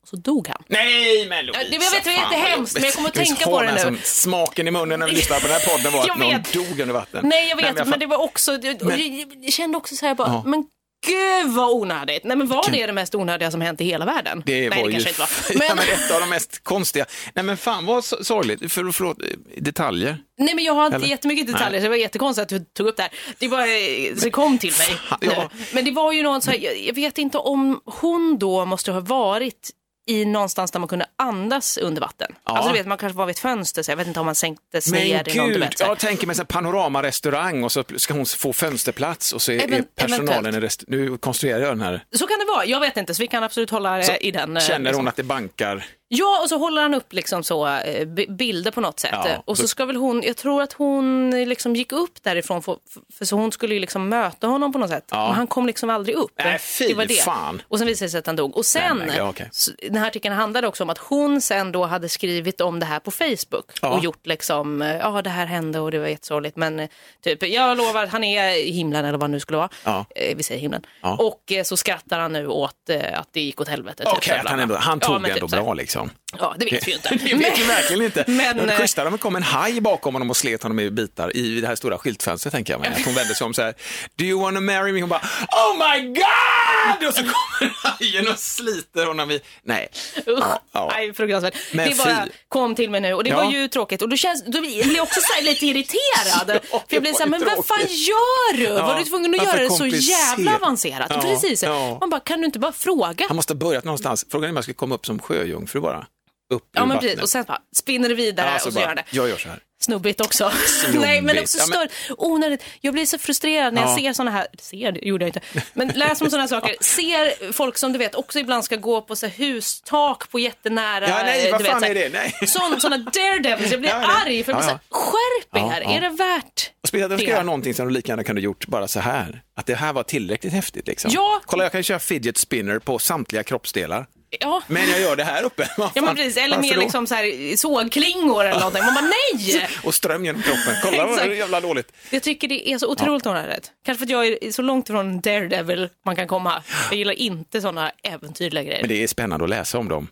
Så 0.09 0.15
dog 0.15 0.47
han. 0.47 0.63
Nej, 0.67 1.27
men 1.29 1.45
Lovisa. 1.45 1.63
Det- 1.69 1.73
jag 1.75 1.79
vet, 1.79 2.03
det 2.03 2.09
var 2.09 2.15
vad 2.29 2.33
jättehemskt, 2.39 2.73
men 2.73 2.83
jag 2.83 2.93
kommer 2.93 3.09
att 3.09 3.15
tänka 3.15 3.45
på 3.45 3.61
det 3.61 3.71
nu. 3.73 3.79
Som 3.79 3.99
smaken 4.03 4.67
i 4.67 4.71
munnen 4.71 4.99
när 4.99 5.07
vi 5.07 5.13
lyssnade 5.15 5.41
på 5.41 5.47
den 5.47 5.57
här 5.61 5.67
podden 5.77 5.93
var 5.93 6.01
att 6.01 6.17
någon 6.17 6.43
dog 6.67 6.79
under 6.79 6.93
vatten. 6.93 7.21
Nej, 7.29 7.49
jag 7.49 7.55
vet, 7.55 7.75
men, 7.75 7.89
jag 7.89 7.99
det 7.99 8.05
var 8.05 8.17
också, 8.17 8.51
Men- 8.81 9.25
jag, 9.41 9.53
kände 9.53 9.77
också 9.77 9.95
så 9.95 10.05
här 10.05 10.15
bara, 10.15 10.27
Ja. 10.27 10.43
men 10.45 10.65
gud 11.07 11.53
vad 11.53 11.69
onödigt. 11.69 12.23
Nej, 12.23 12.37
men 12.37 12.47
var 12.47 12.71
det 12.71 12.85
det 12.87 12.93
mest 12.93 13.15
onödiga 13.15 13.51
som 13.51 13.61
hänt 13.61 13.81
i 13.81 13.85
hela 13.85 14.05
världen? 14.05 14.43
Det 14.45 14.69
Nej, 14.69 14.69
var 14.69 14.75
det 14.75 14.81
ju 14.97 15.03
kanske 15.03 15.09
inte 15.09 15.19
var. 15.19 15.29
ja, 15.49 15.55
Men, 15.75 15.77
men 15.77 15.85
ett 16.05 16.11
av 16.11 16.19
de 16.19 16.29
mest 16.29 16.63
konstiga. 16.63 17.05
Nej 17.35 17.45
men 17.45 17.57
fan 17.57 17.85
vad 17.85 18.03
so- 18.03 18.23
sorgligt. 18.23 18.73
För, 18.73 18.91
förlåt, 18.91 19.17
detaljer. 19.57 20.17
nej, 20.37 20.55
men 20.55 20.63
jag 20.63 20.73
har 20.73 20.85
inte 20.85 20.95
Eller? 20.95 21.07
jättemycket 21.07 21.47
detaljer, 21.47 21.71
Nej. 21.71 21.79
så 21.79 21.83
det 21.83 21.89
var 21.89 21.95
jättekonstigt 21.95 22.43
att 22.43 22.49
du 22.49 22.59
tog 22.59 22.87
upp 22.87 22.97
det 22.97 23.03
här. 23.03 23.11
Det 23.39 23.47
bara 23.47 23.67
eh, 23.67 24.15
så 24.15 24.31
kom 24.31 24.57
till 24.57 24.73
mig. 24.79 25.17
Ja. 25.21 25.49
Men 25.71 25.85
det 25.85 25.91
var 25.91 26.11
ju 26.13 26.23
någon 26.23 26.41
så 26.41 26.51
här, 26.51 26.85
jag 26.87 26.93
vet 26.95 27.17
inte 27.17 27.37
om 27.37 27.81
hon 27.85 28.37
då 28.39 28.65
måste 28.65 28.91
ha 28.91 28.99
varit 28.99 29.69
i 30.07 30.25
någonstans 30.25 30.71
där 30.71 30.79
man 30.79 30.89
kunde 30.89 31.05
andas 31.15 31.77
under 31.77 32.01
vatten. 32.01 32.27
Ja. 32.45 32.51
Alltså 32.57 32.71
du 32.71 32.77
vet, 32.77 32.87
man 32.87 32.97
kanske 32.97 33.17
var 33.17 33.25
vid 33.25 33.33
ett 33.35 33.39
fönster, 33.39 33.83
så 33.83 33.91
jag 33.91 33.97
vet 33.97 34.07
inte 34.07 34.19
om 34.19 34.25
man 34.25 34.35
sänktes 34.35 34.91
Men 34.91 34.99
ner 34.99 35.35
någon, 35.37 35.49
gud, 35.49 35.59
vet. 35.59 35.79
Jag 35.79 35.99
tänker 35.99 36.27
mig 36.27 36.35
en 36.39 36.45
panoramarestaurang 36.45 37.63
och 37.63 37.71
så 37.71 37.83
ska 37.95 38.13
hon 38.13 38.25
få 38.25 38.53
fönsterplats 38.53 39.33
och 39.33 39.41
så 39.41 39.51
är, 39.51 39.59
Event- 39.59 39.85
personalen 39.95 40.55
i 40.55 40.59
rest- 40.59 40.83
Nu 40.87 41.17
konstruerar 41.17 41.59
jag 41.59 41.69
den 41.71 41.81
här. 41.81 42.03
Så 42.11 42.27
kan 42.27 42.39
det 42.39 42.45
vara, 42.45 42.65
jag 42.65 42.79
vet 42.79 42.97
inte, 42.97 43.13
så 43.15 43.21
vi 43.23 43.27
kan 43.27 43.43
absolut 43.43 43.69
hålla 43.69 44.03
Så 44.03 44.11
i 44.21 44.31
den. 44.31 44.57
eh, 44.57 44.63
Känner 44.63 44.79
liksom. 44.79 44.99
hon 44.99 45.07
att 45.07 45.15
det 45.15 45.23
bankar 45.23 45.85
Ja, 46.09 46.39
och 46.43 46.49
så 46.49 46.57
håller 46.57 46.81
han 46.81 46.93
upp 46.93 47.13
liksom 47.13 47.43
så, 47.43 47.67
eh, 47.67 48.05
bilder 48.29 48.71
på 48.71 48.81
något 48.81 48.99
sätt. 48.99 49.09
Ja, 49.13 49.43
och 49.45 49.57
så 49.57 49.67
ska 49.67 49.85
väl 49.85 49.95
hon, 49.95 50.23
jag 50.23 50.37
tror 50.37 50.61
att 50.61 50.73
hon 50.73 51.29
liksom 51.49 51.75
gick 51.75 51.91
upp 51.91 52.23
därifrån 52.23 52.61
för, 52.61 52.77
för 53.17 53.25
så 53.25 53.35
hon 53.35 53.51
skulle 53.51 53.73
ju 53.73 53.79
liksom 53.79 54.09
möta 54.09 54.47
honom 54.47 54.71
på 54.73 54.79
något 54.79 54.89
sätt. 54.89 55.03
Ja. 55.11 55.25
Men 55.27 55.35
han 55.35 55.47
kom 55.47 55.67
liksom 55.67 55.89
aldrig 55.89 56.15
upp. 56.15 56.31
Nej, 56.37 56.59
fy 56.59 56.87
det 56.87 56.93
var 56.93 57.05
det. 57.05 57.13
fan. 57.13 57.61
Och 57.67 57.77
sen 57.77 57.87
visade 57.87 58.05
det 58.05 58.09
sig 58.09 58.19
att 58.19 58.25
han 58.27 58.35
dog. 58.35 58.57
Och 58.57 58.65
sen, 58.65 58.97
Nej, 58.97 59.07
men, 59.07 59.47
s- 59.51 59.69
den 59.81 59.95
här 59.97 60.07
artikeln 60.07 60.35
handlade 60.35 60.67
också 60.67 60.83
om 60.83 60.89
att 60.89 60.97
hon 60.97 61.41
sen 61.41 61.71
då 61.71 61.85
hade 61.85 62.09
skrivit 62.09 62.61
om 62.61 62.79
det 62.79 62.85
här 62.85 62.99
på 62.99 63.11
Facebook. 63.11 63.71
Ja. 63.81 63.89
Och 63.89 64.03
gjort 64.03 64.27
liksom, 64.27 64.81
eh, 64.81 64.95
ja 64.97 65.21
det 65.21 65.29
här 65.29 65.45
hände 65.45 65.79
och 65.79 65.91
det 65.91 65.99
var 65.99 66.07
jättesorgligt. 66.07 66.57
Men 66.57 66.79
eh, 66.79 66.89
typ, 67.23 67.43
jag 67.43 67.77
lovar 67.77 68.03
att 68.03 68.09
han 68.11 68.23
är 68.23 68.49
i 68.65 68.71
himlen 68.71 69.05
eller 69.05 69.17
vad 69.17 69.29
det 69.29 69.31
nu 69.31 69.39
skulle 69.39 69.57
vara. 69.57 69.69
Ja. 69.83 70.05
Vi 70.35 70.43
säger 70.43 70.61
himlen. 70.61 70.85
Och 71.01 71.53
så 71.65 71.77
skrattar 71.77 72.19
han 72.19 72.33
nu 72.33 72.47
åt 72.47 72.89
att 73.13 73.27
det 73.33 73.41
gick 73.41 73.61
åt 73.61 73.67
helvete. 73.67 74.03
typ, 74.03 74.13
Okej, 74.13 74.37
att 74.37 74.47
han, 74.49 74.71
han 74.71 74.99
tog 74.99 75.23
det 75.23 75.29
ändå 75.31 75.47
typ 75.47 75.59
bra 75.59 75.73
liksom. 75.73 75.96
liksom. 75.97 76.11
Ja, 76.39 76.55
det 76.59 76.65
vet 76.65 76.87
vi 76.87 76.91
ju 76.91 76.95
inte. 76.97 77.09
Det 77.29 77.35
vet 77.35 77.59
vi 77.59 77.63
verkligen 77.63 78.01
inte. 78.05 78.23
Men, 78.31 78.57
Men, 78.57 78.69
eh, 78.69 78.77
schysstare 78.77 79.05
om 79.07 79.11
det 79.11 79.17
kom 79.19 79.35
en 79.35 79.43
haj 79.43 79.81
bakom 79.81 80.15
honom 80.15 80.29
och 80.29 80.37
slet 80.37 80.63
honom 80.63 80.79
i 80.79 80.89
bitar 80.91 81.37
i 81.37 81.61
det 81.61 81.67
här 81.67 81.75
stora 81.75 81.97
skyltfönstret 81.97 82.53
tänker 82.53 82.73
jag 82.73 82.79
mig. 82.79 82.89
Att 82.97 83.05
hon 83.05 83.13
vände 83.13 83.35
sig 83.35 83.45
om 83.45 83.53
så 83.53 83.61
här, 83.61 83.73
do 84.15 84.25
you 84.25 84.41
wanna 84.41 84.59
marry 84.59 84.91
me? 84.91 84.99
Hon 85.01 85.09
bara, 85.09 85.21
oh 85.47 85.77
my 85.77 86.07
god! 86.07 87.07
Och 87.07 87.13
så 87.13 87.21
kommer 87.21 87.73
hajen 87.83 88.27
och 88.27 88.39
sliter 88.39 89.05
honom 89.05 89.31
i, 89.31 89.39
nej. 89.63 89.87
Usch, 90.27 90.43
Ja. 90.71 90.89
nej, 90.93 91.13
fruktansvärt. 91.13 91.55
Men 91.71 91.89
det 91.89 91.97
bara 91.97 92.27
kom 92.49 92.75
till 92.75 92.89
mig 92.89 93.01
nu 93.01 93.13
och 93.13 93.23
det 93.23 93.29
Ja. 93.29 93.43
var 93.43 93.51
ju 93.51 93.67
tråkigt. 93.67 94.01
Och 94.01 94.09
då, 94.09 94.17
känns, 94.17 94.43
då 94.45 94.61
blir 94.61 94.95
jag 94.95 95.03
också 95.03 95.19
så 95.21 95.33
här 95.33 95.41
lite 95.41 95.65
irriterad. 95.65 96.61
Ja, 96.71 96.79
för 96.87 96.95
jag 96.95 97.01
blir 97.01 97.13
så 97.13 97.19
här, 97.19 97.29
men 97.29 97.45
vad 97.45 97.65
fan 97.65 97.79
gör 97.87 98.57
du? 98.57 98.67
Var 98.73 98.95
du 98.99 99.03
tvungen 99.05 99.35
att 99.39 99.43
göra 99.45 99.59
det 99.63 99.69
så 99.69 99.85
jävla 99.87 100.55
avancerat? 100.55 101.21
Precis. 101.21 101.63
Man 101.99 102.09
bara, 102.09 102.19
kan 102.19 102.39
du 102.39 102.45
inte 102.45 102.59
bara 102.59 102.71
fråga? 102.71 103.25
Han 103.27 103.35
måste 103.35 103.53
ha 103.53 103.57
börjat 103.57 103.83
någonstans. 103.83 104.25
Frågan 104.31 104.45
är 104.45 104.49
om 104.49 104.55
jag 104.55 104.63
ska 104.63 104.73
komma 104.73 104.95
upp 104.95 105.05
som 105.05 105.19
sjöjungfru 105.19 105.79
bara. 105.81 106.05
Upp 106.49 106.69
Ja, 106.73 106.81
ur 106.81 106.85
men 106.85 106.95
vattnet. 106.95 107.01
precis. 107.11 107.23
Och 107.23 107.29
sen 107.29 107.43
bara 107.47 107.61
spinner 107.75 108.09
det 108.09 108.15
vidare 108.15 108.47
Ja, 108.47 108.55
och 108.55 108.61
så 108.61 108.71
bara, 108.71 108.85
gör 108.85 108.95
det. 108.95 109.03
Jag 109.11 109.29
gör 109.29 109.37
så 109.37 109.49
här. 109.49 109.59
Snubbigt 109.79 110.21
också. 110.21 110.51
Nej, 110.93 111.21
men 111.21 111.39
också 111.39 111.57
Ja, 111.57 111.65
men- 111.67 111.89
stör, 111.89 112.15
onödigt. 112.17 112.63
Jag 112.81 112.93
blir 112.93 113.05
så 113.05 113.17
frustrerad 113.17 113.73
när 113.73 113.81
jag 113.81 113.91
Ja. 113.91 113.95
ser 113.97 114.13
såna 114.13 114.31
här, 114.31 114.47
ser 114.59 114.91
det 114.91 114.99
gjorde 115.07 115.25
jag 115.25 115.29
inte, 115.29 115.39
men 115.73 115.87
läser 115.87 116.25
om 116.25 116.39
här 116.39 116.47
saker, 116.47 116.75
ser 116.83 117.51
folk 117.53 117.77
som 117.77 117.93
du 117.93 117.99
vet 117.99 118.15
också 118.15 118.39
ibland 118.39 118.63
ska 118.65 118.75
gå 118.75 119.01
på 119.01 119.15
så 119.15 119.25
här 119.27 119.33
hustak 119.33 120.29
på 120.31 120.39
jättenära. 120.39 121.09
Ja, 121.09 121.19
nej, 121.23 121.51
vad 121.51 121.59
du 121.59 121.63
vet, 121.63 121.71
fan 121.71 121.83
här- 121.83 121.89
är 121.89 121.95
det? 121.95 122.09
Nej. 122.09 122.47
Sån, 122.47 122.79
såna 122.81 122.97
daredevils, 122.97 123.71
jag 123.71 123.79
blir 123.79 123.93
arg 123.93 124.43
för 124.43 124.51
Ja, 124.51 124.61
ja. 124.67 124.79
skärp 124.89 125.55
er, 125.85 125.95
är 125.97 126.01
det 126.01 126.09
värt 126.09 126.71
Och 126.83 126.87
speciellt 126.89 127.11
om 127.11 127.17
du 127.17 127.23
ska 127.23 127.31
göra 127.31 127.43
någonting 127.43 127.73
som 127.73 127.87
du 127.87 127.93
lika 127.93 128.11
gärna 128.11 128.23
kunde 128.23 128.41
gjort 128.41 128.67
bara 128.67 128.87
så 128.87 128.99
här. 128.99 129.41
Att 129.55 129.65
det 129.65 129.75
här 129.75 129.93
var 129.93 130.03
tillräckligt 130.03 130.53
häftigt 130.53 130.87
liksom. 130.87 131.11
Ja. 131.13 131.41
Kolla, 131.45 131.63
jag 131.63 131.71
kan 131.71 131.83
köra 131.83 131.99
fidget 131.99 132.37
spinner 132.37 132.79
på 132.79 132.99
samtliga 132.99 133.43
kroppsdelar. 133.43 134.05
Ja. 134.29 134.63
Men 134.67 134.89
jag 134.89 134.99
gör 134.99 135.15
det 135.15 135.23
här 135.23 135.43
uppe. 135.43 135.69
Vad 135.77 135.91
Ja 135.95 136.01
men 136.01 136.15
precis, 136.15 136.37
eller 136.37 136.75
då? 136.75 136.79
liksom 136.79 137.07
så 137.07 137.15
här, 137.15 137.55
sågklingor 137.57 138.45
eller 138.45 138.59
någonting. 138.59 138.83
Man 138.85 138.93
bara 138.93 139.11
nej! 139.33 139.67
Och 139.83 139.95
ström 139.95 140.25
genom 140.25 140.41
kroppen. 140.41 140.73
Kolla 140.83 141.07
vad 141.07 141.35
jävla 141.35 141.61
dåligt. 141.61 141.91
Jag 142.09 142.23
tycker 142.23 142.47
det 142.47 142.69
är 142.69 142.77
så 142.77 142.91
otroligt 142.91 143.25
onödigt. 143.25 143.71
Kanske 143.85 143.99
för 143.99 144.05
att 144.05 144.09
jag 144.09 144.27
är 144.27 144.51
så 144.51 144.61
långt 144.61 144.89
ifrån 144.89 145.21
Daredevil 145.21 145.89
man 146.05 146.15
kan 146.15 146.27
komma. 146.27 146.63
Jag 146.89 146.97
gillar 146.97 147.13
inte 147.13 147.61
sådana 147.61 147.91
äventyrliga 148.03 148.63
grejer. 148.63 148.81
Men 148.81 148.89
det 148.89 149.03
är 149.03 149.07
spännande 149.07 149.43
att 149.43 149.49
läsa 149.49 149.77
om 149.77 149.87
dem. 149.89 150.07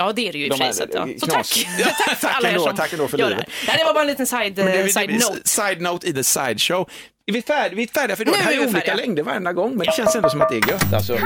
Ja, 0.00 0.12
det 0.12 0.28
är 0.28 0.32
det 0.32 0.38
ju 0.38 0.46
i 0.46 0.50
och 0.50 0.56
för 0.58 0.72
sig. 0.72 0.88
så 0.92 0.98
Ja. 1.20 1.28
Tack. 1.28 1.66
Ja, 1.78 1.86
tack 2.06 2.20
för 2.20 2.46
er 2.46 2.48
ändå, 2.48 2.66
som 2.66 2.76
tack 2.76 2.92
ändå 2.92 3.08
för 3.08 3.18
gör 3.18 3.28
livet. 3.30 3.46
det 3.66 3.70
här. 3.70 3.78
Det 3.78 3.84
var 3.84 3.94
bara 3.94 4.00
en 4.00 4.06
liten 4.06 4.26
side, 4.26 4.54
det, 4.54 4.92
side 4.92 5.08
det, 5.08 5.14
note. 5.14 5.48
Side 5.48 5.80
note 5.80 6.08
i 6.08 6.12
the 6.12 6.24
sideshow. 6.24 6.90
Är 7.30 7.34
vi 7.34 7.42
färdiga? 7.42 7.76
Vi 7.76 7.82
är 7.82 7.86
färdiga 8.00 8.16
för 8.16 8.22
idag. 8.22 8.32
Nu 8.32 8.38
Det 8.38 8.44
här 8.44 8.50
är 8.52 8.56
är 8.56 8.60
vi 8.60 8.64
olika 8.66 8.80
färdiga. 8.80 8.94
längder 9.06 9.22
varenda 9.22 9.52
gång, 9.52 9.70
men 9.76 9.86
det 9.86 9.92
känns 9.92 10.16
ändå 10.16 10.28
som 10.30 10.40
att 10.40 10.48
det 10.48 10.56
är 10.56 10.70
gött. 10.70 10.92
Alltså. 10.94 11.16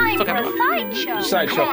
Sideshow. 1.23 1.67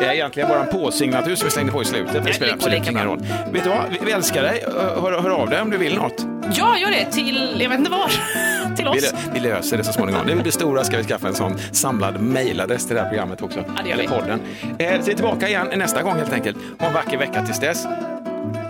Det 0.00 0.06
är 0.08 0.12
egentligen 0.12 0.48
bara 0.48 0.60
en 0.64 0.68
påsignatur 0.72 1.34
som 1.34 1.44
vi 1.46 1.50
slängde 1.50 1.72
på 1.72 1.82
i 1.82 1.84
slutet. 1.84 2.24
Det 2.24 2.32
spelar 2.32 2.52
absolut 2.54 2.78
lika 2.78 2.90
ingen 2.90 3.04
roll. 3.04 3.18
Vet 3.52 3.64
du 3.64 3.70
vad? 3.70 3.78
Vi, 3.90 3.98
vi 4.06 4.12
älskar 4.12 4.42
dig. 4.42 4.64
Hör, 4.76 5.20
hör 5.22 5.30
av 5.30 5.50
dig 5.50 5.60
om 5.60 5.70
du 5.70 5.76
vill 5.76 5.94
något. 5.96 6.26
Ja, 6.54 6.78
gör 6.78 6.90
det. 6.90 7.04
Till, 7.12 7.56
jag 7.60 7.68
vet 7.70 7.78
inte 7.78 7.90
var. 7.90 8.08
Till 8.76 8.84
Vi, 8.92 8.98
oss. 8.98 9.14
vi 9.34 9.40
löser 9.40 9.76
det 9.76 9.84
så 9.84 9.92
småningom. 9.92 10.26
När 10.26 10.34
vi 10.34 10.42
blir 10.42 10.52
stora 10.52 10.84
ska 10.84 10.96
vi 10.96 11.04
skaffa 11.04 11.28
en 11.28 11.34
sån 11.34 11.58
samlad 11.72 12.20
mejladress 12.20 12.86
till 12.86 12.96
det 12.96 13.02
här 13.02 13.08
programmet 13.08 13.42
också. 13.42 13.64
Ja, 13.76 13.82
det 13.82 13.88
gör 13.90 13.96
vi. 13.96 14.04
Eller 14.04 14.14
podden. 14.18 14.40
Eh, 14.78 14.98
så 15.00 15.04
vi 15.06 15.12
är 15.12 15.16
tillbaka 15.16 15.48
igen 15.48 15.68
nästa 15.76 16.02
gång 16.02 16.16
helt 16.16 16.32
enkelt. 16.32 16.56
Ha 16.78 16.86
en 16.86 16.94
vacker 16.94 17.18
vecka 17.18 17.42
tills 17.46 17.60
dess. 17.60 17.86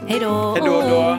Hej 0.06 0.20
då. 0.20 0.56
Hej 0.60 0.62
då 0.64 0.80
då. 0.80 1.18